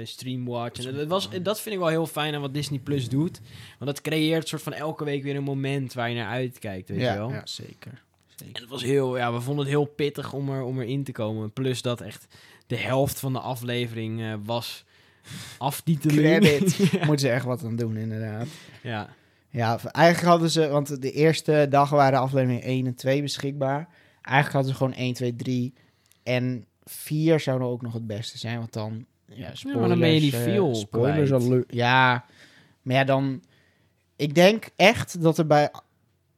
eh, 0.00 0.06
Streamwatch. 0.06 0.84
En 0.86 0.94
het 0.94 1.08
was, 1.08 1.28
dat 1.42 1.60
vind 1.60 1.74
ik 1.74 1.80
wel 1.80 1.90
heel 1.90 2.06
fijn 2.06 2.34
aan 2.34 2.40
wat 2.40 2.54
Disney 2.54 2.78
Plus 2.78 3.08
doet. 3.08 3.40
Want 3.78 3.90
dat 3.90 4.00
creëert 4.00 4.48
soort 4.48 4.62
van 4.62 4.72
elke 4.72 5.04
week 5.04 5.22
weer 5.22 5.36
een 5.36 5.42
moment 5.42 5.92
waar 5.92 6.08
je 6.08 6.14
naar 6.14 6.28
uitkijkt. 6.28 6.88
Weet 6.88 7.00
ja, 7.00 7.12
je 7.12 7.18
wel? 7.18 7.30
ja, 7.30 7.42
zeker. 7.46 8.02
zeker. 8.36 8.54
En 8.54 8.60
het 8.60 8.70
was 8.70 8.82
heel, 8.82 9.16
ja, 9.16 9.32
we 9.32 9.40
vonden 9.40 9.64
het 9.64 9.74
heel 9.74 9.84
pittig 9.84 10.32
om, 10.32 10.50
er, 10.50 10.62
om 10.62 10.80
erin 10.80 11.04
te 11.04 11.12
komen. 11.12 11.52
Plus 11.52 11.82
dat 11.82 12.00
echt 12.00 12.26
de 12.66 12.76
helft 12.76 13.20
van 13.20 13.32
de 13.32 13.40
aflevering 13.40 14.20
eh, 14.20 14.34
was 14.44 14.84
aftiteling. 15.58 16.20
Credit. 16.38 16.76
ja. 16.92 16.98
Moeten 17.06 17.26
ze 17.26 17.30
echt 17.30 17.44
wat 17.44 17.64
aan 17.64 17.76
doen, 17.76 17.96
inderdaad. 17.96 18.46
ja. 18.82 19.08
Ja, 19.50 19.78
eigenlijk 19.82 20.28
hadden 20.28 20.50
ze, 20.50 20.68
want 20.68 21.02
de 21.02 21.12
eerste 21.12 21.66
dag 21.68 21.90
waren 21.90 22.18
aflevering 22.18 22.62
1 22.62 22.86
en 22.86 22.94
2 22.94 23.22
beschikbaar. 23.22 23.88
Eigenlijk 24.22 24.54
hadden 24.54 24.70
ze 24.70 24.76
gewoon 24.76 24.92
1, 24.92 25.14
2, 25.14 25.36
3 25.36 25.74
en 26.22 26.66
4 26.84 27.40
zouden 27.40 27.68
ook 27.68 27.82
nog 27.82 27.92
het 27.92 28.06
beste 28.06 28.38
zijn, 28.38 28.58
want 28.58 28.72
dan, 28.72 29.06
ja, 29.26 29.54
spoilers. 29.54 29.80
maar 29.80 29.88
dan 29.88 29.98
ben 29.98 30.20
je 30.22 30.32
eh, 30.32 30.42
feel 30.42 30.74
spoilers 30.74 31.28
kwijt. 31.28 31.44
alert. 31.44 31.72
Ja, 31.72 32.24
maar 32.82 32.96
ja, 32.96 33.04
dan, 33.04 33.42
ik 34.16 34.34
denk 34.34 34.68
echt 34.76 35.22
dat 35.22 35.38
er 35.38 35.46
bij, 35.46 35.70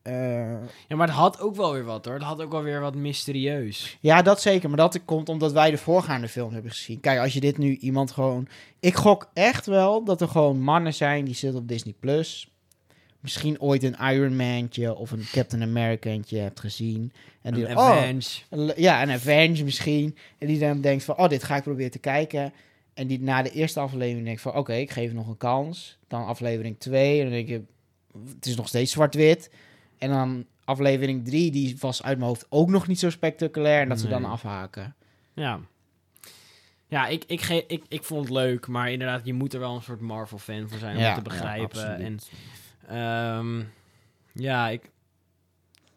eh, 0.03 0.51
ja, 0.89 0.97
maar 0.97 1.07
het 1.07 1.17
had 1.17 1.41
ook 1.41 1.57
wel 1.57 1.73
weer 1.73 1.85
wat 1.85 2.05
hoor. 2.05 2.15
Het 2.15 2.23
had 2.23 2.43
ook 2.43 2.53
wel 2.53 2.63
weer 2.63 2.81
wat 2.81 2.95
mysterieus. 2.95 3.99
ja, 4.01 4.23
dat 4.23 4.41
zeker, 4.41 4.69
maar 4.69 4.79
dat 4.79 5.05
komt 5.05 5.29
omdat 5.29 5.53
wij 5.53 5.71
de 5.71 5.79
voorgaande 5.79 6.29
film 6.29 6.53
hebben 6.53 6.71
gezien. 6.71 7.01
Kijk, 7.01 7.21
als 7.21 7.33
je 7.33 7.41
dit 7.41 7.59
nu 7.59 7.77
iemand 7.77 8.11
gewoon, 8.11 8.49
ik 8.81 8.95
gok 8.95 9.31
echt 9.35 9.67
wel 9.67 10.05
dat 10.05 10.21
er 10.21 10.29
gewoon 10.29 10.61
mannen 10.61 10.95
zijn 10.95 11.25
die 11.25 11.35
zitten 11.35 11.61
op 11.61 11.69
Disney 11.69 11.95
Plus. 12.01 12.52
Misschien 13.23 13.61
ooit 13.61 13.83
een 13.83 13.97
Iron 14.13 14.37
Mantje 14.37 14.95
of 14.95 15.11
een 15.11 15.25
Captain 15.33 15.63
Americantje 15.63 16.39
hebt 16.39 16.61
gezien. 16.61 17.13
En 17.43 17.55
die, 17.55 17.67
Een 17.69 17.77
oh, 17.77 17.89
Avenge. 17.91 18.75
Ja, 18.77 19.03
een 19.03 19.11
Avenge 19.11 19.65
misschien. 19.65 20.17
En 20.39 20.47
die 20.47 20.59
dan 20.59 20.81
denkt 20.81 21.05
van, 21.05 21.17
oh, 21.19 21.29
dit 21.29 21.43
ga 21.45 21.57
ik 21.57 21.63
proberen 21.63 21.91
te 21.91 21.99
kijken. 21.99 22.53
En 22.95 23.07
die 23.07 23.21
na 23.21 23.43
de 23.43 23.51
eerste 23.51 23.81
aflevering 23.81 24.25
denkt 24.25 24.41
van, 24.41 24.55
oké, 24.55 24.73
ik 24.75 24.91
geef 24.91 25.05
het 25.07 25.15
nog 25.15 25.29
een 25.29 25.37
kans. 25.37 25.99
Dan 26.09 26.27
aflevering 26.27 26.79
2, 26.79 27.19
en 27.19 27.25
dan 27.25 27.33
denk 27.33 27.49
je, 27.49 27.63
het 28.35 28.47
is 28.47 28.57
nog 28.57 28.69
steeds 28.69 28.93
zwart-wit. 28.93 29.51
En 29.99 30.11
dan 30.11 30.47
aflevering 30.65 31.25
3, 31.25 31.51
die 31.51 31.77
was 31.81 32.03
uit 32.03 32.17
mijn 32.17 32.29
hoofd 32.29 32.47
ook 32.49 32.69
nog 32.69 32.87
niet 32.87 32.99
zo 32.99 33.11
spectaculair. 33.11 33.81
En 33.81 33.89
dat 33.89 34.01
ze 34.01 34.09
dan 34.09 34.25
afhaken. 34.25 34.95
Ja. 35.35 35.61
Ja, 36.89 37.07
ik, 37.07 37.25
ik, 37.27 37.41
ge- 37.41 37.65
ik, 37.67 37.85
ik 37.89 38.03
vond 38.05 38.21
het 38.25 38.33
leuk, 38.33 38.67
maar 38.67 38.91
inderdaad, 38.93 39.21
je 39.25 39.33
moet 39.33 39.55
er 39.55 39.61
wel 39.61 39.75
een 39.75 39.83
soort 39.83 40.01
Marvel-fan 40.01 40.69
voor 40.69 40.79
zijn 40.79 40.97
om 40.97 41.03
het 41.03 41.15
te 41.15 41.23
begrijpen. 41.23 41.97
en 42.05 42.19
ehm, 42.89 43.61
ja, 44.33 44.69
ik, 44.69 44.91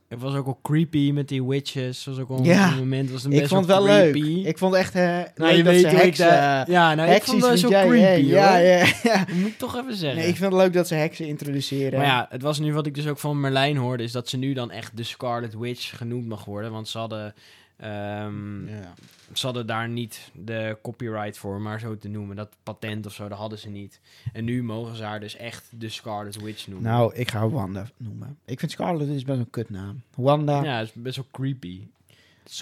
het 0.07 0.19
was 0.21 0.35
ook 0.35 0.45
wel 0.45 0.59
creepy 0.61 1.11
met 1.11 1.27
die 1.27 1.43
witches. 1.43 2.05
was 2.05 2.17
ook 2.19 2.45
Ja. 2.45 2.71
een 2.71 2.77
moment 2.77 3.11
was 3.11 3.23
het 3.23 3.33
ik 3.33 3.39
best 3.39 3.51
vond 3.51 3.65
het 3.67 3.75
wel 3.75 3.85
wel 3.85 3.95
leuk. 3.95 4.11
creepy. 4.11 4.47
Ik 4.47 4.57
vond 4.57 4.73
echt 4.73 4.95
eh 4.95 5.01
nou, 5.03 5.23
leuk 5.35 5.55
je 5.55 5.63
dat 5.63 5.73
weet 5.73 5.81
ze 5.81 5.89
ik 5.89 5.97
heksen... 5.97 6.25
Ja, 6.71 6.95
nou, 6.95 7.11
ik 7.11 7.23
vond 7.23 7.41
heksies 7.41 7.61
zo 7.61 7.69
jij- 7.69 7.87
creepy, 7.87 8.25
ja, 8.27 8.49
hoor. 8.51 8.59
ja, 8.59 8.85
ja. 9.03 9.17
Dat 9.25 9.35
moet 9.35 9.47
ik 9.47 9.57
toch 9.57 9.75
even 9.77 9.95
zeggen. 9.95 10.19
Nee, 10.19 10.27
ik 10.29 10.35
vind 10.35 10.51
het 10.51 10.61
leuk 10.61 10.73
dat 10.73 10.87
ze 10.87 10.95
heksen 10.95 11.27
introduceren. 11.27 11.99
Maar 11.99 12.07
ja, 12.07 12.25
het 12.29 12.41
was 12.41 12.59
nu 12.59 12.73
wat 12.73 12.85
ik 12.85 12.95
dus 12.95 13.07
ook 13.07 13.17
van 13.19 13.39
Merlijn 13.39 13.77
hoorde, 13.77 14.03
is 14.03 14.11
dat 14.11 14.29
ze 14.29 14.37
nu 14.37 14.53
dan 14.53 14.71
echt 14.71 14.97
de 14.97 15.03
Scarlet 15.03 15.57
Witch 15.57 15.97
genoemd 15.97 16.27
mag 16.27 16.45
worden. 16.45 16.71
Want 16.71 16.87
ze 16.87 16.97
hadden, 16.97 17.33
Ja. 17.77 18.93
ze 19.33 19.45
hadden 19.45 19.67
daar 19.67 19.89
niet 19.89 20.31
de 20.33 20.77
copyright 20.81 21.37
voor, 21.37 21.61
maar 21.61 21.79
zo 21.79 21.97
te 21.97 22.07
noemen. 22.07 22.35
Dat 22.35 22.49
patent 22.63 23.05
of 23.05 23.13
zo, 23.13 23.27
dat 23.27 23.37
hadden 23.37 23.59
ze 23.59 23.69
niet. 23.69 23.99
En 24.33 24.43
nu 24.45 24.63
mogen 24.63 24.95
ze 24.95 25.03
haar 25.03 25.19
dus 25.19 25.35
echt 25.35 25.69
de 25.71 25.89
Scarlet 25.89 26.41
Witch 26.41 26.67
noemen. 26.67 26.91
Nou, 26.91 27.13
ik 27.15 27.31
ga 27.31 27.49
Wanda 27.49 27.89
noemen. 27.97 28.37
Ik 28.45 28.59
vind 28.59 28.71
Scarlet 28.71 29.07
is 29.07 29.23
best 29.23 29.39
een 29.39 29.49
kutnaam. 29.49 30.01
Wanda. 30.15 30.63
ja, 30.63 30.79
is 30.79 30.93
best 30.93 31.15
wel 31.15 31.27
creepy. 31.31 31.87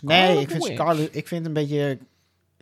nee, 0.02 0.40
ik 0.40 0.50
vind 0.50 0.64
Witch. 0.64 0.76
Scarlet... 0.76 1.16
Ik 1.16 1.28
vind 1.28 1.46
een 1.46 1.54
beetje... 1.54 1.98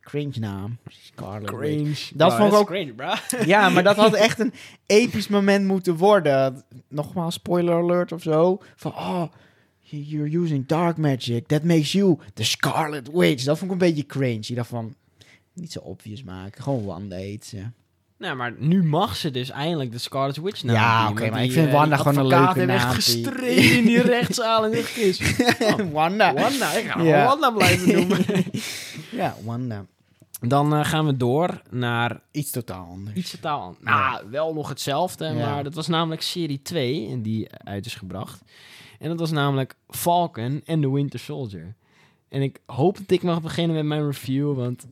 cringe 0.02 0.40
naam. 0.40 0.78
Scarlet 0.88 1.50
Witch. 1.50 1.60
Cringe. 1.60 1.98
Dat 2.14 2.32
Oh, 2.32 2.38
vond 2.38 2.54
ik 2.54 2.60
ook- 2.60 2.68
cringe, 2.68 2.94
bro. 2.94 3.14
Ja, 3.46 3.70
maar 3.70 3.84
dat 3.84 3.96
had 3.96 4.14
echt 4.14 4.40
een 4.40 4.54
episch 4.86 5.28
moment 5.28 5.66
moeten 5.68 5.96
worden. 5.96 6.64
Nogmaals, 6.88 7.34
spoiler 7.34 7.76
alert 7.76 8.12
of 8.12 8.22
zo. 8.22 8.62
Van, 8.76 8.92
oh, 8.92 9.24
you're 9.92 10.38
using 10.42 10.66
dark 10.68 10.98
magic. 10.98 11.48
That 11.48 11.64
makes 11.64 11.92
you 11.92 12.18
the 12.34 12.44
Scarlet 12.44 13.10
Witch. 13.14 13.44
Dat 13.44 13.58
vond 13.58 13.72
ik 13.72 13.82
een 13.82 13.88
beetje 13.88 14.06
cringe. 14.06 14.40
Je 14.42 14.56
dacht 14.56 14.70
van, 14.70 14.96
niet 15.54 15.72
zo 15.72 15.80
obvious 15.80 16.24
maken. 16.24 16.64
Gewoon 16.64 16.90
one 16.90 17.08
date. 17.08 17.58
Ja, 17.58 17.72
Nou, 18.18 18.36
maar 18.36 18.54
nu 18.58 18.84
mag 18.84 19.16
ze 19.16 19.32
dus 19.32 19.50
eindelijk 19.50 19.92
de 19.92 19.98
Scarlet 19.98 20.38
Witch 20.38 20.64
naam 20.64 20.76
Ja, 20.76 21.10
oké, 21.10 21.30
maar 21.30 21.40
die, 21.40 21.48
ik 21.48 21.52
vind 21.54 21.68
eh, 21.68 21.74
Wanda 21.74 21.98
gewoon 21.98 22.18
een 22.18 22.28
leuke 22.28 22.66
naam, 22.66 22.70
echt 22.70 22.94
gestreden 22.94 23.78
in 23.78 23.86
die 23.86 24.02
rechtszaal 24.18 24.66
en 24.66 24.72
echt 24.72 24.88
gekust. 24.90 25.22
Oh, 25.62 25.92
Wanda. 25.94 26.34
Wanda, 26.34 26.72
ik 26.72 26.86
ga 26.86 27.02
Ja. 27.12 27.26
Wanda 27.26 27.52
blijven 27.52 27.94
noemen. 27.94 28.26
Ja, 29.12 29.36
Wanda. 29.44 29.86
Dan 30.48 30.74
eh, 30.74 30.86
gaan 30.86 31.06
we 31.06 31.18
door 31.18 31.62
naar 31.70 32.22
Iets 32.32 32.52
totaal 32.52 32.88
anders. 32.92 33.18
iets 33.18 33.32
totaal 33.32 33.62
anders. 33.62 33.84
Nou, 33.84 34.30
wel 34.30 34.54
nog 34.54 34.70
hetzelfde, 34.70 35.26
Ja. 35.26 35.34
maar 35.34 35.64
dat 35.64 35.74
was 35.74 35.88
namelijk 35.88 36.22
serie 36.22 36.62
2 36.62 37.08
en 37.10 37.22
die 37.22 37.48
uit 37.52 37.86
is 37.86 37.96
gebracht. 37.96 38.42
En 39.02 39.10
dat 39.10 39.20
was 39.20 39.32
namelijk 39.32 39.76
Falcon 39.90 40.62
en 40.66 40.82
The 40.82 40.92
Winter 40.94 41.20
Soldier. 41.20 41.76
En 42.30 42.42
ik 42.42 42.60
hoop 42.66 42.98
dat 42.98 43.12
ik 43.12 43.24
mag 43.24 43.42
beginnen 43.42 43.76
met 43.76 43.86
mijn 43.86 44.06
review, 44.06 44.56
want 44.56 44.88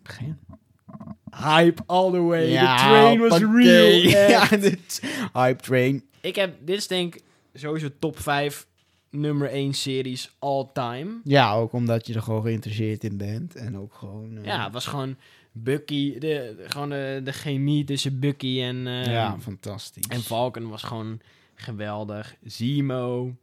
hype 1.31 1.81
all 1.85 2.11
the 2.11 2.21
way. 2.21 2.49
Ja, 2.49 2.77
the 2.77 2.83
train 2.83 3.19
was 3.19 3.39
real. 3.39 3.91
Ja, 4.29 4.47
dit 4.57 5.01
hype 5.33 5.61
train. 5.61 6.03
Ik 6.21 6.35
heb, 6.35 6.55
dit 6.65 6.77
is 6.77 6.87
denk 6.87 7.15
ik 7.15 7.23
sowieso 7.53 7.87
top 7.99 8.19
5 8.19 8.67
nummer 9.09 9.49
1 9.49 9.73
series 9.73 10.35
all 10.39 10.65
time. 10.73 11.19
Ja, 11.23 11.53
ook 11.53 11.73
omdat 11.73 12.07
je 12.07 12.13
er 12.13 12.21
gewoon 12.21 12.41
geïnteresseerd 12.41 13.03
in 13.03 13.17
bent. 13.17 13.55
En 13.55 13.77
ook 13.77 13.93
gewoon... 13.93 14.37
eh, 14.37 14.43
Ja, 14.45 14.63
het 14.63 14.73
was 14.73 14.85
gewoon 14.85 15.15
Bucky, 15.51 16.19
de, 16.19 16.63
gewoon 16.67 16.89
de, 16.89 17.21
de 17.23 17.31
chemie 17.33 17.83
tussen 17.83 18.19
Bucky 18.19 18.61
en, 18.61 18.87
eh, 18.87 19.05
ja, 19.05 19.37
fantastisch. 19.39 20.07
en 20.07 20.21
Falcon 20.21 20.69
was 20.69 20.83
gewoon 20.83 21.19
geweldig. 21.55 22.35
Zemo. 22.43 23.35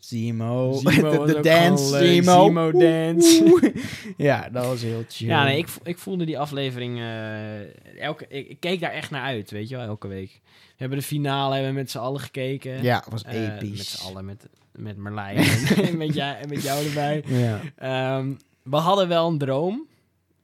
Zemo. 0.00 0.72
Zemo 0.72 1.24
de 1.32 1.40
dance. 1.40 1.84
Zemo. 1.98 2.44
Zemo 2.44 2.70
dance. 2.72 3.72
ja, 4.16 4.48
dat 4.48 4.64
was 4.66 4.82
heel 4.82 5.04
chill. 5.08 5.28
Ja, 5.28 5.44
nee, 5.44 5.58
ik, 5.58 5.68
ik 5.82 5.98
voelde 5.98 6.24
die 6.24 6.38
aflevering... 6.38 6.98
eh, 6.98 8.00
elke, 8.02 8.26
ik, 8.28 8.48
ik 8.48 8.60
keek 8.60 8.80
daar 8.80 8.92
echt 8.92 9.10
naar 9.10 9.22
uit, 9.22 9.50
weet 9.50 9.68
je 9.68 9.76
wel, 9.76 9.86
elke 9.86 10.08
week. 10.08 10.40
We 10.44 10.86
hebben 10.86 10.98
de 10.98 11.04
finale 11.04 11.54
hebben 11.54 11.74
met 11.74 11.90
z'n 11.90 11.98
allen 11.98 12.20
gekeken. 12.20 12.82
Ja, 12.82 13.04
was 13.10 13.22
Eh, 13.22 13.54
episch. 13.56 13.76
met 13.78 13.86
z'n 13.86 14.06
allen, 14.06 14.24
met, 14.24 14.48
met 14.72 14.96
Marlijn 14.96 15.36
en 15.76 15.96
met, 16.06 16.14
jou, 16.14 16.36
en 16.36 16.48
met 16.48 16.62
jou 16.62 16.86
erbij. 16.86 17.24
Ja. 17.26 17.60
Ehm, 17.76 18.32
we 18.62 18.76
hadden 18.76 19.08
wel 19.08 19.28
een 19.28 19.38
droom. 19.38 19.86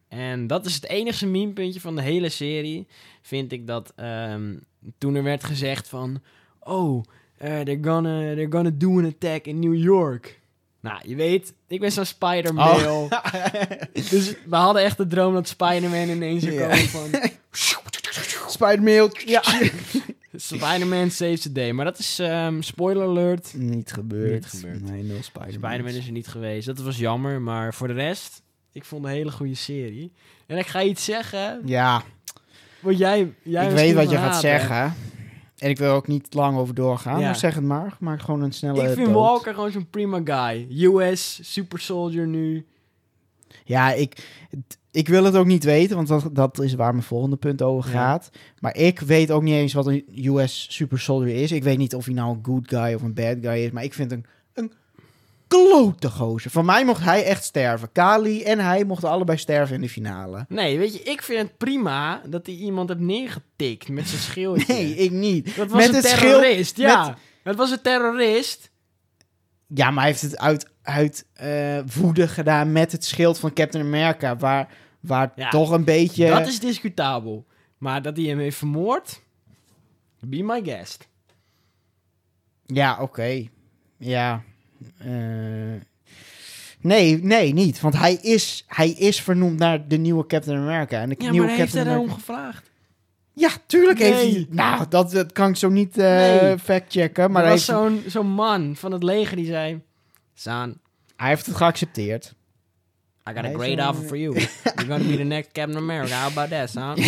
En 0.09 0.47
dat 0.47 0.67
is 0.67 0.75
het 0.75 0.89
enige 0.89 1.27
memepuntje 1.27 1.81
van 1.81 1.97
de 1.97 2.03
hele 2.03 2.29
serie. 2.29 2.87
Vind 3.23 3.53
ik 3.53 3.67
dat 3.67 3.93
ehm, 3.97 4.55
toen 4.99 5.15
er 5.15 5.23
werd 5.23 5.45
gezegd 5.45 5.89
van... 5.89 6.21
Oh, 6.61 7.05
eh, 7.37 7.61
they're, 7.61 7.79
gonna, 7.83 8.35
they're 8.35 8.51
gonna 8.51 8.71
do 8.75 8.99
an 8.99 9.05
attack 9.05 9.45
in 9.47 9.59
New 9.59 9.75
York. 9.75 10.41
Nou, 10.81 10.99
je 11.05 11.15
weet, 11.15 11.55
ik 11.69 11.81
ben 11.81 11.93
zo'n 11.93 12.05
Spider-Man. 12.05 12.87
Oh. 12.87 13.11
Dus 14.11 14.35
we 14.47 14.57
hadden 14.57 14.83
echt 14.83 14.97
de 14.97 15.07
droom 15.07 15.35
dat 15.35 15.49
Spider-Man 15.49 16.09
ineens 16.09 16.43
zou 16.43 16.59
komen 16.59 16.77
van... 16.79 17.11
Spider-Man. 18.49 19.11
Ja. 19.25 19.43
Spider-Man 20.35 21.11
saves 21.11 21.41
the 21.41 21.53
day. 21.53 21.73
Maar 21.73 21.85
dat 21.85 21.99
is, 21.99 22.19
ehm, 22.19 22.61
spoiler 22.61 23.07
alert... 23.07 23.53
Niet 23.55 23.93
gebeurd. 23.93 24.33
Niet 24.33 24.47
gebeurd. 24.47 24.91
Nee, 24.91 25.03
nul 25.03 25.23
Spider-Man. 25.23 25.71
Spider-Man 25.71 25.95
is 25.95 26.07
er 26.07 26.13
niet 26.13 26.29
geweest. 26.29 26.67
Dat 26.67 26.79
was 26.79 26.99
jammer, 26.99 27.41
maar 27.41 27.75
voor 27.75 27.87
de 27.87 27.95
rest... 27.95 28.43
Ik 28.73 28.85
vond 28.85 29.05
een 29.05 29.11
hele 29.11 29.31
goede 29.31 29.55
serie. 29.55 30.13
En 30.47 30.59
ik 30.59 30.67
ga 30.67 30.83
iets 30.83 31.05
zeggen... 31.05 31.63
Ja, 31.65 32.03
Wat 32.81 32.99
jij, 32.99 33.33
jij 33.43 33.69
ik 33.69 33.75
weet 33.75 33.95
wat 33.95 34.11
je 34.11 34.17
gaat 34.17 34.41
zeggen. 34.41 34.95
En 35.59 35.69
ik 35.71 35.79
wil 35.79 35.93
ook 35.93 36.07
niet 36.07 36.35
lang 36.35 36.57
over 36.59 36.75
doorgaan. 36.75 37.19
Ja. 37.21 37.25
Maar 37.25 37.37
zeg 37.37 37.55
het 37.55 37.65
maar. 37.65 37.97
Maak 38.01 38.21
gewoon 38.21 38.43
een 38.43 38.53
snelle 38.53 38.83
Ik 38.83 38.95
vind 38.95 39.07
dood. 39.07 39.15
Walker 39.15 39.55
gewoon 39.55 39.71
zo'n 39.71 39.91
prima 39.91 40.21
guy. 40.25 40.67
US, 40.85 41.39
super 41.53 41.79
soldier 41.81 42.27
nu. 42.27 42.67
Ja, 43.65 43.93
ik, 43.93 44.29
ik 44.91 45.09
wil 45.09 45.25
het 45.25 45.37
ook 45.37 45.47
niet 45.47 45.65
weten, 45.65 45.97
want 45.97 46.09
dat, 46.09 46.29
dat 46.33 46.59
is 46.59 46.75
waar 46.75 46.93
mijn 46.93 47.05
volgende 47.05 47.37
punt 47.37 47.63
over 47.63 47.91
Ja. 47.91 47.97
gaat. 47.97 48.31
Maar 48.61 48.77
ik 48.77 49.01
weet 49.01 49.31
ook 49.31 49.43
niet 49.43 49.55
eens 49.55 49.73
wat 49.73 49.87
een 49.87 50.05
US 50.25 50.67
Super 50.71 50.99
Soldier 51.01 51.35
is. 51.43 51.53
Ik 51.53 51.63
weet 51.63 51.79
niet 51.79 51.95
of 51.95 52.05
hij 52.05 52.15
nou 52.15 52.31
een 52.37 52.45
good 52.45 52.69
guy 52.69 52.95
of 52.95 53.03
een 53.03 53.15
bad 53.15 53.37
guy 53.41 53.65
is, 53.65 53.71
maar 53.71 53.85
ik 53.85 53.95
vind 53.95 54.13
een 54.13 54.25
klote 55.65 56.11
gozer. 56.11 56.51
Van 56.51 56.65
mij 56.65 56.85
mocht 56.85 57.03
hij 57.03 57.25
echt 57.25 57.45
sterven. 57.45 57.93
Kali 57.93 58.43
en 58.43 58.59
hij 58.59 58.85
mochten 58.85 59.09
allebei 59.09 59.39
sterven 59.39 59.75
in 59.75 59.81
de 59.81 59.89
finale. 59.89 60.45
Nee, 60.49 60.79
weet 60.79 60.93
je, 60.95 61.03
ik 61.03 61.23
vind 61.23 61.41
het 61.49 61.57
prima 61.57 62.23
dat 62.27 62.47
hij 62.47 62.55
iemand 62.55 62.89
heeft 62.89 63.01
neergetikt 63.01 63.89
met 63.89 64.09
zijn 64.09 64.21
schildje. 64.21 64.75
Nee, 64.75 64.95
ik 64.97 65.11
niet. 65.11 65.57
dat 65.57 65.69
was 65.71 65.87
met 65.87 65.95
een 65.95 66.03
terrorist, 66.03 66.71
schild- 66.75 66.91
ja. 66.91 67.07
met- 67.09 67.17
Het 67.43 67.57
was 67.57 67.71
een 67.71 67.81
terrorist. 67.83 68.71
Ja, 69.67 69.91
maar 69.91 70.03
hij 70.03 70.11
heeft 70.13 70.23
het 70.23 70.39
uit, 70.39 70.69
uit 70.83 71.27
eh, 71.33 71.79
woede 72.01 72.29
gedaan 72.29 72.73
met 72.73 72.93
het 72.93 73.05
schild 73.05 73.39
van 73.39 73.53
Captain 73.53 73.85
America, 73.85 74.37
waar, 74.37 74.69
waar 75.01 75.33
Ja, 75.37 75.49
toch 75.49 75.71
een 75.71 75.85
beetje... 75.85 76.29
Dat 76.29 76.47
is 76.47 76.61
discutabel. 76.61 77.47
Maar 77.79 78.03
dat 78.03 78.17
hij 78.17 78.27
hem 78.27 78.39
heeft 78.39 78.57
vermoord, 78.57 79.21
be 80.21 80.43
my 80.43 80.61
guest. 80.65 81.09
Ja, 82.67 82.99
oké. 83.01 83.47
Ja. 83.99 84.43
Eh, 84.99 85.11
nee, 86.81 87.23
nee, 87.23 87.53
niet. 87.53 87.81
Want 87.81 87.97
hij 87.99 88.15
is, 88.15 88.65
hij 88.67 88.91
is 88.91 89.21
vernoemd 89.21 89.59
naar 89.59 89.89
de 89.89 89.97
nieuwe 89.97 90.27
Captain 90.27 90.59
America. 90.59 91.01
En 91.01 91.09
de 91.09 91.15
Ja, 91.19 91.31
nieuwe 91.31 91.47
maar 91.47 91.57
heeft 91.57 91.73
hij 91.73 91.83
Captain 91.83 92.07
daarom 92.07 92.19
gevraagd? 92.19 92.71
Ja, 93.33 93.51
tuurlijk 93.67 93.99
heeft 93.99 94.21
hij... 94.21 94.47
Nou, 94.51 94.85
dat, 94.89 95.11
dat 95.11 95.33
kan 95.33 95.49
ik 95.49 95.57
zo 95.57 95.69
niet 95.69 95.99
eh 95.99 96.41
Nee. 96.43 96.59
factchecken. 96.59 97.31
Maar 97.31 97.45
er 97.45 97.51
was 97.51 97.67
heeft, 97.67 97.79
zo'n 97.79 98.03
zo'n 98.07 98.31
man 98.31 98.77
van 98.77 98.93
het 98.93 99.03
leger 99.03 99.37
die 99.37 99.47
zei... 99.47 99.81
Saan, 100.35 100.79
hij 101.17 101.29
heeft 101.29 101.47
het 101.47 101.57
geaccepteerd. 101.57 102.35
I 103.29 103.33
got 103.33 103.45
Hij 103.45 103.55
a 103.55 103.59
great 103.59 103.89
offer 103.89 104.07
for 104.09 104.17
you. 104.19 104.35
You're 104.39 104.49
gonna 104.87 105.09
be 105.09 105.17
the 105.17 105.23
next 105.23 105.53
Captain 105.53 105.77
America. 105.77 106.21
How 106.23 106.31
about 106.31 106.51
that, 106.51 106.71
Saan? 106.71 106.97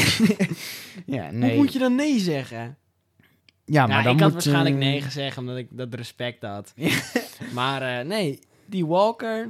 Ja, 1.07 1.23
Hoe 1.29 1.33
nee. 1.39 1.57
moet 1.57 1.73
je 1.73 1.79
dan 1.79 1.95
nee 1.95 2.19
zeggen? 2.19 2.77
Ja, 3.65 3.87
maar 3.87 3.97
ja, 3.97 4.03
dan 4.03 4.15
ik 4.15 4.21
had 4.21 4.33
moet, 4.33 4.45
waarschijnlijk 4.45 4.75
eh, 4.75 4.81
nee 4.91 5.03
gezegd, 5.03 5.39
omdat 5.39 5.57
ik 5.57 5.67
dat 5.71 5.95
respect 5.95 6.43
had. 6.43 6.73
maar 7.55 7.99
eh, 8.01 8.07
nee, 8.07 8.39
die 8.67 8.87
Walker, 8.87 9.49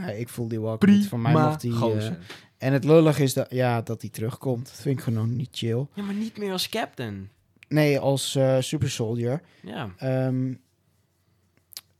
Nee, 0.00 0.18
ik 0.18 0.28
voel 0.28 0.48
die 0.48 0.60
Walker 0.60 0.88
niet. 0.88 1.08
Voor 1.08 1.18
mij 1.20 1.32
hij... 1.32 1.56
eh, 1.70 1.72
gozer. 1.76 2.18
en 2.58 2.72
het 2.72 2.84
lullig 2.84 3.18
is 3.18 3.34
dat, 3.34 3.46
ja, 3.50 3.82
dat 3.82 4.00
hij 4.00 4.10
terugkomt. 4.10 4.64
Dat 4.66 4.80
vind 4.80 4.98
ik 4.98 5.04
gewoon 5.04 5.36
niet 5.36 5.48
chill. 5.52 5.86
Ja, 5.94 6.02
maar 6.02 6.14
niet 6.14 6.38
meer 6.38 6.52
als 6.52 6.68
captain. 6.68 7.28
Nee, 7.68 7.98
als 7.98 8.34
eh, 8.34 8.56
Super 8.60 8.90
Soldier. 8.90 9.40
Ja. 9.62 9.88
Ehm, 9.98 10.52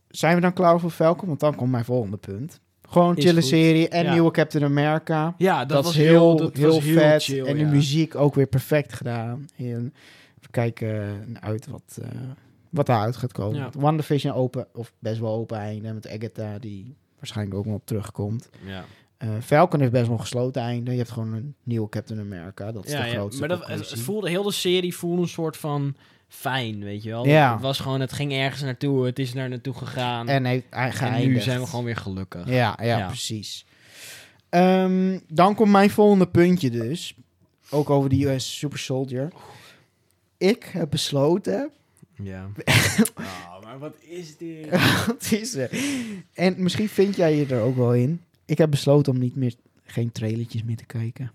zijn 0.09 0.35
we 0.35 0.41
dan 0.41 0.53
klaar 0.53 0.81
voor 0.81 0.91
Falcon? 0.91 1.29
Want 1.29 1.41
dan 1.41 1.55
komt 1.55 1.71
mijn 1.71 1.85
volgende 1.85 2.17
punt. 2.17 2.61
Gewoon 2.89 3.21
chille 3.21 3.41
serie 3.41 3.89
en 3.89 4.05
Ja. 4.05 4.13
nieuwe 4.13 4.31
Captain 4.31 4.65
America. 4.65 5.35
Ja, 5.39 5.59
dat, 5.59 5.69
Dat, 5.69 5.85
was 5.85 5.97
heel, 5.97 6.37
dat 6.37 6.57
heel 6.57 6.71
was 6.71 6.85
vet. 6.85 7.23
chill, 7.23 7.45
en 7.47 7.55
de 7.57 7.65
ja. 7.65 7.71
muziek 7.71 8.15
ook 8.15 8.35
weer 8.35 8.47
perfect 8.47 8.93
gedaan. 8.93 9.49
En 9.57 9.95
we 10.41 10.49
kijken 10.51 11.37
uit 11.41 11.67
wat, 11.67 11.99
wat 12.77 12.87
daaruit 12.87 13.17
gaat 13.17 13.33
komen. 13.33 13.59
Ja. 13.59 13.71
WandaVision 13.79 14.35
open, 14.35 14.67
of 14.75 14.93
best 14.99 15.21
wel 15.21 15.35
open 15.35 15.59
einde. 15.59 15.93
Met 15.93 16.09
Agatha, 16.09 16.59
die 16.59 16.97
waarschijnlijk 17.19 17.57
ook 17.57 17.65
wel 17.65 17.81
terugkomt. 17.85 18.49
Ja, 18.67 18.85
Eh, 19.19 19.29
Falcon 19.43 19.81
heeft 19.81 19.93
best 19.93 20.05
wel 20.07 20.15
een 20.15 20.21
gesloten 20.21 20.63
einde. 20.63 20.91
Je 20.91 20.97
hebt 20.97 21.11
gewoon 21.11 21.33
een 21.33 21.55
nieuwe 21.63 21.89
Captain 21.89 22.21
America. 22.21 22.73
Dat 22.73 22.85
is 22.85 22.93
ja, 22.93 23.01
de 23.03 23.07
ja. 23.07 23.13
grootste 23.13 23.41
maar 23.41 23.49
dat, 23.49 23.67
het, 23.67 23.91
het 23.91 24.01
voelde, 24.01 24.29
heel 24.29 24.43
de 24.43 24.53
serie 24.53 24.97
voelde 24.97 25.23
een 25.23 25.29
soort 25.29 25.57
van 25.57 25.97
fijn, 26.29 26.85
weet 26.85 27.03
je 27.03 27.11
wel. 27.11 27.27
Ja. 27.27 27.53
Het 27.53 27.63
was 27.63 27.81
gewoon, 27.81 28.01
het 28.01 28.13
ging 28.13 28.33
ergens 28.33 28.63
naartoe, 28.63 29.07
het 29.07 29.19
is 29.19 29.33
daar 29.33 29.49
naartoe 29.49 29.75
gegaan. 29.75 30.29
En 30.29 30.45
heeft 30.45 30.65
hij 30.71 31.23
En 31.23 31.29
nu 31.29 31.41
zijn 31.41 31.61
we 31.61 31.67
gewoon 31.67 31.85
weer 31.85 31.97
gelukkig. 31.97 32.49
Ja, 32.49 32.79
ja, 32.83 32.99
Ja. 32.99 33.07
precies. 33.07 33.67
Ehm, 34.49 35.19
dan 35.29 35.55
komt 35.55 35.71
mijn 35.71 35.91
volgende 35.91 36.27
puntje 36.29 36.71
dus. 36.71 37.15
Ook 37.71 37.91
over 37.91 38.11
de 38.11 38.25
US 38.25 38.59
Super 38.59 38.79
Soldier. 38.79 39.33
Ik 40.37 40.65
heb 40.73 40.91
besloten... 40.91 41.71
Ja. 42.23 42.49
oh, 43.15 43.63
maar 43.63 43.79
wat 43.79 43.97
is 44.01 44.37
dit? 44.37 44.71
Wat 45.07 45.33
is 45.33 45.55
er? 45.55 45.71
En 46.33 46.63
misschien 46.63 46.89
vind 46.89 47.17
jij 47.17 47.37
je 47.37 47.47
er 47.47 47.61
ook 47.61 47.77
wel 47.77 47.95
in. 47.95 48.23
Ik 48.45 48.59
heb 48.59 48.71
besloten 48.71 49.13
om 49.13 49.19
niet 49.19 49.37
meer... 49.37 49.55
Geen 49.89 50.13
trailertjes 50.13 50.63
meer 50.63 50.77
te 50.77 50.87
kijken. 50.87 51.33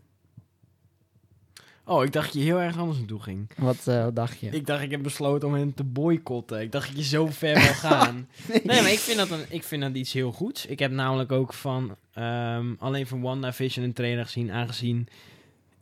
Oh, 1.86 2.04
ik 2.04 2.12
dacht 2.12 2.34
je 2.34 2.40
heel 2.40 2.62
erg 2.62 2.78
anders 2.78 2.98
naartoe 2.98 3.22
ging. 3.22 3.50
Wat, 3.58 3.88
eh, 3.88 4.04
wat 4.04 4.16
dacht 4.16 4.40
je? 4.40 4.50
Ik 4.50 4.66
dacht, 4.66 4.82
ik 4.82 4.92
heb 4.92 5.04
besloten 5.04 5.48
om 5.48 5.54
hen 5.54 5.74
te 5.74 5.84
boycotten. 5.84 6.62
Ik 6.62 6.72
dacht 6.72 6.88
dat 6.88 6.98
je 6.98 7.04
zo 7.04 7.28
ver 7.28 7.54
wil 7.54 7.74
gaan. 7.90 8.28
nee, 8.48 8.82
maar 8.82 8.92
ik 8.92 9.00
vind, 9.00 9.18
dat 9.18 9.32
een, 9.32 9.46
ik 9.50 9.64
vind 9.64 9.82
dat 9.82 9.96
iets 9.96 10.14
heel 10.14 10.32
goeds. 10.32 10.66
Ik 10.66 10.80
heb 10.80 10.92
namelijk 10.92 11.32
ook 11.32 11.54
van 11.54 11.96
ehm, 12.14 12.74
alleen 12.78 13.08
van 13.08 13.22
WandaVision 13.22 13.86
een 13.86 13.94
trailer 13.94 14.26
gezien, 14.26 14.52
aangezien 14.52 15.08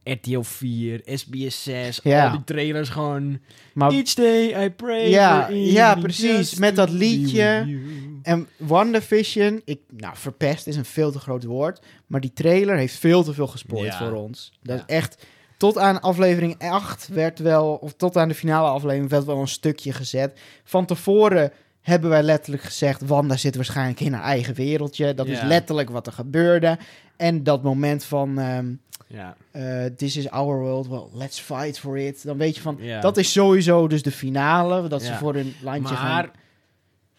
RTL 0.03 0.39
4, 0.41 1.01
SBS 1.05 1.63
6, 1.63 1.99
Ja. 2.03 2.25
al 2.25 2.31
die 2.31 2.43
trailers 2.43 2.89
gewoon... 2.89 3.39
Maar 3.73 3.91
Each 3.91 4.13
day 4.13 4.65
I 4.65 4.69
pray 4.69 5.09
Ja, 5.09 5.45
for 5.45 5.55
ja, 5.55 5.95
precies, 5.95 6.55
met 6.55 6.75
dat 6.75 6.89
liedje. 6.89 7.63
you. 7.67 7.79
En 8.23 8.47
WandaVision, 8.57 9.61
ik, 9.65 9.79
nou, 9.89 10.13
verpest 10.17 10.67
is 10.67 10.75
een 10.75 10.85
veel 10.85 11.11
te 11.11 11.19
groot 11.19 11.43
woord. 11.43 11.79
Maar 12.07 12.21
die 12.21 12.33
trailer 12.33 12.77
heeft 12.77 12.95
veel 12.97 13.23
te 13.23 13.33
veel 13.33 13.47
gespoord 13.47 13.85
Ja. 13.85 13.97
voor 13.97 14.11
ons. 14.11 14.51
Dat 14.63 14.77
is 14.77 14.83
echt, 14.95 15.25
tot 15.57 15.77
aan 15.77 16.01
aflevering 16.01 16.55
8 16.59 17.07
werd 17.07 17.39
wel, 17.39 17.73
of 17.73 17.93
tot 17.93 18.17
aan 18.17 18.27
de 18.27 18.35
finale 18.35 18.67
aflevering 18.69 19.09
werd 19.09 19.25
wel 19.25 19.39
een 19.39 19.47
stukje 19.47 19.91
gezet. 19.93 20.39
Van 20.63 20.85
tevoren 20.85 21.51
hebben 21.81 22.09
wij 22.09 22.23
letterlijk 22.23 22.63
gezegd, 22.63 23.01
Wanda 23.05 23.37
zit 23.37 23.55
waarschijnlijk 23.55 23.99
in 23.99 24.13
haar 24.13 24.23
eigen 24.23 24.53
wereldje. 24.55 25.13
Dat 25.13 25.27
is 25.27 25.41
letterlijk 25.41 25.89
wat 25.89 26.07
er 26.07 26.13
gebeurde. 26.13 26.77
En 27.17 27.43
dat 27.43 27.63
moment 27.63 28.03
van, 28.03 28.39
ehm, 28.39 28.73
Ja. 29.07 29.35
eh, 29.51 29.85
this 29.85 30.17
is 30.17 30.29
our 30.29 30.59
world, 30.59 30.87
well, 30.87 31.05
let's 31.13 31.39
fight 31.39 31.79
for 31.79 31.97
it. 31.97 32.23
Dan 32.23 32.37
weet 32.37 32.55
je 32.55 32.61
van, 32.61 32.77
ja. 32.79 32.99
dat 33.01 33.17
is 33.17 33.31
sowieso 33.31 33.87
dus 33.87 34.03
de 34.03 34.11
finale. 34.11 34.87
Dat 34.87 35.03
ze 35.03 35.13
voor 35.13 35.33
hun 35.33 35.53
landje 35.61 35.95
gaan. 35.95 36.13
Maar 36.15 36.31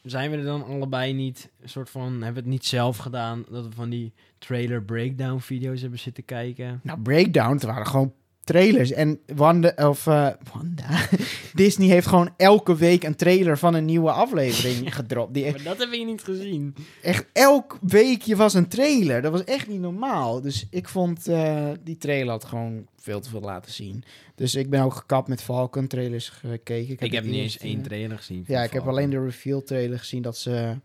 zijn 0.02 0.30
we 0.30 0.36
er 0.36 0.44
dan 0.44 0.64
allebei 0.64 1.12
niet, 1.12 1.48
een 1.62 1.68
soort 1.68 1.90
van, 1.90 2.12
hebben 2.12 2.32
we 2.34 2.40
het 2.40 2.48
niet 2.48 2.66
zelf 2.66 2.96
gedaan, 2.96 3.44
dat 3.50 3.64
we 3.64 3.72
van 3.72 3.90
die 3.90 4.12
trailer 4.38 4.82
breakdown 4.82 5.38
video's 5.38 5.80
hebben 5.80 5.98
zitten 5.98 6.24
kijken? 6.24 6.80
Nou, 6.82 7.00
Breakdown, 7.00 7.52
het 7.52 7.62
waren 7.62 7.86
gewoon 7.86 8.12
trailers. 8.44 8.92
En 8.92 9.20
Wanda, 9.34 9.72
of 9.76 10.06
eh, 10.06 10.28
Wanda, 10.52 11.08
Disney 11.54 11.88
heeft 11.88 12.06
gewoon 12.06 12.34
elke 12.36 12.76
week 12.76 13.02
een 13.02 13.16
trailer 13.16 13.58
van 13.58 13.74
een 13.74 13.84
nieuwe 13.84 14.10
aflevering 14.10 14.94
gedropt. 14.94 15.34
Die 15.34 15.44
echt, 15.44 15.54
Maar 15.54 15.64
dat 15.64 15.78
heb 15.78 15.92
ik 15.92 16.06
niet 16.06 16.22
gezien. 16.22 16.74
echt 17.02 17.26
elk 17.32 17.78
weekje 17.80 18.36
was 18.36 18.54
een 18.54 18.68
trailer. 18.68 19.22
Dat 19.22 19.32
was 19.32 19.44
echt 19.44 19.68
niet 19.68 19.80
normaal. 19.80 20.40
Dus 20.40 20.66
ik 20.70 20.88
vond 20.88 21.28
eh, 21.28 21.68
die 21.84 21.96
trailer 21.96 22.30
had 22.30 22.44
gewoon 22.44 22.86
veel 22.96 23.20
te 23.20 23.28
veel 23.28 23.40
laten 23.40 23.72
zien. 23.72 24.04
Dus 24.34 24.54
ik 24.54 24.70
ben 24.70 24.82
ook 24.82 24.94
gekapt 24.94 25.28
met 25.28 25.42
Falcon 25.42 25.86
trailers 25.86 26.28
gekeken. 26.28 26.96
Ik, 27.06 27.12
heb 27.12 27.24
niet 27.24 27.34
eens 27.34 27.58
één 27.58 27.82
trailer 27.82 28.16
gezien. 28.16 28.44
Ja, 28.46 28.62
ik 28.62 28.72
heb 28.72 28.86
alleen 28.88 29.10
de 29.10 29.24
reveal 29.24 29.62
trailer 29.62 29.98
gezien 29.98 30.22
dat 30.22 30.36
ze 30.36 30.76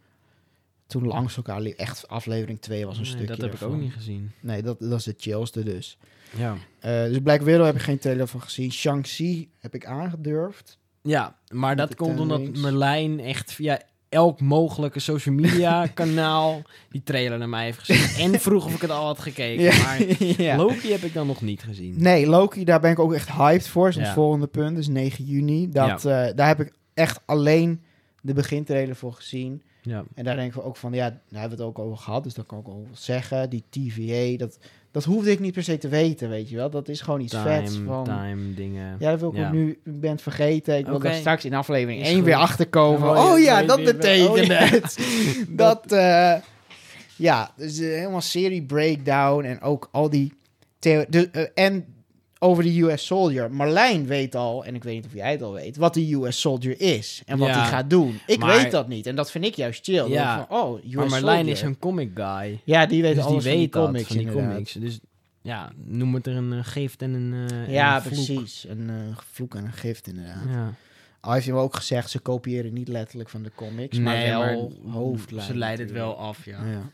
toen 0.87 1.05
langs 1.05 1.37
elkaar. 1.37 1.61
Echt 1.61 2.07
aflevering 2.07 2.61
2 2.61 2.85
was 2.85 2.95
een 2.97 3.01
Nee, 3.03 3.11
stukje 3.11 3.27
Dat 3.27 3.41
heb 3.41 3.53
ik 3.53 3.61
ook 3.61 3.77
niet 3.79 3.93
gezien. 3.93 4.31
Nee, 4.39 4.61
dat, 4.61 4.79
dat 4.79 4.99
is 4.99 5.03
de 5.03 5.15
chillste 5.17 5.63
dus. 5.63 5.97
Ja. 6.37 6.55
Eh, 6.79 7.03
dus 7.03 7.19
Black 7.19 7.41
Widow 7.41 7.65
heb 7.65 7.75
ik 7.75 7.81
geen 7.81 7.99
trailer 7.99 8.27
van 8.27 8.41
gezien. 8.41 8.71
Shang-Chi 8.71 9.49
heb 9.59 9.75
ik 9.75 9.85
aangedurfd. 9.85 10.77
Ja, 11.01 11.35
maar 11.49 11.75
dat 11.75 11.95
komt 11.95 12.19
omdat 12.19 12.37
Tendrings. 12.37 12.61
Merlijn 12.61 13.19
echt 13.19 13.51
via 13.53 13.81
elk 14.09 14.39
mogelijke 14.41 14.99
social 14.99 15.35
media 15.35 15.87
kanaal 15.93 16.61
die 16.89 17.03
trailer 17.03 17.37
naar 17.37 17.49
mij 17.49 17.63
heeft 17.63 17.79
gezien. 17.79 18.31
En 18.33 18.39
vroeg 18.39 18.65
of 18.65 18.73
ik 18.75 18.81
het 18.81 18.89
al 18.89 19.05
had 19.05 19.19
gekeken. 19.19 19.81
Maar 19.81 20.01
ja. 20.47 20.55
Loki 20.55 20.91
heb 20.91 21.01
ik 21.01 21.13
dan 21.13 21.27
nog 21.27 21.41
niet 21.41 21.63
gezien. 21.63 21.95
Nee, 21.97 22.27
Loki, 22.27 22.63
daar 22.63 22.79
ben 22.79 22.91
ik 22.91 22.99
ook 22.99 23.13
echt 23.13 23.31
hyped 23.31 23.67
voor. 23.67 23.83
Dat 23.85 23.93
is 23.95 23.99
Ja. 23.99 24.05
het 24.05 24.13
volgende 24.13 24.47
punt, 24.47 24.75
dus 24.75 24.87
9 24.87 25.25
juni. 25.25 25.69
Dat, 25.69 26.05
eh, 26.05 26.27
daar 26.35 26.47
heb 26.47 26.59
ik 26.59 26.73
echt 26.93 27.19
alleen 27.25 27.81
de 28.21 28.33
begintrailer 28.33 28.95
voor 28.95 29.13
gezien. 29.13 29.61
Ja. 29.81 30.03
En 30.15 30.23
daar 30.23 30.35
denken 30.35 30.59
we 30.59 30.65
ook 30.65 30.77
van, 30.77 30.93
ja, 30.93 31.09
daar 31.09 31.41
hebben 31.41 31.57
we 31.57 31.63
het 31.63 31.73
ook 31.73 31.85
over 31.85 31.97
gehad. 31.97 32.23
Dus 32.23 32.33
dat 32.33 32.45
kan 32.45 32.59
ik 32.59 32.67
ook 32.67 32.85
wel 32.85 32.95
zeggen. 32.95 33.49
Die 33.49 33.63
TVA, 33.69 34.37
dat, 34.37 34.57
dat 34.95 35.03
hoefde 35.03 35.31
ik 35.31 35.39
niet 35.39 35.53
per 35.53 35.63
se 35.63 35.77
te 35.77 35.87
weten, 35.87 36.29
weet 36.29 36.49
je 36.49 36.55
wel. 36.55 36.69
Dat 36.69 36.87
is 36.89 37.01
gewoon 37.01 37.19
iets 37.21 37.35
vets 37.35 37.73
Time, 37.73 37.85
van... 37.85 38.03
time 38.03 38.53
dingen. 38.53 38.95
Ja, 38.99 39.09
dat 39.11 39.19
wil 39.19 39.29
ik 39.29 39.35
Ja. 39.37 39.47
ook 39.47 39.53
nu. 39.53 39.69
Ik 39.69 39.99
ben 39.99 40.11
het 40.11 40.21
vergeten. 40.21 40.77
Ik 40.77 40.85
wil 40.85 40.99
daar 40.99 41.13
straks 41.13 41.45
in 41.45 41.53
aflevering 41.53 42.01
Is 42.01 42.07
1 42.07 42.15
goed. 42.15 42.25
weer 42.25 42.35
achterkomen. 42.35 43.09
Je- 43.09 43.15
oh 43.31 43.39
ja, 43.39 43.63
dat 43.63 43.83
betekent 43.83 44.29
oh 44.29 44.37
ja. 44.37 44.53
het. 44.53 44.97
dat, 45.49 45.91
eh, 45.91 46.33
ja, 47.15 47.51
dus 47.55 47.79
eh, 47.79 47.87
helemaal 47.87 48.21
serie 48.21 48.63
breakdown 48.63 49.43
en 49.43 49.61
ook 49.61 49.89
al 49.91 50.09
die... 50.09 50.33
theo- 50.79 51.05
de, 51.09 51.29
eh, 51.31 51.65
en 51.65 51.85
over 52.45 52.63
de 52.63 52.81
US 52.81 53.05
Soldier. 53.05 53.51
Marlijn 53.51 54.05
weet 54.05 54.35
al, 54.35 54.65
en 54.65 54.75
ik 54.75 54.83
weet 54.83 54.95
niet 54.95 55.05
of 55.05 55.13
jij 55.13 55.31
het 55.31 55.41
al 55.41 55.53
weet, 55.53 55.77
wat 55.77 55.93
de 55.93 56.13
US 56.13 56.39
Soldier 56.39 56.81
is 56.81 57.21
en 57.25 57.37
wat 57.37 57.47
Ja. 57.47 57.59
hij 57.59 57.67
gaat 57.69 57.89
doen. 57.89 58.19
Ik 58.27 58.39
Maar- 58.39 58.61
weet 58.61 58.71
dat 58.71 58.87
niet 58.87 59.05
en 59.07 59.15
dat 59.15 59.31
vind 59.31 59.45
ik 59.45 59.55
juist 59.55 59.83
chill. 59.85 60.07
Ja. 60.09 60.45
Van, 60.47 60.57
oh, 60.57 60.83
US 60.83 60.93
Maar 60.93 61.09
Merlijn 61.09 61.35
Soldier. 61.37 61.53
is 61.53 61.61
een 61.61 61.79
comic 61.79 62.11
guy. 62.13 62.59
Ja, 62.63 62.85
die 62.85 63.01
weet 63.01 63.13
dus 63.15 63.23
die 63.23 63.31
alles 63.31 63.43
weet 63.43 63.53
van 63.53 63.61
die 63.61 63.69
comics, 63.69 64.07
van 64.07 64.17
die 64.17 64.31
comics. 64.31 64.73
Dus 64.73 64.99
ja, 65.41 65.71
noem 65.85 66.13
het 66.15 66.27
er 66.27 66.35
een 66.35 66.53
eh, 66.53 66.59
gift 66.63 67.01
en 67.01 67.13
een 67.13 67.33
en 67.49 67.71
Ja, 67.71 67.95
een 67.95 68.01
precies. 68.03 68.65
Een 68.69 68.89
eh, 68.89 68.95
vloek 69.31 69.55
en 69.55 69.65
een 69.65 69.73
gift 69.73 70.07
inderdaad. 70.07 70.43
Ja. 70.49 70.73
Al 71.19 71.33
heeft 71.33 71.45
hij 71.45 71.55
ook 71.55 71.75
gezegd, 71.75 72.09
ze 72.09 72.19
kopiëren 72.19 72.73
niet 72.73 72.87
letterlijk 72.87 73.29
van 73.29 73.43
de 73.43 73.51
comics, 73.55 73.97
maar 73.99 74.23
wel 74.25 74.71
maar 74.83 74.93
hoofdlijnen. 74.93 75.47
Ze 75.53 75.57
leiden 75.57 75.85
het 75.85 75.95
wel 75.95 76.17
af, 76.17 76.45
ja. 76.45 76.65
Ja. 76.65 76.89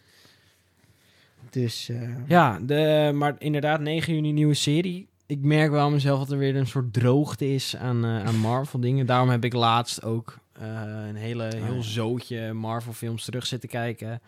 Dus, 1.50 1.90
Ja, 2.28 2.60
de, 2.62 3.12
maar 3.14 3.36
inderdaad, 3.38 3.80
9 3.80 4.14
juni 4.14 4.32
nieuwe 4.32 4.54
serie. 4.54 5.08
Ik 5.32 5.42
merk 5.42 5.72
wel 5.72 5.86
aan 5.86 5.92
mezelf 5.92 6.20
dat 6.20 6.32
er 6.32 6.38
weer 6.38 6.56
een 6.56 6.68
soort 6.68 6.94
droogte 6.94 7.54
is 7.54 7.76
aan, 7.76 8.06
eh, 8.06 8.24
aan 8.24 8.36
Marvel 8.36 8.80
dingen. 8.80 9.06
Daarom 9.06 9.30
heb 9.30 9.44
ik 9.44 9.54
laatst 9.54 10.04
ook 10.04 10.38
eh, 10.54 10.66
een 11.08 11.16
hele, 11.16 11.44
heel 11.56 11.76
ja. 11.76 11.82
zootje 11.82 12.54
Marvel 12.54 12.94
films 12.94 13.26
terug 13.26 13.46
zitten 13.46 13.70
kijken. 13.70 14.22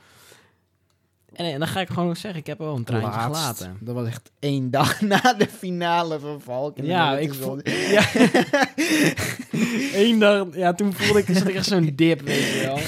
En, 1.34 1.46
en 1.54 1.60
dan 1.60 1.68
ga 1.68 1.80
ik 1.82 1.88
gewoon 1.90 2.10
ook 2.10 2.18
zeggen, 2.18 2.40
ik 2.40 2.48
heb 2.48 2.58
wel 2.58 2.76
een 2.76 2.84
traantje 2.84 3.10
laatst, 3.10 3.62
gelaten. 3.62 3.78
Dat 3.86 3.96
was 3.96 4.08
echt 4.08 4.32
één 4.40 4.72
dag 4.72 5.02
na 5.12 5.34
de 5.38 5.48
finale 5.58 6.20
van 6.20 6.42
Falcon. 6.42 6.86
Ja, 6.86 7.18
ik 7.18 7.34
wel- 7.34 7.60
Ja. 7.68 8.04
Eén 9.94 10.20
dag... 10.20 10.48
Ja, 10.56 10.74
toen 10.74 10.94
voelde 10.94 11.20
ik, 11.20 11.26
zat 11.38 11.48
ik 11.48 11.56
echt 11.56 11.66
zo'n 11.66 11.92
dip, 11.96 12.22
weet 12.22 12.44
je 12.44 12.62
wel. 12.66 12.80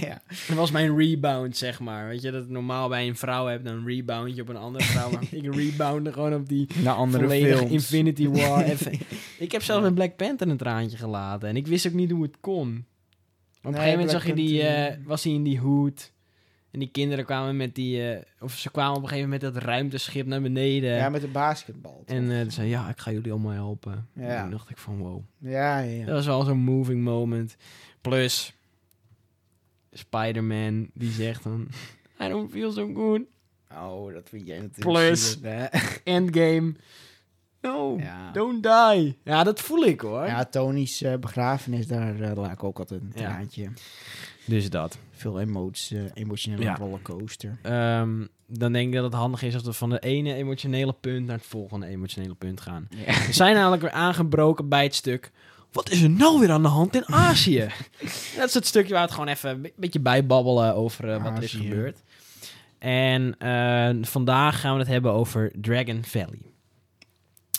ja. 0.00 0.22
Dat 0.48 0.56
was 0.56 0.70
mijn 0.70 0.96
rebound, 0.98 1.56
zeg 1.56 1.80
maar. 1.80 2.08
Weet 2.08 2.22
je, 2.22 2.30
dat 2.30 2.40
het 2.40 2.50
normaal 2.50 2.88
bij 2.88 3.06
een 3.08 3.16
vrouw 3.16 3.46
hebt, 3.46 3.64
dan 3.64 3.86
rebound 3.86 4.36
je 4.36 4.42
op 4.42 4.48
een 4.48 4.56
andere 4.56 4.84
vrouw. 4.84 5.10
Maar 5.10 5.22
ik 5.30 5.54
reboundde 5.54 6.12
gewoon 6.12 6.34
op 6.34 6.48
die 6.48 6.66
Naar 6.82 6.94
andere 6.94 7.28
films. 7.30 7.70
Infinity 7.70 8.28
War. 8.28 8.62
Even- 8.64 8.98
ik 9.38 9.52
heb 9.52 9.62
zelfs 9.62 9.82
met 9.82 9.94
Black 9.94 10.16
Panther 10.16 10.48
een 10.48 10.56
traantje 10.56 10.96
gelaten. 10.96 11.48
En 11.48 11.56
ik 11.56 11.66
wist 11.66 11.86
ook 11.86 11.92
niet 11.92 12.10
hoe 12.10 12.22
het 12.22 12.36
kon. 12.40 12.84
Op 13.62 13.66
een 13.66 13.70
Nee, 13.70 13.80
gegeven 13.80 13.90
moment 13.90 14.08
Black 14.10 14.10
zag 14.10 14.24
je 14.26 14.34
die, 14.46 14.62
eh, 14.62 14.96
was 15.04 15.24
hij 15.24 15.32
in 15.32 15.42
die 15.42 15.58
hoed. 15.58 16.12
En 16.70 16.78
die 16.78 16.88
kinderen 16.90 17.24
kwamen 17.24 17.56
met 17.56 17.74
die... 17.74 18.14
eh, 18.14 18.22
of 18.40 18.52
ze 18.52 18.70
kwamen 18.70 18.96
op 18.96 19.02
een 19.02 19.08
gegeven 19.08 19.30
moment 19.30 19.42
met 19.42 19.54
dat 19.54 19.62
ruimteschip 19.62 20.26
naar 20.26 20.40
beneden. 20.42 20.94
Ja, 20.94 21.08
met 21.08 21.20
de 21.20 21.28
basketbal. 21.28 22.02
toch? 22.06 22.16
en 22.16 22.30
eh 22.30 22.44
ze 22.44 22.50
zei, 22.50 22.68
ja, 22.68 22.88
ik 22.88 22.98
ga 22.98 23.10
jullie 23.10 23.30
allemaal 23.32 23.52
helpen. 23.52 24.08
Ja. 24.14 24.22
En 24.36 24.40
toen 24.40 24.50
dacht 24.50 24.70
ik 24.70 24.76
van, 24.78 24.98
wow. 24.98 25.22
ja, 25.38 25.78
ja. 25.78 26.04
Dat 26.04 26.14
was 26.14 26.26
wel 26.26 26.42
zo'n 26.44 26.58
moving 26.58 27.02
moment. 27.04 27.56
Plus, 28.00 28.54
Spider-Man, 29.92 30.90
die 30.94 31.10
zegt 31.10 31.42
dan... 31.42 31.68
I 32.22 32.28
don't 32.28 32.50
feel 32.50 32.72
so 32.72 32.92
good. 32.94 33.20
Oh, 33.72 34.12
dat 34.12 34.28
vind 34.28 34.46
jij 34.46 34.58
natuurlijk 34.60 34.98
Plus. 34.98 35.38
Endgame. 36.04 36.74
No, 37.60 37.96
Ja. 37.98 38.30
don't 38.32 38.62
die. 38.62 39.18
Ja, 39.24 39.44
dat 39.44 39.60
voel 39.60 39.84
ik 39.84 40.00
hoor. 40.00 40.26
Ja, 40.26 40.44
Tony's 40.44 41.02
eh, 41.02 41.14
begrafenis, 41.16 41.86
daar 41.86 42.34
laat 42.34 42.52
ik 42.52 42.64
ook 42.64 42.78
altijd 42.78 43.00
een 43.00 43.12
Ja. 43.14 43.40
Dus 44.44 44.70
dat. 44.70 44.98
Veel 45.10 45.40
emoties, 45.40 45.90
eh, 45.90 46.02
emotionele 46.14 46.62
Ja. 46.62 46.74
rollercoaster. 46.76 47.58
Ehm, 47.62 48.26
dan 48.46 48.72
denk 48.72 48.88
ik 48.88 48.94
dat 48.94 49.04
het 49.04 49.12
handig 49.14 49.42
is 49.42 49.54
als 49.54 49.62
we 49.62 49.72
van 49.72 49.90
het 49.90 50.02
ene 50.02 50.34
emotionele 50.34 50.92
punt 50.92 51.26
naar 51.26 51.36
het 51.36 51.46
volgende 51.46 51.86
emotionele 51.86 52.34
punt 52.34 52.60
gaan. 52.60 52.86
Ja. 52.90 53.26
We 53.26 53.32
zijn 53.32 53.54
namelijk 53.54 53.82
weer 53.82 53.90
aangebroken 53.90 54.68
bij 54.68 54.82
het 54.82 54.94
stuk. 54.94 55.30
Wat 55.72 55.90
is 55.90 56.02
er 56.02 56.10
nou 56.10 56.40
weer 56.40 56.50
aan 56.50 56.62
de 56.62 56.68
hand 56.68 56.94
in 56.94 57.06
Azië? 57.08 57.68
dat 58.36 58.48
is 58.48 58.54
het 58.54 58.66
stukje 58.66 58.88
waar 58.92 58.98
we 59.02 59.06
het 59.06 59.14
gewoon 59.14 59.28
even 59.28 59.50
een 59.50 59.60
be- 59.62 59.72
beetje 59.76 60.00
bijbabbelen 60.00 60.74
over 60.74 61.10
eh, 61.12 61.22
wat 61.22 61.36
er 61.36 61.42
is 61.42 61.52
gebeurd. 61.52 61.98
En 62.78 63.34
eh, 63.38 63.90
vandaag 64.02 64.60
gaan 64.60 64.72
we 64.72 64.78
het 64.78 64.88
hebben 64.88 65.12
over 65.12 65.52
Dragon 65.60 66.04
Valley. 66.04 66.40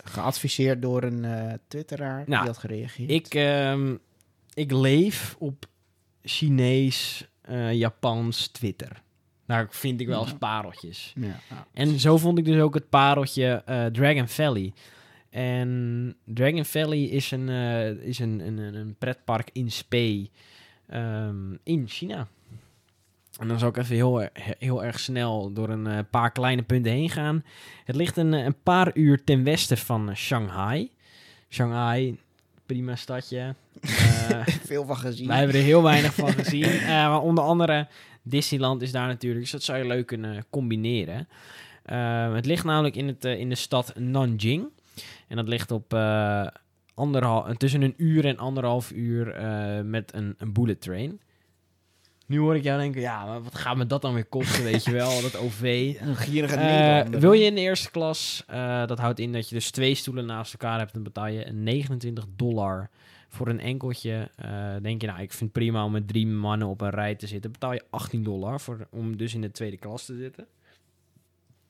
Geadviseerd 0.04 0.82
door 0.82 1.04
een 1.04 1.26
eh, 1.26 1.54
twitteraar 1.68 2.24
Nou, 2.28 2.42
die 2.44 2.52
had 2.52 2.58
gereageerd. 2.58 3.10
Ik, 3.10 3.34
ehm, 3.34 3.96
ik 4.54 4.72
leef 4.72 5.36
op 5.40 5.66
Chinees, 6.24 7.28
eh, 7.42 7.74
Japans 7.74 8.48
Twitter. 8.48 9.02
Daar 9.46 9.68
vind 9.70 10.02
ik 10.02 10.08
wel 10.08 10.22
eens 10.22 10.38
pareltjes. 10.38 11.14
Ja, 11.16 11.40
ja. 11.50 11.68
En 11.74 12.00
zo 12.00 12.18
vond 12.18 12.38
ik 12.38 12.46
dus 12.46 12.62
ook 12.62 12.74
het 12.74 12.90
pareltje 12.90 13.64
eh, 13.66 13.86
Dragon 13.86 14.28
Valley. 14.28 14.74
En 15.30 16.16
Dragon 16.26 16.66
Valley 16.66 17.04
is 17.04 17.32
een, 17.32 17.50
eh, 17.50 17.90
is 17.90 18.20
een, 18.20 18.40
een, 18.40 18.58
een- 18.58 18.96
pretpark 19.00 19.50
in 19.54 19.72
Spee 19.72 20.32
ehm, 20.88 21.54
in 21.64 21.88
China. 21.88 22.28
En 23.40 23.48
dan 23.48 23.60
zal 23.60 23.70
ik 23.70 23.78
even 23.78 23.96
heel, 23.96 24.28
heel 24.60 24.84
erg 24.84 25.00
snel 25.00 25.54
door 25.54 25.70
een 25.70 26.10
paar 26.10 26.32
kleine 26.32 26.62
punten 26.62 26.92
heen 26.92 27.10
gaan. 27.10 27.44
Het 27.86 27.96
ligt 27.96 28.18
een, 28.18 28.34
een 28.34 28.62
paar 28.64 28.92
uur 28.94 29.24
ten 29.24 29.44
westen 29.44 29.78
van 29.78 30.16
Shanghai. 30.16 30.92
Shanghai, 31.50 32.20
prima 32.72 32.96
stadje. 32.96 33.54
Eh, 34.32 34.48
Veel 34.48 34.86
van 34.86 34.98
gezien. 34.98 35.28
wij 35.28 35.38
hebben 35.38 35.56
er 35.56 35.62
heel 35.62 35.84
weinig 35.84 36.14
van 36.14 36.32
gezien. 36.34 36.64
Eh, 36.64 36.88
maar 36.88 37.22
onder 37.22 37.44
andere 37.44 37.88
Disneyland 38.22 38.82
is 38.82 38.92
daar 38.92 39.08
natuurlijk. 39.08 39.42
Dus 39.42 39.52
dat 39.52 39.64
zou 39.64 39.78
je 39.78 39.86
leuk 39.86 40.08
kunnen 40.08 40.46
combineren. 40.50 41.28
Eh, 41.84 42.34
het 42.34 42.46
ligt 42.46 42.64
namelijk 42.64 42.96
in, 42.96 43.08
het, 43.08 43.26
in 43.26 43.50
de 43.50 43.56
stad 43.56 43.94
Nanjing. 43.96 44.68
En 45.28 45.36
dat 45.36 45.48
ligt 45.48 45.72
op 45.72 45.94
eh, 45.94 46.48
anderhal, 46.94 47.54
tussen 47.58 47.82
een 47.82 47.94
uur 47.98 48.26
en 48.26 48.38
anderhalf 48.38 48.92
uur 48.92 49.36
met 49.86 50.14
een, 50.14 50.36
een 50.38 50.54
bullet 50.54 50.82
train. 50.82 51.20
Nu 52.32 52.40
hoor 52.40 52.56
ik 52.56 52.64
jou 52.64 52.80
denken, 52.80 53.02
ja, 53.02 53.26
maar 53.26 53.44
wat 53.44 53.56
gaat 53.56 53.78
me 53.78 53.86
dat 53.86 54.02
dan 54.02 54.14
weer 54.14 54.26
kosten, 54.26 54.64
weet 54.64 54.84
je 54.84 54.92
wel, 54.92 55.22
dat 55.22 55.38
OV. 55.38 55.96
Een 56.00 56.16
gierige 56.26 56.56
Eh, 56.56 57.20
wil 57.20 57.32
je 57.32 57.44
in 57.44 57.56
de 57.56 57.62
eerste 57.62 57.92
klas, 57.92 58.44
eh, 58.48 58.86
dat 58.88 59.00
houdt 59.00 59.20
in 59.20 59.32
dat 59.32 59.50
je 59.50 59.56
dus 59.56 59.72
twee 59.72 59.96
stoelen 59.96 60.26
naast 60.26 60.54
elkaar 60.54 60.80
hebt, 60.80 60.94
dan 60.94 61.04
betaal 61.04 61.28
je 61.28 61.44
29 61.44 62.26
dollar 62.36 62.90
Voor 63.28 63.48
een 63.48 63.60
enkeltje 63.60 64.30
eh, 64.36 64.76
denk 64.82 65.02
je, 65.02 65.08
nou, 65.08 65.22
ik 65.22 65.30
vind 65.32 65.42
het 65.42 65.52
prima 65.52 65.86
om 65.86 65.92
met 65.92 66.08
drie 66.08 66.28
mannen 66.28 66.68
op 66.68 66.82
een 66.82 66.90
rij 66.90 67.16
te 67.16 67.28
zitten. 67.28 67.52
Betaal 67.52 67.74
je 67.74 67.84
18 67.90 68.24
dollar 68.24 68.62
voor, 68.62 68.88
om 68.92 69.18
dus 69.18 69.34
in 69.34 69.42
de 69.42 69.52
tweede 69.52 69.78
klas 69.78 70.06
te 70.06 70.16
zitten. 70.16 70.48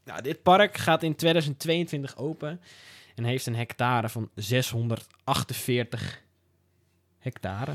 Nou, 0.06 0.22
dit 0.22 0.42
park 0.44 0.78
gaat 0.78 1.04
in 1.04 1.16
2022 1.16 2.18
open 2.18 2.62
en 3.16 3.24
heeft 3.24 3.46
een 3.46 3.56
hectare 3.56 4.10
van 4.10 4.30
648 4.36 6.22
hectare. 7.22 7.72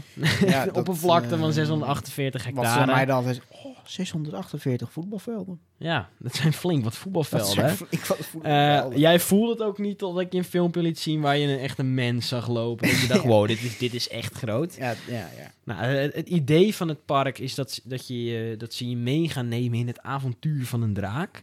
Ja, 0.46 0.66
oppervlakte 0.72 1.34
eh, 1.34 1.40
van 1.40 1.52
648 1.52 2.44
Wat 2.44 2.54
hectare. 2.54 2.80
ze 2.80 2.86
mij 2.86 3.04
dan 3.04 3.16
altijd... 3.16 3.40
Oh, 3.48 3.76
648 3.84 4.92
voetbalvelden. 4.92 5.60
Ja, 5.76 6.08
dat 6.18 6.34
zijn 6.34 6.52
flink 6.52 6.84
wat 6.84 6.96
voetbalvelden. 6.96 7.76
wat 8.08 8.28
Eh, 8.42 8.84
jij 8.94 9.20
voelde 9.20 9.52
het 9.52 9.62
ook 9.62 9.78
niet 9.78 9.98
totdat 9.98 10.22
ik 10.22 10.32
je 10.32 10.38
een 10.38 10.44
filmpje 10.44 10.82
liet 10.82 10.98
zien 10.98 11.20
waar 11.20 11.36
je 11.36 11.48
een 11.48 11.58
echte 11.58 11.82
mens 11.82 12.28
zag 12.28 12.48
lopen. 12.48 12.88
Dat 12.88 13.00
je 13.00 13.06
dacht, 13.06 13.24
wow, 13.32 13.46
dit 13.46 13.62
is, 13.62 13.78
dit 13.78 13.94
is 13.94 14.08
echt 14.08 14.34
groot. 14.34 14.74
ja, 14.74 14.94
ja, 15.08 15.28
ja. 15.38 15.52
Nou, 15.64 15.84
het, 15.84 16.14
het 16.14 16.28
idee 16.28 16.74
van 16.74 16.88
het 16.88 17.04
park 17.04 17.38
is 17.38 17.54
dat, 17.54 17.80
dat, 17.84 18.06
je, 18.06 18.54
dat 18.58 18.74
ze 18.74 18.88
je 18.88 18.96
mee 18.96 19.28
gaan 19.28 19.48
nemen 19.48 19.78
in 19.78 19.86
het 19.86 20.02
avontuur 20.02 20.66
van 20.66 20.82
een 20.82 20.94
draak. 20.94 21.42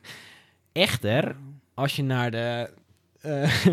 Echter, 0.72 1.36
als 1.74 1.96
je 1.96 2.04
naar 2.04 2.32
de, 2.32 2.70
eh, 3.22 3.66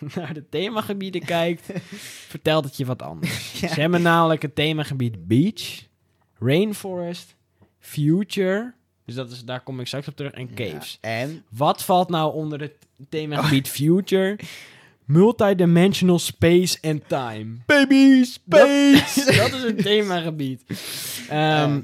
naar 0.14 0.34
de 0.34 0.48
themagebieden 0.48 1.24
kijkt, 1.24 1.66
vertelt 2.34 2.64
het 2.64 2.76
je 2.76 2.84
wat 2.84 3.02
anders. 3.02 3.52
Ja. 3.60 3.68
Ze 3.68 3.80
hebben 3.80 4.02
namelijk 4.02 4.42
het 4.42 4.54
themagebied 4.54 5.26
Beach, 5.26 5.82
Rainforest, 6.38 7.34
Future, 7.78 8.72
dus 9.04 9.14
dat 9.14 9.30
is, 9.30 9.44
daar 9.44 9.60
kom 9.60 9.80
ik 9.80 9.86
straks 9.86 10.08
op 10.08 10.16
terug, 10.16 10.32
en 10.32 10.54
Caves. 10.54 10.98
Ja, 11.00 11.08
En? 11.08 11.44
Wat 11.50 11.84
valt 11.84 12.08
nou 12.08 12.34
onder 12.34 12.60
het 12.60 12.72
themagebied 13.08 13.68
Future? 13.68 14.38
Multidimensional 15.04 16.18
Space 16.18 16.78
and 16.82 17.08
Time. 17.08 17.56
Baby 17.66 18.24
Space! 18.24 19.24
Dat, 19.24 19.34
dat 19.34 19.52
is 19.52 19.62
een 19.62 19.76
themagebied. 19.76 20.62
Ehm, 21.28 21.38
Ehm, 21.38 21.80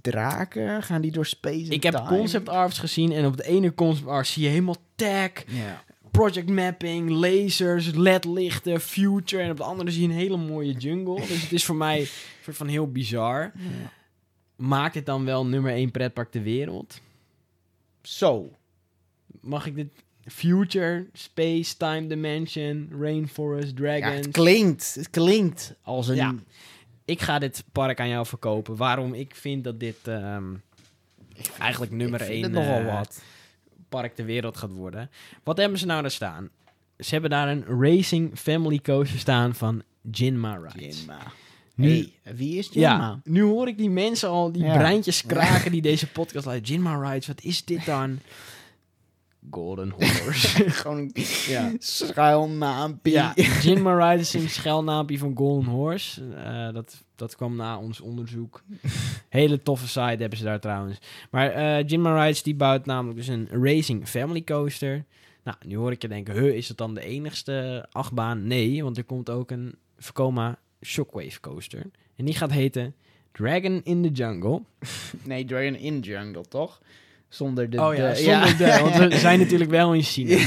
draken, 0.00 0.82
gaan 0.82 1.00
die 1.00 1.12
door 1.12 1.26
space 1.26 1.70
ik 1.70 1.82
heb 1.82 1.94
time? 1.94 2.08
concept 2.08 2.48
arts 2.48 2.78
gezien 2.78 3.12
en 3.12 3.26
op 3.26 3.36
de 3.36 3.44
ene 3.46 3.74
concept 3.74 4.08
art 4.08 4.26
zie 4.26 4.42
je 4.42 4.48
helemaal 4.48 4.76
tech, 4.94 5.30
Ja. 5.46 5.82
Project 6.18 6.48
mapping, 6.48 7.10
lasers, 7.10 7.90
LED-lichten, 7.94 8.80
future. 8.80 9.42
En 9.42 9.50
op 9.50 9.56
de 9.56 9.62
andere 9.62 9.90
zie 9.90 10.02
je 10.02 10.08
een 10.08 10.14
hele 10.14 10.36
mooie 10.36 10.72
jungle. 10.72 11.14
Dus 11.26 11.42
het 11.42 11.52
is 11.52 11.64
voor 11.64 11.76
mij 11.76 12.00
een 12.00 12.06
soort 12.42 12.56
van 12.56 12.66
heel 12.66 12.90
bizar. 12.92 13.52
Ja. 13.56 13.92
Maakt 14.56 14.94
het 14.94 15.06
dan 15.06 15.24
wel 15.24 15.46
nummer 15.46 15.72
1 15.72 15.90
pretpark 15.90 16.30
ter 16.30 16.42
wereld? 16.42 17.00
Zo. 18.02 18.50
Mag 19.40 19.66
ik 19.66 19.74
dit 19.74 19.88
future, 20.24 21.06
space, 21.12 21.76
time 21.76 22.06
dimension, 22.06 22.90
rainforest, 23.00 23.68
Ja, 23.68 23.74
dragons? 23.74 24.26
het 24.26 24.30
klinkt. 24.30 24.94
Het 24.94 25.10
klinkt 25.10 25.74
als 25.82 26.08
een... 26.08 26.16
Ja. 26.16 26.34
ik 27.04 27.20
ga 27.20 27.38
dit 27.38 27.64
park 27.72 28.00
aan 28.00 28.08
jou 28.08 28.26
verkopen. 28.26 28.76
Waarom 28.76 29.14
ik 29.14 29.34
vind 29.34 29.64
dat 29.64 29.80
dit 29.80 29.96
ehm, 30.04 30.54
eigenlijk 31.58 31.92
nummer 31.92 32.20
ik 32.20 32.28
1 32.28 32.42
vind 32.42 32.54
het 32.54 32.64
nogal 32.64 32.84
wat. 32.84 33.22
Park 33.88 34.14
ter 34.14 34.24
wereld 34.24 34.56
gaat 34.56 34.72
worden. 34.72 35.10
Wat 35.42 35.56
hebben 35.56 35.78
ze 35.78 35.86
nou 35.86 36.02
daar 36.02 36.10
staan? 36.10 36.48
Ze 36.98 37.10
hebben 37.10 37.30
daar 37.30 37.48
een 37.48 37.64
Racing 37.80 38.38
Family 38.38 38.78
Coaster 38.78 39.18
staan 39.18 39.54
van 39.54 39.82
Jinma 40.10 40.56
Rides. 40.72 40.98
Jinma. 40.98 41.18
Nu, 41.74 41.88
Hey, 42.22 42.34
wie 42.34 42.58
is 42.58 42.68
Jinma? 42.72 42.88
ja, 42.98 43.20
nu 43.24 43.42
hoor 43.42 43.68
ik 43.68 43.78
die 43.78 43.90
mensen 43.90 44.28
al, 44.28 44.52
die 44.52 44.62
Ja. 44.64 44.76
breintjes 44.78 45.26
kraken 45.26 45.72
die 45.72 45.82
deze 45.82 46.06
podcast 46.10 46.46
luisteren. 46.46 46.82
Jinma 46.82 47.10
Rides, 47.10 47.26
wat 47.26 47.42
is 47.42 47.64
dit 47.64 47.84
dan? 47.86 48.18
Golden 49.50 49.90
Horse. 49.98 50.70
Gewoon 50.70 51.10
ja. 51.46 51.72
schuilnaampie. 51.78 53.12
Ja, 53.12 53.32
Ride 54.00 54.20
is 54.20 54.34
een 54.34 54.48
schelnaampje 54.48 55.18
van 55.18 55.36
Golden 55.36 55.70
Horse. 55.70 56.22
Eh, 56.34 56.72
dat, 56.72 57.04
dat 57.14 57.36
kwam 57.36 57.56
na 57.56 57.78
ons 57.78 58.00
onderzoek. 58.00 58.62
Hele 59.28 59.62
toffe 59.62 59.88
site 59.88 60.00
hebben 60.00 60.38
ze 60.38 60.44
daar 60.44 60.60
trouwens. 60.60 60.98
Maar 61.30 61.50
eh 61.50 61.86
Jinma 61.86 62.24
Rides 62.24 62.42
die 62.42 62.54
bouwt 62.54 62.86
namelijk 62.86 63.16
dus 63.16 63.28
een 63.28 63.48
Racing 63.50 64.08
Family 64.08 64.42
Coaster. 64.42 65.04
Nou, 65.44 65.56
nu 65.66 65.76
hoor 65.76 65.92
ik 65.92 66.02
je 66.02 66.08
denken, 66.08 66.34
huh, 66.34 66.54
is 66.54 66.66
dat 66.66 66.76
dan 66.76 66.94
de 66.94 67.04
enigste 67.04 67.86
achtbaan? 67.92 68.46
Nee, 68.46 68.82
want 68.82 68.96
er 68.96 69.04
komt 69.04 69.30
ook 69.30 69.50
een 69.50 69.74
Vekoma 69.98 70.58
Shockwave 70.80 71.40
Coaster. 71.40 71.90
En 72.16 72.24
die 72.24 72.34
gaat 72.34 72.50
heten 72.50 72.94
Dragon 73.32 73.80
in 73.84 74.02
the 74.02 74.08
Jungle. 74.08 74.62
Nee, 75.24 75.44
Dragon 75.44 75.74
in 75.74 76.00
Jungle, 76.00 76.44
toch? 76.48 76.80
Zonder 77.34 77.70
de... 77.70 77.80
oh 77.82 77.94
ja, 77.94 78.08
de- 78.08 78.16
zonder 78.16 78.56
de, 78.56 78.78
want 78.82 78.96
we 79.12 79.18
zijn 79.28 79.38
natuurlijk 79.38 79.70
wel 79.70 79.94
in 79.94 80.02
China. 80.02 80.44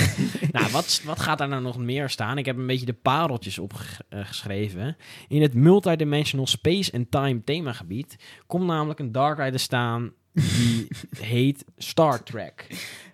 nou, 0.52 0.72
wat, 0.72 1.02
wat 1.06 1.20
gaat 1.20 1.38
daar 1.38 1.48
nou 1.48 1.62
nog 1.62 1.78
meer 1.78 2.10
staan? 2.10 2.38
Ik 2.38 2.46
heb 2.46 2.58
een 2.58 2.68
beetje 2.68 2.86
de 2.86 2.94
pareltjes 2.94 3.60
opgeschreven. 3.60 4.98
In 5.28 5.42
het 5.42 5.54
multidimensional 5.54 6.48
space 6.48 6.92
and 6.94 7.12
time 7.12 7.44
themagebied 7.44 8.16
komt 8.46 8.66
namelijk 8.66 9.00
een 9.00 9.12
Dark 9.12 9.38
Rider 9.38 9.60
staan 9.60 10.12
die 10.34 10.88
heet 11.20 11.66
Star 11.78 12.24
Trek. 12.24 12.68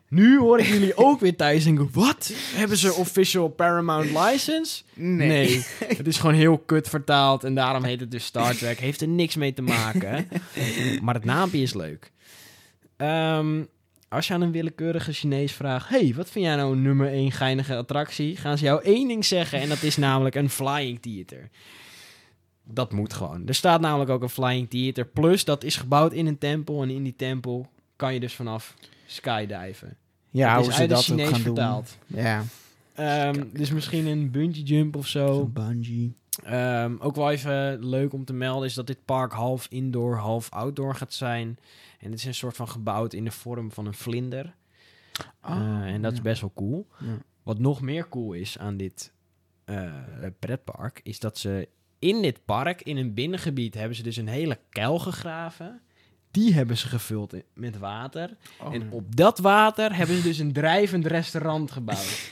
Nu 0.09 0.39
hoor 0.39 0.59
ik 0.59 0.65
jullie 0.65 0.97
ook 0.97 1.19
weer 1.19 1.35
thuis 1.35 1.63
denken, 1.63 1.89
wat? 1.91 2.33
Hebben 2.55 2.77
ze 2.77 2.93
official 2.93 3.47
Paramount 3.47 4.09
license? 4.11 4.83
Nee. 4.93 5.65
het 5.97 6.07
is 6.07 6.17
gewoon 6.17 6.35
heel 6.35 6.57
kut 6.57 6.89
vertaald 6.89 7.43
en 7.43 7.55
daarom 7.55 7.83
heet 7.83 7.99
het 7.99 8.11
dus 8.11 8.25
Star 8.25 8.55
Trek. 8.55 8.79
Heeft 8.79 9.01
er 9.01 9.07
niks 9.07 9.35
mee 9.35 9.53
te 9.53 9.61
maken. 9.61 10.27
maar 11.01 11.13
het 11.13 11.25
naampje 11.25 11.61
is 11.61 11.73
leuk. 11.73 12.11
Ehm, 13.03 13.63
als 14.09 14.27
je 14.27 14.33
aan 14.33 14.41
een 14.41 14.51
willekeurige 14.51 15.13
Chinees 15.13 15.51
vraagt... 15.51 15.89
hey, 15.89 16.13
wat 16.15 16.29
vind 16.29 16.45
jij 16.45 16.55
nou 16.55 16.71
een 16.75 16.81
nummer 16.81 17.07
1 17.07 17.31
geinige 17.31 17.75
attractie? 17.75 18.37
Gaan 18.37 18.57
ze 18.57 18.63
jou 18.63 18.83
één 18.83 19.07
ding 19.07 19.25
zeggen 19.25 19.59
en 19.59 19.69
dat 19.69 19.83
is 19.83 19.97
namelijk 19.97 20.35
een 20.35 20.49
flying 20.49 21.01
theater. 21.01 21.49
Dat 22.63 22.91
moet 22.91 23.13
gewoon. 23.13 23.47
Er 23.47 23.55
staat 23.55 23.81
namelijk 23.81 24.09
ook 24.09 24.21
een 24.21 24.29
flying 24.29 24.69
theater. 24.69 25.05
Plus, 25.05 25.45
dat 25.45 25.63
is 25.63 25.75
gebouwd 25.75 26.13
in 26.13 26.27
een 26.27 26.37
tempel. 26.37 26.81
En 26.81 26.89
in 26.89 27.03
die 27.03 27.15
tempel 27.15 27.67
kan 27.95 28.13
je 28.13 28.19
dus 28.19 28.33
vanaf 28.33 28.73
skydiven. 29.05 29.97
Ja, 30.29 30.49
Het 30.55 30.59
hoe 30.61 30.69
is 30.69 30.75
ze 30.75 30.85
dat 30.87 30.97
ook 30.97 31.03
Chinees 31.03 31.29
gaan 31.29 31.39
vertaald. 31.39 31.97
doen. 32.07 32.21
Ja. 32.21 32.43
Ehm, 32.93 33.43
dus 33.53 33.71
misschien 33.71 34.05
een 34.05 34.31
bungee 34.31 34.63
jump 34.63 34.95
of 34.95 35.07
zo. 35.07 35.45
Bungee. 35.45 36.13
Ehm, 36.43 36.95
ook 36.99 37.15
wel 37.15 37.31
even 37.31 37.85
leuk 37.85 38.13
om 38.13 38.25
te 38.25 38.33
melden 38.33 38.67
is 38.67 38.73
dat 38.73 38.87
dit 38.87 39.05
park 39.05 39.31
half 39.31 39.67
indoor, 39.69 40.15
half 40.15 40.49
outdoor 40.49 40.95
gaat 40.95 41.13
zijn. 41.13 41.57
En 42.03 42.11
het 42.11 42.19
is 42.19 42.25
een 42.25 42.33
soort 42.33 42.55
van 42.55 42.69
gebouwd 42.69 43.13
in 43.13 43.23
de 43.23 43.31
vorm 43.31 43.71
van 43.71 43.85
een 43.85 43.93
vlinder. 43.93 44.55
Oh, 45.41 45.51
Eh, 45.51 45.93
en 45.93 46.01
dat 46.01 46.13
is 46.13 46.21
best 46.21 46.41
wel 46.41 46.51
cool. 46.55 46.87
Ja. 46.99 47.17
Wat 47.43 47.59
nog 47.59 47.81
meer 47.81 48.09
cool 48.09 48.33
is 48.33 48.57
aan 48.57 48.77
dit 48.77 49.11
eh, 49.65 49.93
pretpark, 50.39 50.99
is 51.03 51.19
dat 51.19 51.37
ze 51.37 51.67
in 51.99 52.21
dit 52.21 52.45
park, 52.45 52.81
in 52.81 52.97
een 52.97 53.13
binnengebied, 53.13 53.73
hebben 53.73 53.95
ze 53.95 54.03
dus 54.03 54.17
een 54.17 54.27
hele 54.27 54.59
kuil 54.69 54.99
gegraven. 54.99 55.81
Die 56.31 56.53
hebben 56.53 56.77
ze 56.77 56.87
gevuld 56.87 57.33
met 57.53 57.77
water. 57.77 58.37
Oh, 58.59 58.73
en 58.73 58.79
nee. 58.79 58.91
op 58.91 59.15
dat 59.15 59.39
water 59.39 59.95
hebben 59.95 60.15
ze 60.15 60.21
dus 60.21 60.37
een 60.37 60.53
drijvend 60.53 61.05
restaurant 61.05 61.71
gebouwd. 61.71 62.31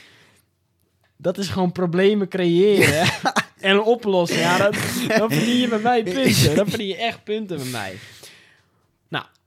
Dat 1.16 1.38
is 1.38 1.48
gewoon 1.48 1.72
problemen 1.72 2.28
creëren 2.28 3.08
en 3.60 3.80
oplossen. 3.82 4.38
Ja, 4.38 4.58
dat, 4.58 4.72
dan 5.08 5.30
verdien 5.30 5.56
je 5.56 5.68
bij 5.68 5.78
mij 5.78 6.02
punten. 6.12 6.56
Dan 6.56 6.68
verdien 6.68 6.86
je 6.86 6.96
echt 6.96 7.24
punten 7.24 7.56
bij 7.56 7.66
mij. 7.66 7.98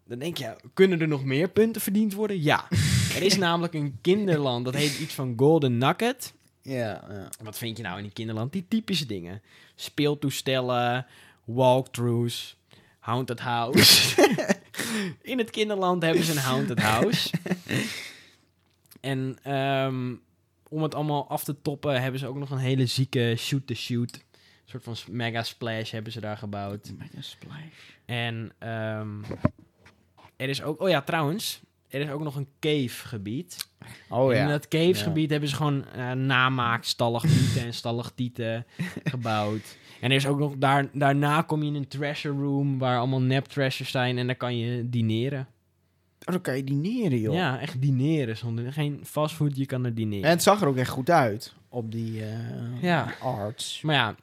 Dan 0.08 0.20
denk 0.20 0.38
je, 0.38 0.56
kunnen 0.74 1.02
er 1.02 1.08
nog 1.08 1.24
meer 1.24 1.50
punten 1.50 1.82
verdiend 1.82 2.14
worden? 2.14 2.42
Ja. 2.42 2.68
Er 3.16 3.22
is 3.22 3.38
namelijk 3.38 3.74
een 3.74 3.98
kinderland, 4.02 4.66
dat 4.66 4.76
heet 4.76 5.00
iets 5.00 5.14
van 5.14 5.34
Golden 5.38 5.78
Nugget. 5.78 6.34
Ja, 6.62 7.06
ja. 7.10 7.30
Wat 7.44 7.58
vind 7.58 7.78
je 7.78 7.84
nou 7.84 7.98
in 7.98 8.04
die 8.04 8.12
kinderland? 8.12 8.52
Die 8.52 8.66
typische 8.68 9.06
dingen. 9.06 9.42
Speeltoestellen, 9.76 11.06
walkthroughs, 11.44 12.58
haunted 13.00 13.40
house. 13.40 14.28
in 15.22 15.38
het 15.38 15.50
kinderland 15.50 16.04
hebben 16.04 16.24
ze 16.24 16.32
een 16.32 16.38
haunted 16.38 16.80
house. 16.80 17.30
en 19.02 19.38
ehm, 19.44 20.14
om 20.70 20.84
het 20.84 20.96
allemaal 20.96 21.30
af 21.30 21.44
te 21.44 21.62
toppen 21.62 22.02
hebben 22.02 22.20
ze 22.20 22.28
ook 22.28 22.38
nog 22.38 22.50
een 22.50 22.58
hele 22.58 22.86
zieke 22.86 23.34
shoot-to-shoot. 23.38 24.14
Een 24.14 24.82
soort 24.82 24.84
van 24.84 24.96
mega 25.16 25.44
splash 25.44 25.92
hebben 25.92 26.12
ze 26.12 26.20
daar 26.20 26.38
gebouwd. 26.38 26.92
Mega 26.98 27.22
splash. 27.22 27.62
En 28.06 28.52
ehm, 28.58 29.22
er 30.38 30.50
is 30.50 30.62
ook... 30.64 30.82
Oh 30.82 30.90
ja, 30.90 31.02
trouwens. 31.02 31.62
Er 31.88 32.02
is 32.02 32.10
ook 32.10 32.24
nog 32.24 32.36
een 32.36 32.48
cave-gebied. 32.60 33.68
Oh 34.10 34.32
In 34.34 34.38
ja. 34.40 34.48
dat 34.48 34.68
cavesgebied 34.68 35.30
hebben 35.30 35.50
ze 35.50 35.56
gewoon 35.56 35.86
eh 35.86 36.12
namaak 36.12 36.84
stalagmieten 36.84 37.62
en 37.66 37.74
stalactieten 37.74 38.66
gebouwd. 39.04 39.78
En 40.02 40.10
er 40.10 40.16
is 40.16 40.28
ook 40.28 40.40
nog, 40.40 40.54
daar, 40.58 40.88
daarna 40.94 41.42
kom 41.42 41.62
je 41.62 41.68
in 41.68 41.76
een 41.76 41.88
treasure 41.88 42.38
room 42.42 42.78
waar 42.78 42.98
allemaal 42.98 43.22
nep 43.22 43.46
treasures 43.46 43.92
zijn 43.92 44.18
en 44.18 44.26
daar 44.28 44.36
kan 44.36 44.58
je 44.58 44.90
dineren. 44.90 45.40
Oh, 46.20 46.34
dan 46.34 46.42
kan 46.42 46.56
je 46.56 46.64
dineren, 46.64 47.20
joh. 47.20 47.34
Ja, 47.34 47.60
echt 47.60 47.82
dineren. 47.82 48.38
Zonder, 48.38 48.74
geen 48.74 49.00
fastfood, 49.04 49.58
je 49.58 49.66
kan 49.66 49.86
er 49.86 49.96
dineren. 49.96 50.24
En 50.24 50.30
het 50.30 50.44
zag 50.44 50.62
er 50.62 50.68
ook 50.68 50.78
echt 50.78 50.90
goed 50.90 51.10
uit. 51.10 51.54
Op 51.70 51.92
die 51.92 52.22
eh 52.24 52.82
Ja. 52.82 53.14
arts. 53.22 53.82
Maar 53.82 53.96
ja, 53.96 54.16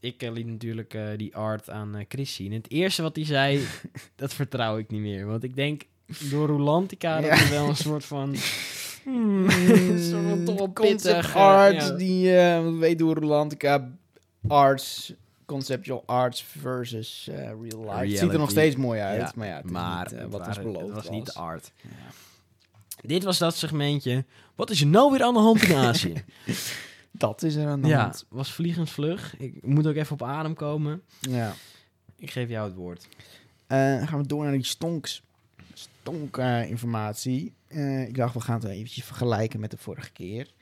ik 0.00 0.22
eh, 0.22 0.32
liet 0.32 0.46
natuurlijk 0.46 0.94
eh, 0.94 1.06
die 1.16 1.36
art 1.36 1.70
aan 1.70 1.96
eh, 1.96 2.04
Chris 2.08 2.34
zien. 2.34 2.50
En 2.52 2.56
het 2.58 2.70
eerste 2.70 3.02
wat 3.02 3.16
hij 3.16 3.24
zei, 3.24 3.66
dat 4.16 4.34
vertrouw 4.34 4.78
ik 4.78 4.90
niet 4.90 5.00
meer. 5.00 5.26
Want 5.26 5.42
ik 5.42 5.54
denk, 5.56 5.82
door 6.30 6.46
Rolantica, 6.48 7.20
dat 7.20 7.24
Ja. 7.24 7.44
er 7.44 7.50
wel 7.50 7.68
een 7.68 7.76
soort 7.76 8.04
van... 8.04 8.34
Hmm, 9.04 9.50
soort 9.98 10.46
toch 10.46 10.58
wel 10.58 10.66
pittig. 10.68 11.34
ja. 11.34 11.90
die 11.90 12.36
eh 12.36 12.78
weet 12.78 13.00
hoe 13.00 13.14
Rolantica 13.14 13.90
arts 14.48 15.12
conceptual 15.46 16.02
arts 16.06 16.42
versus 16.58 17.28
real 17.32 17.58
life. 17.60 17.90
Het 17.90 18.08
ziet 18.08 18.10
er 18.10 18.10
Reality. 18.18 18.36
nog 18.36 18.50
steeds 18.50 18.76
mooi 18.76 19.00
uit, 19.00 19.20
Ja, 19.20 19.32
maar 19.36 19.46
ja, 19.46 19.56
het 19.56 19.70
maar 19.70 20.02
niet, 20.10 20.20
het 20.20 20.30
wat 20.30 20.46
ons 20.46 20.58
beloofd 20.62 20.84
het 20.86 20.94
was 20.94 21.10
niet 21.10 21.26
de 21.26 21.34
art. 21.34 21.72
Dit 23.02 23.22
was 23.24 23.38
dat 23.38 23.56
segmentje. 23.56 24.24
Wat 24.54 24.70
is 24.70 24.80
er 24.80 24.86
nou 24.86 25.10
weer 25.12 25.22
aan 25.22 25.34
de 25.34 25.40
hand 25.40 25.62
in 25.62 25.74
Azië? 25.88 26.24
Dat 27.10 27.42
is 27.42 27.54
er 27.54 27.66
aan 27.66 27.80
de 27.80 27.88
ja, 27.88 28.02
hand. 28.02 28.26
was 28.28 28.52
vliegensvlug. 28.52 29.36
Ik 29.38 29.66
moet 29.66 29.86
ook 29.86 29.94
even 29.94 30.12
op 30.12 30.22
adem 30.22 30.54
komen. 30.54 31.02
Ja. 31.20 31.54
Ik 32.16 32.30
geef 32.30 32.48
jou 32.48 32.66
het 32.68 32.76
woord. 32.76 33.08
Dan 33.66 34.08
gaan 34.08 34.20
we 34.20 34.26
door 34.26 34.42
naar 34.42 34.52
die 34.52 34.64
stonks. 34.64 35.22
Stonk 35.72 36.36
informatie. 36.68 37.52
Eh, 37.66 38.08
ik 38.08 38.16
dacht, 38.16 38.34
we 38.34 38.40
gaan 38.40 38.60
het 38.60 38.64
eventjes 38.64 39.04
vergelijken 39.04 39.60
met 39.60 39.70
de 39.70 39.76
vorige 39.76 40.12
keer. 40.12 40.52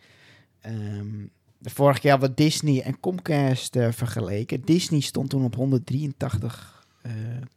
Ehm, 0.61 1.26
de 1.59 1.70
vorige 1.70 2.01
keer 2.01 2.11
hadden 2.11 2.28
we 2.28 2.34
Disney 2.34 2.82
en 2.82 3.01
Comcast 3.01 3.76
eh, 3.76 3.92
vergeleken. 3.92 4.64
Disney 4.64 5.01
stond 5.01 5.30
toen 5.30 5.44
op 5.44 5.55
183 5.55 6.86
eh, 7.03 7.12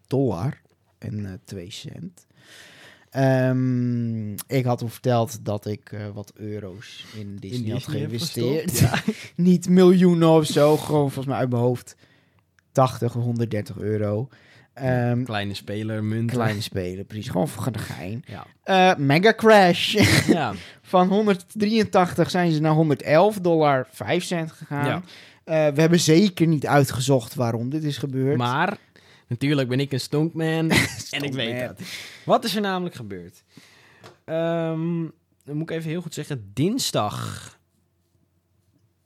dollar 0.07 0.61
en 0.97 1.25
eh 1.25 1.33
2 1.43 1.71
cent. 1.71 2.25
Ehm, 3.11 4.31
ik 4.31 4.65
had 4.65 4.77
toen 4.77 4.89
verteld 4.89 5.45
dat 5.45 5.65
ik 5.65 5.91
eh, 5.91 6.01
wat 6.13 6.31
euro's 6.35 7.05
in 7.15 7.35
Disney, 7.35 7.71
had 7.71 7.79
Disney 7.79 7.99
heb 7.99 8.09
geïnvesteerd. 8.09 8.83
Niet 9.35 9.69
miljoenen 9.69 10.29
of 10.29 10.45
zo, 10.45 10.77
gewoon 10.77 11.01
volgens 11.01 11.25
mij 11.25 11.37
uit 11.37 11.49
mijn 11.49 11.61
hoofd 11.61 11.95
80 12.71 13.15
of 13.15 13.23
130 13.23 13.77
euro. 13.77 14.27
Ehm, 14.73 15.23
Kleine 15.23 15.53
speler, 15.53 16.03
munt. 16.03 16.31
kleine 16.31 16.61
spelen, 16.61 17.05
precies. 17.05 17.29
Gewoon 17.29 17.47
voor 17.47 17.71
de 17.71 17.79
gein. 17.79 18.23
Ja. 18.27 18.45
Eh, 18.63 18.97
mega 18.97 19.33
crash. 19.33 19.93
ja. 20.27 20.53
Van 20.81 21.07
183 21.07 22.29
zijn 22.29 22.51
ze 22.51 22.61
naar 22.61 22.73
111 22.73 23.39
dollar 23.39 23.87
5 23.91 24.23
cent 24.23 24.51
gegaan. 24.51 24.85
Ja. 24.85 25.01
Eh, 25.43 25.73
we 25.73 25.81
hebben 25.81 25.99
zeker 25.99 26.47
niet 26.47 26.67
uitgezocht 26.67 27.35
waarom 27.35 27.69
dit 27.69 27.83
is 27.83 27.97
gebeurd. 27.97 28.37
Maar, 28.37 28.77
natuurlijk 29.31 29.67
ben 29.69 29.79
ik 29.79 29.91
een 29.91 29.99
stonkman. 29.99 30.69
en 31.11 31.23
ik 31.23 31.33
weet 31.33 31.59
dat. 31.59 31.81
Wat 32.25 32.43
is 32.43 32.55
er 32.55 32.61
namelijk 32.61 32.95
gebeurd? 32.95 33.43
Ehm, 34.25 35.05
dan 35.45 35.55
moet 35.57 35.69
ik 35.69 35.75
even 35.75 35.89
heel 35.89 36.01
goed 36.01 36.13
zeggen. 36.13 36.51
Dinsdag. 36.53 37.59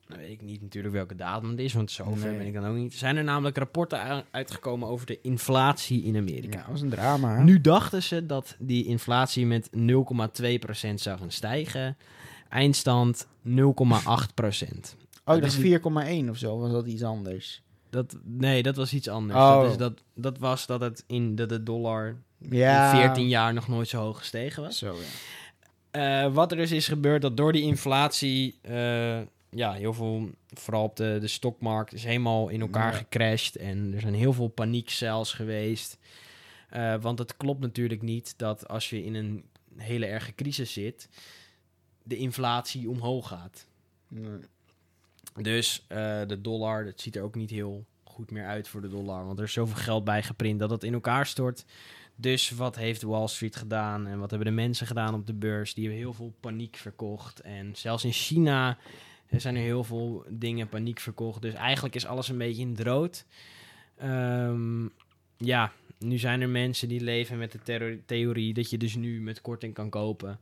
Nou 0.08 0.22
weet 0.22 0.32
ik 0.32 0.42
niet 0.42 0.62
natuurlijk 0.62 0.94
welke 0.94 1.16
datum 1.16 1.50
het 1.50 1.60
is, 1.60 1.74
want 1.74 1.92
zover 1.92 2.28
Nee. 2.30 2.38
ben 2.38 2.48
ik 2.48 2.54
dan 2.54 2.66
ook 2.66 2.76
niet. 2.76 2.94
Zijn 2.94 3.18
er 3.18 3.24
namelijk 3.24 3.58
rapporten 3.58 4.26
uitgekomen 4.32 4.88
over 4.88 5.06
de 5.06 5.22
inflatie 5.22 6.04
in 6.04 6.16
Amerika. 6.18 6.58
Ja, 6.58 6.64
dat 6.64 6.72
was 6.72 6.82
een 6.82 6.90
drama. 6.90 7.36
hè? 7.38 7.44
Nu 7.44 7.62
dachten 7.62 8.04
ze 8.04 8.26
dat 8.26 8.56
die 8.60 8.86
inflatie 8.86 9.46
met 9.46 9.70
0,2% 9.72 11.00
zou 11.02 11.18
gaan 11.20 11.32
stijgen. 11.32 11.98
Eindstand 12.50 13.28
0,8%. 13.48 14.96
oh, 15.26 15.42
dat 15.42 15.44
is 15.44 15.58
4,1 15.58 16.30
of 16.30 16.38
zo. 16.38 16.60
Was 16.60 16.72
dat 16.72 16.88
iets 16.88 17.04
anders? 17.04 17.64
Dat, 17.96 18.18
nee, 18.24 18.64
dat 18.64 18.76
was 18.76 18.94
iets 18.94 19.08
anders. 19.08 19.40
Oh. 19.40 19.62
Dat, 19.62 19.72
is 19.72 19.78
dat, 19.78 20.02
dat 20.14 20.38
was 20.38 20.66
dat 20.66 20.82
het 20.82 21.04
in 21.08 21.36
dat 21.36 21.50
de 21.50 21.64
dollar 21.64 22.16
Ja. 22.50 22.92
in 22.94 23.00
14 23.00 23.28
jaar 23.28 23.54
nog 23.54 23.68
nooit 23.68 23.88
zo 23.88 24.00
hoog 24.02 24.18
gestegen 24.18 24.64
was. 24.64 24.78
Zo, 24.78 24.96
ja. 24.96 26.26
Eh, 26.26 26.34
wat 26.34 26.52
er 26.52 26.58
dus 26.58 26.72
is 26.72 26.88
gebeurd, 26.88 27.22
dat 27.22 27.38
door 27.38 27.52
die 27.52 27.64
inflatie, 27.64 28.60
eh, 28.62 29.20
ja, 29.50 29.74
heel 29.74 29.94
veel, 29.94 30.30
vooral 30.54 30.84
op 30.84 30.96
de, 30.96 31.18
de 31.22 31.28
stokmarkt, 31.28 31.94
is 31.94 32.04
helemaal 32.04 32.50
in 32.50 32.62
elkaar 32.62 32.92
Ja. 32.92 32.98
gecrashed. 32.98 33.56
En 33.56 33.92
er 33.94 34.02
zijn 34.02 34.14
heel 34.14 34.34
veel 34.34 34.48
paniekcels 34.48 35.34
geweest. 35.34 35.98
Eh, 36.70 36.96
want 37.02 37.20
het 37.20 37.38
klopt 37.38 37.62
natuurlijk 37.62 38.02
niet 38.02 38.34
dat 38.38 38.68
als 38.68 38.90
je 38.90 39.04
in 39.04 39.16
een 39.16 39.44
hele 39.78 40.06
erge 40.06 40.36
crisis 40.36 40.74
zit, 40.74 41.10
de 42.04 42.18
inflatie 42.18 42.90
omhoog 42.90 43.28
gaat. 43.28 43.66
Nee. 44.08 44.40
Dus 45.42 45.86
eh, 45.88 46.22
de 46.28 46.42
dollar, 46.42 46.86
dat 46.86 47.02
ziet 47.02 47.16
er 47.16 47.24
ook 47.24 47.36
niet 47.36 47.50
heel 47.50 47.86
goed 48.04 48.32
meer 48.32 48.46
uit 48.46 48.68
voor 48.68 48.82
de 48.82 48.90
dollar. 48.90 49.26
Want 49.26 49.40
er 49.40 49.46
is 49.46 49.54
zoveel 49.54 49.84
geld 49.84 50.04
bij 50.04 50.24
geprint 50.24 50.60
dat 50.60 50.70
het 50.70 50.84
in 50.84 50.94
elkaar 50.94 51.26
stort. 51.26 51.66
Dus 52.16 52.50
wat 52.50 52.76
heeft 52.76 53.02
Wall 53.02 53.28
Street 53.28 53.56
gedaan 53.56 54.08
en 54.08 54.20
wat 54.20 54.30
hebben 54.30 54.48
de 54.48 54.54
mensen 54.54 54.88
gedaan 54.88 55.14
op 55.14 55.28
de 55.28 55.34
beurs? 55.34 55.74
Die 55.74 55.84
hebben 55.84 56.04
heel 56.04 56.14
veel 56.14 56.34
paniek 56.40 56.76
verkocht. 56.76 57.40
En 57.40 57.76
zelfs 57.76 58.04
in 58.04 58.12
China 58.12 58.78
eh, 59.28 59.40
zijn 59.40 59.56
er 59.56 59.62
heel 59.62 59.84
veel 59.84 60.26
dingen 60.30 60.70
paniek 60.70 61.00
verkocht. 61.00 61.42
Dus 61.42 61.54
eigenlijk 61.54 61.96
is 61.96 62.06
alles 62.06 62.30
een 62.30 62.38
beetje 62.38 62.62
in 62.62 62.78
het. 62.78 63.26
Ehm, 63.98 64.88
ja, 65.38 65.72
nu 66.00 66.18
zijn 66.18 66.42
er 66.42 66.50
mensen 66.50 66.88
die 66.88 67.02
leven 67.02 67.38
met 67.38 67.52
de 67.52 68.00
theorie 68.06 68.54
dat 68.54 68.70
je 68.70 68.78
dus 68.78 68.96
nu 68.96 69.22
met 69.22 69.42
korting 69.42 69.74
kan 69.74 69.90
kopen. 69.90 70.40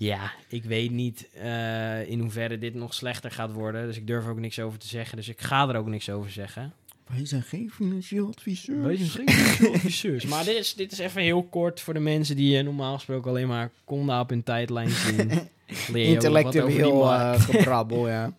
Ja, 0.00 0.32
ik 0.48 0.64
weet 0.64 0.90
niet 0.90 1.28
eh, 1.32 2.08
in 2.08 2.20
hoeverre 2.20 2.58
dit 2.58 2.74
nog 2.74 2.94
slechter 2.94 3.30
gaat 3.30 3.52
worden. 3.52 3.86
Dus 3.86 3.96
ik 3.96 4.06
durf 4.06 4.24
er 4.24 4.30
ook 4.30 4.38
niks 4.38 4.58
over 4.58 4.78
te 4.78 4.86
zeggen. 4.86 5.16
Dus 5.16 5.28
ik 5.28 5.40
ga 5.40 5.68
er 5.68 5.76
ook 5.76 5.86
niks 5.86 6.10
over 6.10 6.30
zeggen. 6.30 6.72
Wij 7.06 7.26
zijn 7.26 7.42
geen 7.42 7.70
financieel 7.70 8.26
adviseurs. 8.26 8.84
Wij 8.84 8.96
zijn 8.96 9.08
geen 9.08 9.28
financieel 9.28 9.72
adviseurs. 9.74 10.24
Maar 10.24 10.44
dit 10.44 10.56
is, 10.56 10.74
dit 10.74 10.92
is 10.92 10.98
even 10.98 11.22
heel 11.22 11.42
kort 11.42 11.80
voor 11.80 11.94
de 11.94 12.00
mensen 12.00 12.36
die 12.36 12.58
eh, 12.58 12.64
normaal 12.64 12.94
gesproken 12.94 13.30
alleen 13.30 13.48
maar 13.48 13.70
Conda 13.84 14.20
op 14.20 14.28
hun 14.28 14.42
tijdlijn 14.42 14.90
zien. 14.90 15.30
Intellectueel 15.94 17.02
gebrabbel, 17.38 18.08
ja. 18.08 18.36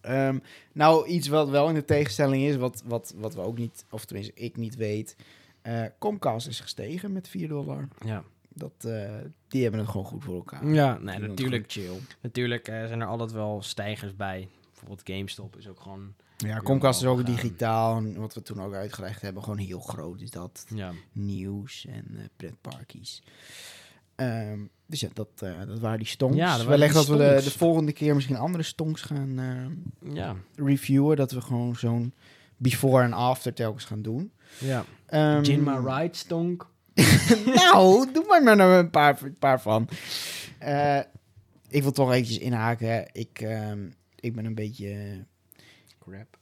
Ehm, 0.00 0.38
nou, 0.72 1.06
iets 1.06 1.28
wat 1.28 1.48
wel 1.48 1.68
in 1.68 1.74
de 1.74 1.84
tegenstelling 1.84 2.44
is, 2.44 2.56
wat, 2.56 2.82
wat, 2.84 3.14
wat 3.16 3.34
we 3.34 3.40
ook 3.40 3.58
niet, 3.58 3.84
of 3.90 4.04
tenminste 4.04 4.32
ik 4.34 4.56
niet 4.56 4.76
weet. 4.76 5.16
Comcast 5.98 6.46
is 6.46 6.60
gestegen 6.60 7.12
met 7.12 7.28
4 7.28 7.48
dollar. 7.48 7.88
ja, 8.04 8.24
Dat, 8.58 8.84
eh, 8.84 9.14
die 9.48 9.62
hebben 9.62 9.80
het 9.80 9.88
gewoon 9.88 10.06
goed 10.06 10.24
voor 10.24 10.34
elkaar. 10.34 10.66
ja 10.66 10.98
nee, 10.98 11.18
natuurlijk, 11.18 11.64
chill. 11.68 12.00
natuurlijk 12.20 12.68
eh, 12.68 12.86
zijn 12.86 13.00
er 13.00 13.06
altijd 13.06 13.32
wel 13.32 13.62
stijgers 13.62 14.16
bij. 14.16 14.48
Bijvoorbeeld 14.68 15.02
GameStop 15.04 15.56
is 15.56 15.68
ook 15.68 15.80
gewoon... 15.80 16.14
Ja, 16.36 16.60
Comcast 16.60 17.02
is 17.02 17.06
ook 17.06 17.16
gaan. 17.16 17.34
digitaal. 17.34 17.96
En 17.96 18.16
wat 18.16 18.34
we 18.34 18.42
toen 18.42 18.62
ook 18.62 18.74
uitgelegd 18.74 19.22
hebben, 19.22 19.42
gewoon 19.42 19.58
heel 19.58 19.80
groot 19.80 20.20
is 20.20 20.30
dat. 20.30 20.66
Ja, 20.74 20.92
Nieuws 21.12 21.86
en 21.86 22.04
eh 22.16 22.24
pretparkies. 22.36 23.22
Ehm, 24.14 24.58
dus 24.86 25.00
ja, 25.00 25.08
dat, 25.12 25.28
dat 25.66 25.78
waren 25.78 25.98
die 25.98 26.06
stonks. 26.06 26.36
Ja, 26.36 26.56
dat 26.56 26.66
Wellicht 26.66 26.94
dat 26.94 27.06
we 27.06 27.16
de, 27.16 27.50
volgende 27.50 27.92
keer 27.92 28.14
misschien 28.14 28.36
andere 28.36 28.62
stonks 28.62 29.02
gaan 29.02 29.38
eh, 29.38 30.14
ja, 30.14 30.36
reviewen. 30.54 31.16
Dat 31.16 31.32
we 31.32 31.40
gewoon 31.40 31.76
zo'n 31.76 32.12
before 32.56 33.02
en 33.02 33.12
after 33.12 33.54
telkens 33.54 33.84
gaan 33.84 34.02
doen. 34.02 34.32
ja. 34.58 34.84
Ehm, 35.06 35.42
Jinma 35.42 35.98
Ride 35.98 36.16
stonk. 36.16 36.68
nou, 37.54 38.12
doe 38.12 38.24
maar 38.28 38.42
maar 38.42 38.78
een 38.78 38.90
paar, 38.90 39.22
een 39.22 39.38
paar 39.38 39.60
van. 39.60 39.88
Eh, 40.58 41.00
ik 41.68 41.82
wil 41.82 41.92
toch 41.92 42.12
eventjes 42.12 42.38
inhaken. 42.38 43.08
Ik, 43.12 43.40
ehm, 43.40 43.88
ik 44.20 44.34
ben 44.34 44.44
een 44.44 44.54
beetje 44.54 45.24
Crap. 45.98 46.38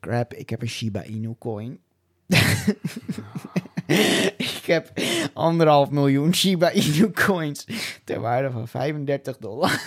crap. 0.00 0.34
Ik 0.34 0.50
heb 0.50 0.62
een 0.62 0.68
Shiba 0.68 1.04
Inu 1.04 1.34
coin. 1.38 1.78
ik 4.36 4.60
heb 4.66 4.90
anderhalf 5.32 5.90
miljoen 5.90 6.34
Shiba 6.34 6.72
Inu 6.72 7.10
coins 7.10 7.66
ter 8.04 8.20
waarde 8.20 8.50
van 8.50 8.68
35 8.68 9.36
dollar. 9.36 9.80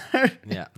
Ja. 0.47 0.71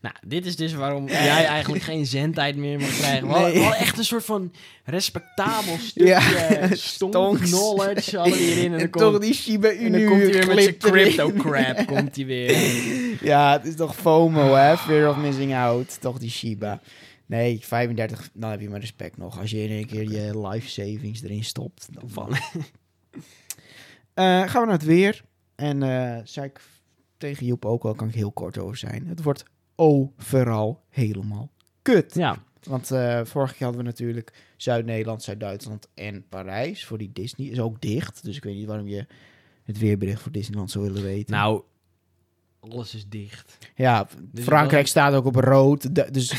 Nou, 0.00 0.14
dit 0.26 0.46
is 0.46 0.56
dus 0.56 0.74
waarom 0.74 1.08
jij 1.08 1.44
eigenlijk 1.46 1.82
geen 1.84 2.06
zendtijd 2.06 2.56
meer 2.56 2.80
mag 2.80 2.96
krijgen. 2.96 3.26
We 3.26 3.32
hadden, 3.32 3.48
Nee. 3.50 3.58
we 3.58 3.64
hadden 3.64 3.80
echt 3.80 3.98
een 3.98 4.04
soort 4.04 4.24
van 4.24 4.52
respectabel 4.84 5.76
stukje 5.78 6.08
Ja, 6.08 6.68
stonk 6.72 7.38
knowledge 7.40 8.16
hadden 8.16 8.34
we 8.36 8.42
hierin. 8.42 8.64
En 8.64 8.70
dan, 8.70 8.80
En 8.80 8.90
komt, 8.90 9.04
toch 9.12 9.18
die 9.20 9.34
Shiba 9.34 9.68
en 9.68 9.80
Inu 9.80 9.98
dan 9.98 10.08
komt 10.08 10.22
hij 10.22 10.30
weer 10.32 10.46
met 10.46 10.62
zijn 10.62 10.78
crypto 10.78 11.32
crap. 11.32 11.86
komt 11.86 12.16
hij 12.16 12.26
weer. 12.26 12.56
Ja, 13.20 13.52
het 13.52 13.64
is 13.66 13.74
toch 13.76 13.96
FOMO, 13.96 14.54
hè? 14.54 14.76
Fear 14.76 15.08
of 15.10 15.16
missing 15.16 15.54
out. 15.54 16.00
Toch 16.00 16.18
die 16.18 16.30
Shiba. 16.30 16.80
Nee, 17.26 17.58
35, 17.64 18.30
dan 18.34 18.50
heb 18.50 18.60
je 18.60 18.68
maar 18.68 18.80
respect 18.80 19.16
nog. 19.16 19.38
Als 19.38 19.50
je 19.50 19.62
in 19.62 19.70
één 19.70 19.86
keer 19.86 20.10
je 20.10 20.48
life 20.48 20.68
savings 20.68 21.22
erin 21.22 21.44
stopt. 21.44 21.88
Dan 21.90 22.10
Van. 22.10 22.36
Eh, 24.14 24.24
gaan 24.48 24.60
we 24.60 24.66
naar 24.66 24.76
het 24.76 24.84
weer. 24.84 25.24
En 25.54 25.82
eh 25.82 26.18
zei 26.24 26.46
ik 26.46 26.60
tegen 27.16 27.46
Joep 27.46 27.64
ook 27.64 27.84
al, 27.84 27.94
kan 27.94 28.08
ik 28.08 28.14
heel 28.14 28.32
kort 28.32 28.58
over 28.58 28.76
zijn. 28.76 29.06
Het 29.06 29.22
wordt 29.22 29.44
overal 29.74 30.84
helemaal 30.88 31.50
kut. 31.82 32.14
Ja, 32.14 32.42
Want 32.62 32.90
eh 32.90 33.24
vorige 33.24 33.54
keer 33.54 33.62
hadden 33.66 33.82
we 33.84 33.88
natuurlijk 33.88 34.32
Zuid-Nederland, 34.56 35.22
Zuid-Duitsland 35.22 35.88
en 35.94 36.28
Parijs. 36.28 36.84
Voor 36.84 36.98
die 36.98 37.12
Disney 37.12 37.48
is 37.48 37.60
ook 37.60 37.80
dicht. 37.80 38.24
Dus 38.24 38.36
ik 38.36 38.44
weet 38.44 38.54
niet 38.56 38.66
waarom 38.66 38.88
je 38.88 39.06
het 39.64 39.78
weerbericht 39.78 40.22
voor 40.22 40.32
Disneyland 40.32 40.70
zou 40.70 40.84
willen 40.84 41.02
weten. 41.02 41.34
nou, 41.34 41.62
alles 42.72 42.94
is 42.94 43.06
dicht. 43.08 43.58
Ja, 43.74 44.06
Dus 44.32 44.44
Frankrijk 44.44 44.86
staat 44.86 45.14
ook 45.14 45.24
op 45.24 45.34
rood. 45.36 45.94
De- 45.94 46.08
dus 46.10 46.32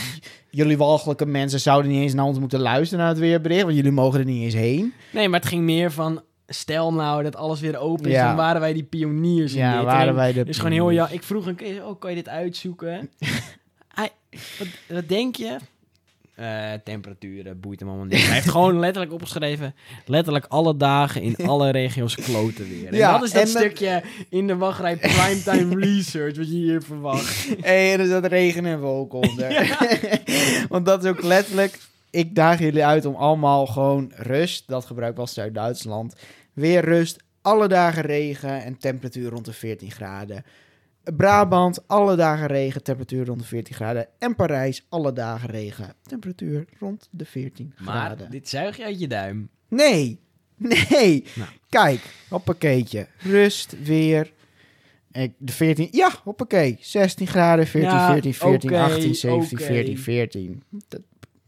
jullie 0.50 0.78
walgelijke 0.78 1.26
mensen 1.26 1.60
zouden 1.60 1.92
niet 1.92 2.02
eens 2.02 2.14
naar 2.14 2.26
ons 2.26 2.40
moeten 2.40 2.60
luisteren 2.60 3.00
naar 3.04 3.14
het 3.14 3.20
weerbericht. 3.22 3.64
Want 3.64 3.76
jullie 3.76 3.92
mogen 3.92 4.20
er 4.20 4.26
niet 4.26 4.44
eens 4.44 4.54
heen. 4.54 4.94
Nee, 5.12 5.30
maar 5.30 5.40
het 5.40 5.50
ging 5.50 5.64
meer 5.64 5.92
van... 5.92 6.22
Stel 6.50 6.94
nou 6.94 7.24
dat 7.24 7.36
alles 7.36 7.60
weer 7.60 7.78
open 7.78 8.06
is, 8.06 8.12
Ja. 8.12 8.28
dan 8.28 8.36
waren 8.36 8.62
wij 8.62 8.74
die 8.74 8.84
pioniers 8.84 9.54
in 9.54 9.60
Ja, 9.60 9.76
dit. 9.76 9.86
waren 9.86 10.08
En 10.08 10.16
wij 10.16 10.34
de... 10.34 10.44
Dus 10.44 10.58
gewoon 10.58 10.72
heel 10.72 10.90
ja. 10.90 11.10
Ik 11.10 11.24
vroeg 11.24 11.46
een 11.46 11.56
keer, 11.56 11.86
oh, 11.88 12.00
kan 12.00 12.10
je 12.10 12.16
dit 12.16 12.30
uitzoeken? 12.30 13.10
Wat 14.88 15.08
denk 15.08 15.36
je? 15.36 15.58
Eh, 16.38 16.74
temperaturen, 16.84 17.60
boeit 17.60 17.80
hem 17.80 17.90
allemaal 17.90 18.08
niet. 18.12 18.26
Hij 18.26 18.34
heeft 18.34 18.50
gewoon 18.50 18.80
letterlijk 18.80 19.14
opgeschreven, 19.14 19.76
letterlijk 20.06 20.46
alle 20.46 20.78
dagen 20.78 21.22
in 21.22 21.36
alle 21.50 21.70
regio's 21.70 22.16
kloten 22.16 22.70
weer. 22.70 22.88
En 22.88 22.96
Ja, 22.96 23.12
dat 23.12 23.24
is 23.24 23.32
dat 23.32 23.48
stukje 23.48 24.04
in 24.30 24.48
de 24.48 24.56
wachtrij 24.56 24.98
primetime 24.98 25.76
research 25.86 26.38
wat 26.38 26.48
je 26.48 26.56
hier 26.56 26.82
verwacht. 26.82 27.48
Hé, 27.62 27.96
er 27.96 28.06
zat 28.06 28.26
regen 28.26 28.66
en 28.66 28.80
wolken 28.80 29.20
onder. 29.20 29.78
Want 30.70 30.86
dat 30.86 31.04
is 31.04 31.10
ook 31.10 31.24
letterlijk... 31.24 31.80
ik 32.10 32.36
daag 32.36 32.60
jullie 32.60 32.86
uit 32.86 33.06
om 33.06 33.16
allemaal 33.16 33.66
gewoon 33.66 34.12
rust. 34.16 34.64
Dat 34.68 34.86
gebruikt 34.86 35.18
was 35.18 35.40
uit 35.40 35.54
Duitsland. 35.54 36.16
Weer 36.54 36.86
rust. 36.86 37.24
Alle 37.42 37.68
dagen 37.68 38.02
regen 38.02 38.64
en 38.64 38.78
temperatuur 38.78 39.30
rond 39.30 39.46
de 39.46 39.54
14 39.54 39.92
graden. 39.92 40.44
Brabant, 41.16 41.88
alle 41.88 42.16
dagen 42.16 42.48
regen, 42.48 42.84
temperatuur 42.84 43.26
rond 43.26 43.40
de 43.40 43.46
14 43.46 43.76
graden. 43.76 44.08
En 44.20 44.36
Parijs, 44.36 44.86
alle 44.90 45.14
dagen 45.14 45.50
regen, 45.50 45.94
temperatuur 46.02 46.66
rond 46.80 47.08
de 47.12 47.26
14 47.26 47.74
Maar 47.78 47.94
graden. 48.06 48.32
dit 48.32 48.50
zuig 48.50 48.78
je 48.78 48.84
uit 48.84 49.00
je 49.00 49.08
duim. 49.08 49.50
Nee, 49.68 50.20
nee. 50.56 51.24
Nou. 51.36 51.50
Kijk, 51.70 52.02
hoppakeetje. 52.30 53.08
Rust, 53.18 53.84
weer. 53.84 54.34
En 55.12 55.34
de 55.38 55.52
14, 55.52 55.88
ja, 55.92 56.12
hoppakee. 56.24 56.78
16 56.82 57.28
graden, 57.28 57.68
14, 57.68 57.90
Ja, 57.92 58.12
14, 58.12 58.34
14, 58.34 58.70
oké, 58.70 58.80
18, 58.82 59.16
17, 59.16 59.58
oké. 59.58 59.66
14, 59.68 59.98
14. 59.98 60.64
Dat, 60.88 61.02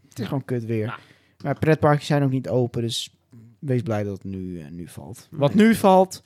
het 0.08 0.18
is 0.18 0.24
gewoon 0.26 0.44
kut 0.44 0.64
weer. 0.64 0.86
Nou. 0.86 0.98
Maar 1.42 1.58
pretparkjes 1.58 2.06
zijn 2.06 2.22
ook 2.22 2.30
niet 2.30 2.48
open, 2.48 2.82
dus 2.82 3.14
wees 3.58 3.82
blij 3.82 4.02
dat 4.02 4.12
het 4.12 4.24
nu, 4.24 4.60
eh, 4.60 4.66
nu 4.70 4.88
valt. 4.88 5.28
Wat 5.30 5.54
Nee. 5.54 5.66
nu 5.66 5.74
valt, 5.74 6.22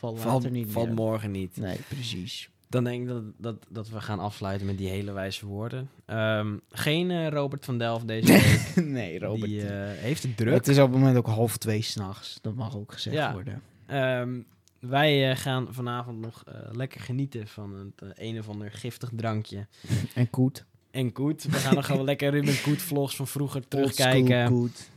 valt 0.00 0.50
niet 0.50 0.70
valt 0.70 0.86
meer. 0.86 0.94
morgen 0.94 1.30
niet. 1.30 1.56
Nee, 1.56 1.76
precies. 1.88 2.48
Dan 2.74 2.84
denk 2.84 3.02
ik 3.02 3.08
dat, 3.08 3.22
dat, 3.36 3.56
dat 3.68 3.88
we 3.88 4.00
gaan 4.00 4.18
afsluiten 4.18 4.66
met 4.66 4.78
die 4.78 4.88
hele 4.88 5.12
wijze 5.12 5.46
woorden. 5.46 5.90
Ehm, 6.06 6.56
geen 6.70 7.10
eh, 7.10 7.28
Robert 7.28 7.64
van 7.64 7.78
Delft 7.78 8.06
deze 8.06 8.32
week. 8.32 8.86
nee, 8.86 9.18
Robert. 9.18 9.50
Die 9.50 9.66
eh, 9.66 10.00
heeft 10.00 10.22
het 10.22 10.36
druk. 10.36 10.54
het 10.54 10.68
is 10.68 10.78
op 10.78 10.90
het 10.90 10.98
moment 10.98 11.16
ook 11.16 11.26
half 11.26 11.56
twee 11.56 11.82
s'nachts. 11.82 12.38
Dat 12.42 12.54
mag 12.54 12.76
ook 12.76 12.92
gezegd 12.92 13.16
Ja. 13.16 13.32
worden. 13.32 13.62
Ehm, 13.86 14.40
wij 14.78 15.30
eh, 15.30 15.36
gaan 15.36 15.66
vanavond 15.70 16.20
nog 16.20 16.44
lekker 16.72 17.00
genieten 17.00 17.48
van 17.48 17.92
het 17.96 18.18
een 18.18 18.38
of 18.38 18.48
ander 18.48 18.70
giftig 18.72 19.10
drankje. 19.16 19.66
En 20.14 20.30
Koet. 20.30 20.64
En 20.90 21.12
Koet. 21.12 21.44
We 21.44 21.56
gaan 21.56 21.74
nog 21.74 21.86
gewoon 21.86 22.04
lekker 22.04 22.30
Ruben 22.30 22.62
Koet 22.62 22.82
vlogs 22.82 23.16
van 23.16 23.26
vroeger 23.26 23.68
terugkijken. 23.68 24.46
Koet. 24.48 24.90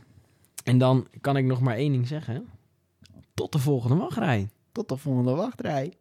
En 0.64 0.78
dan 0.78 1.06
kan 1.20 1.36
ik 1.36 1.44
nog 1.44 1.60
maar 1.60 1.76
één 1.76 1.92
ding 1.92 2.06
zeggen. 2.06 2.48
Tot 3.34 3.52
de 3.52 3.58
volgende 3.58 3.96
wachtrij. 3.96 4.48
Tot 4.72 4.88
de 4.88 4.96
volgende 4.96 5.32
wachtrij. 5.34 5.92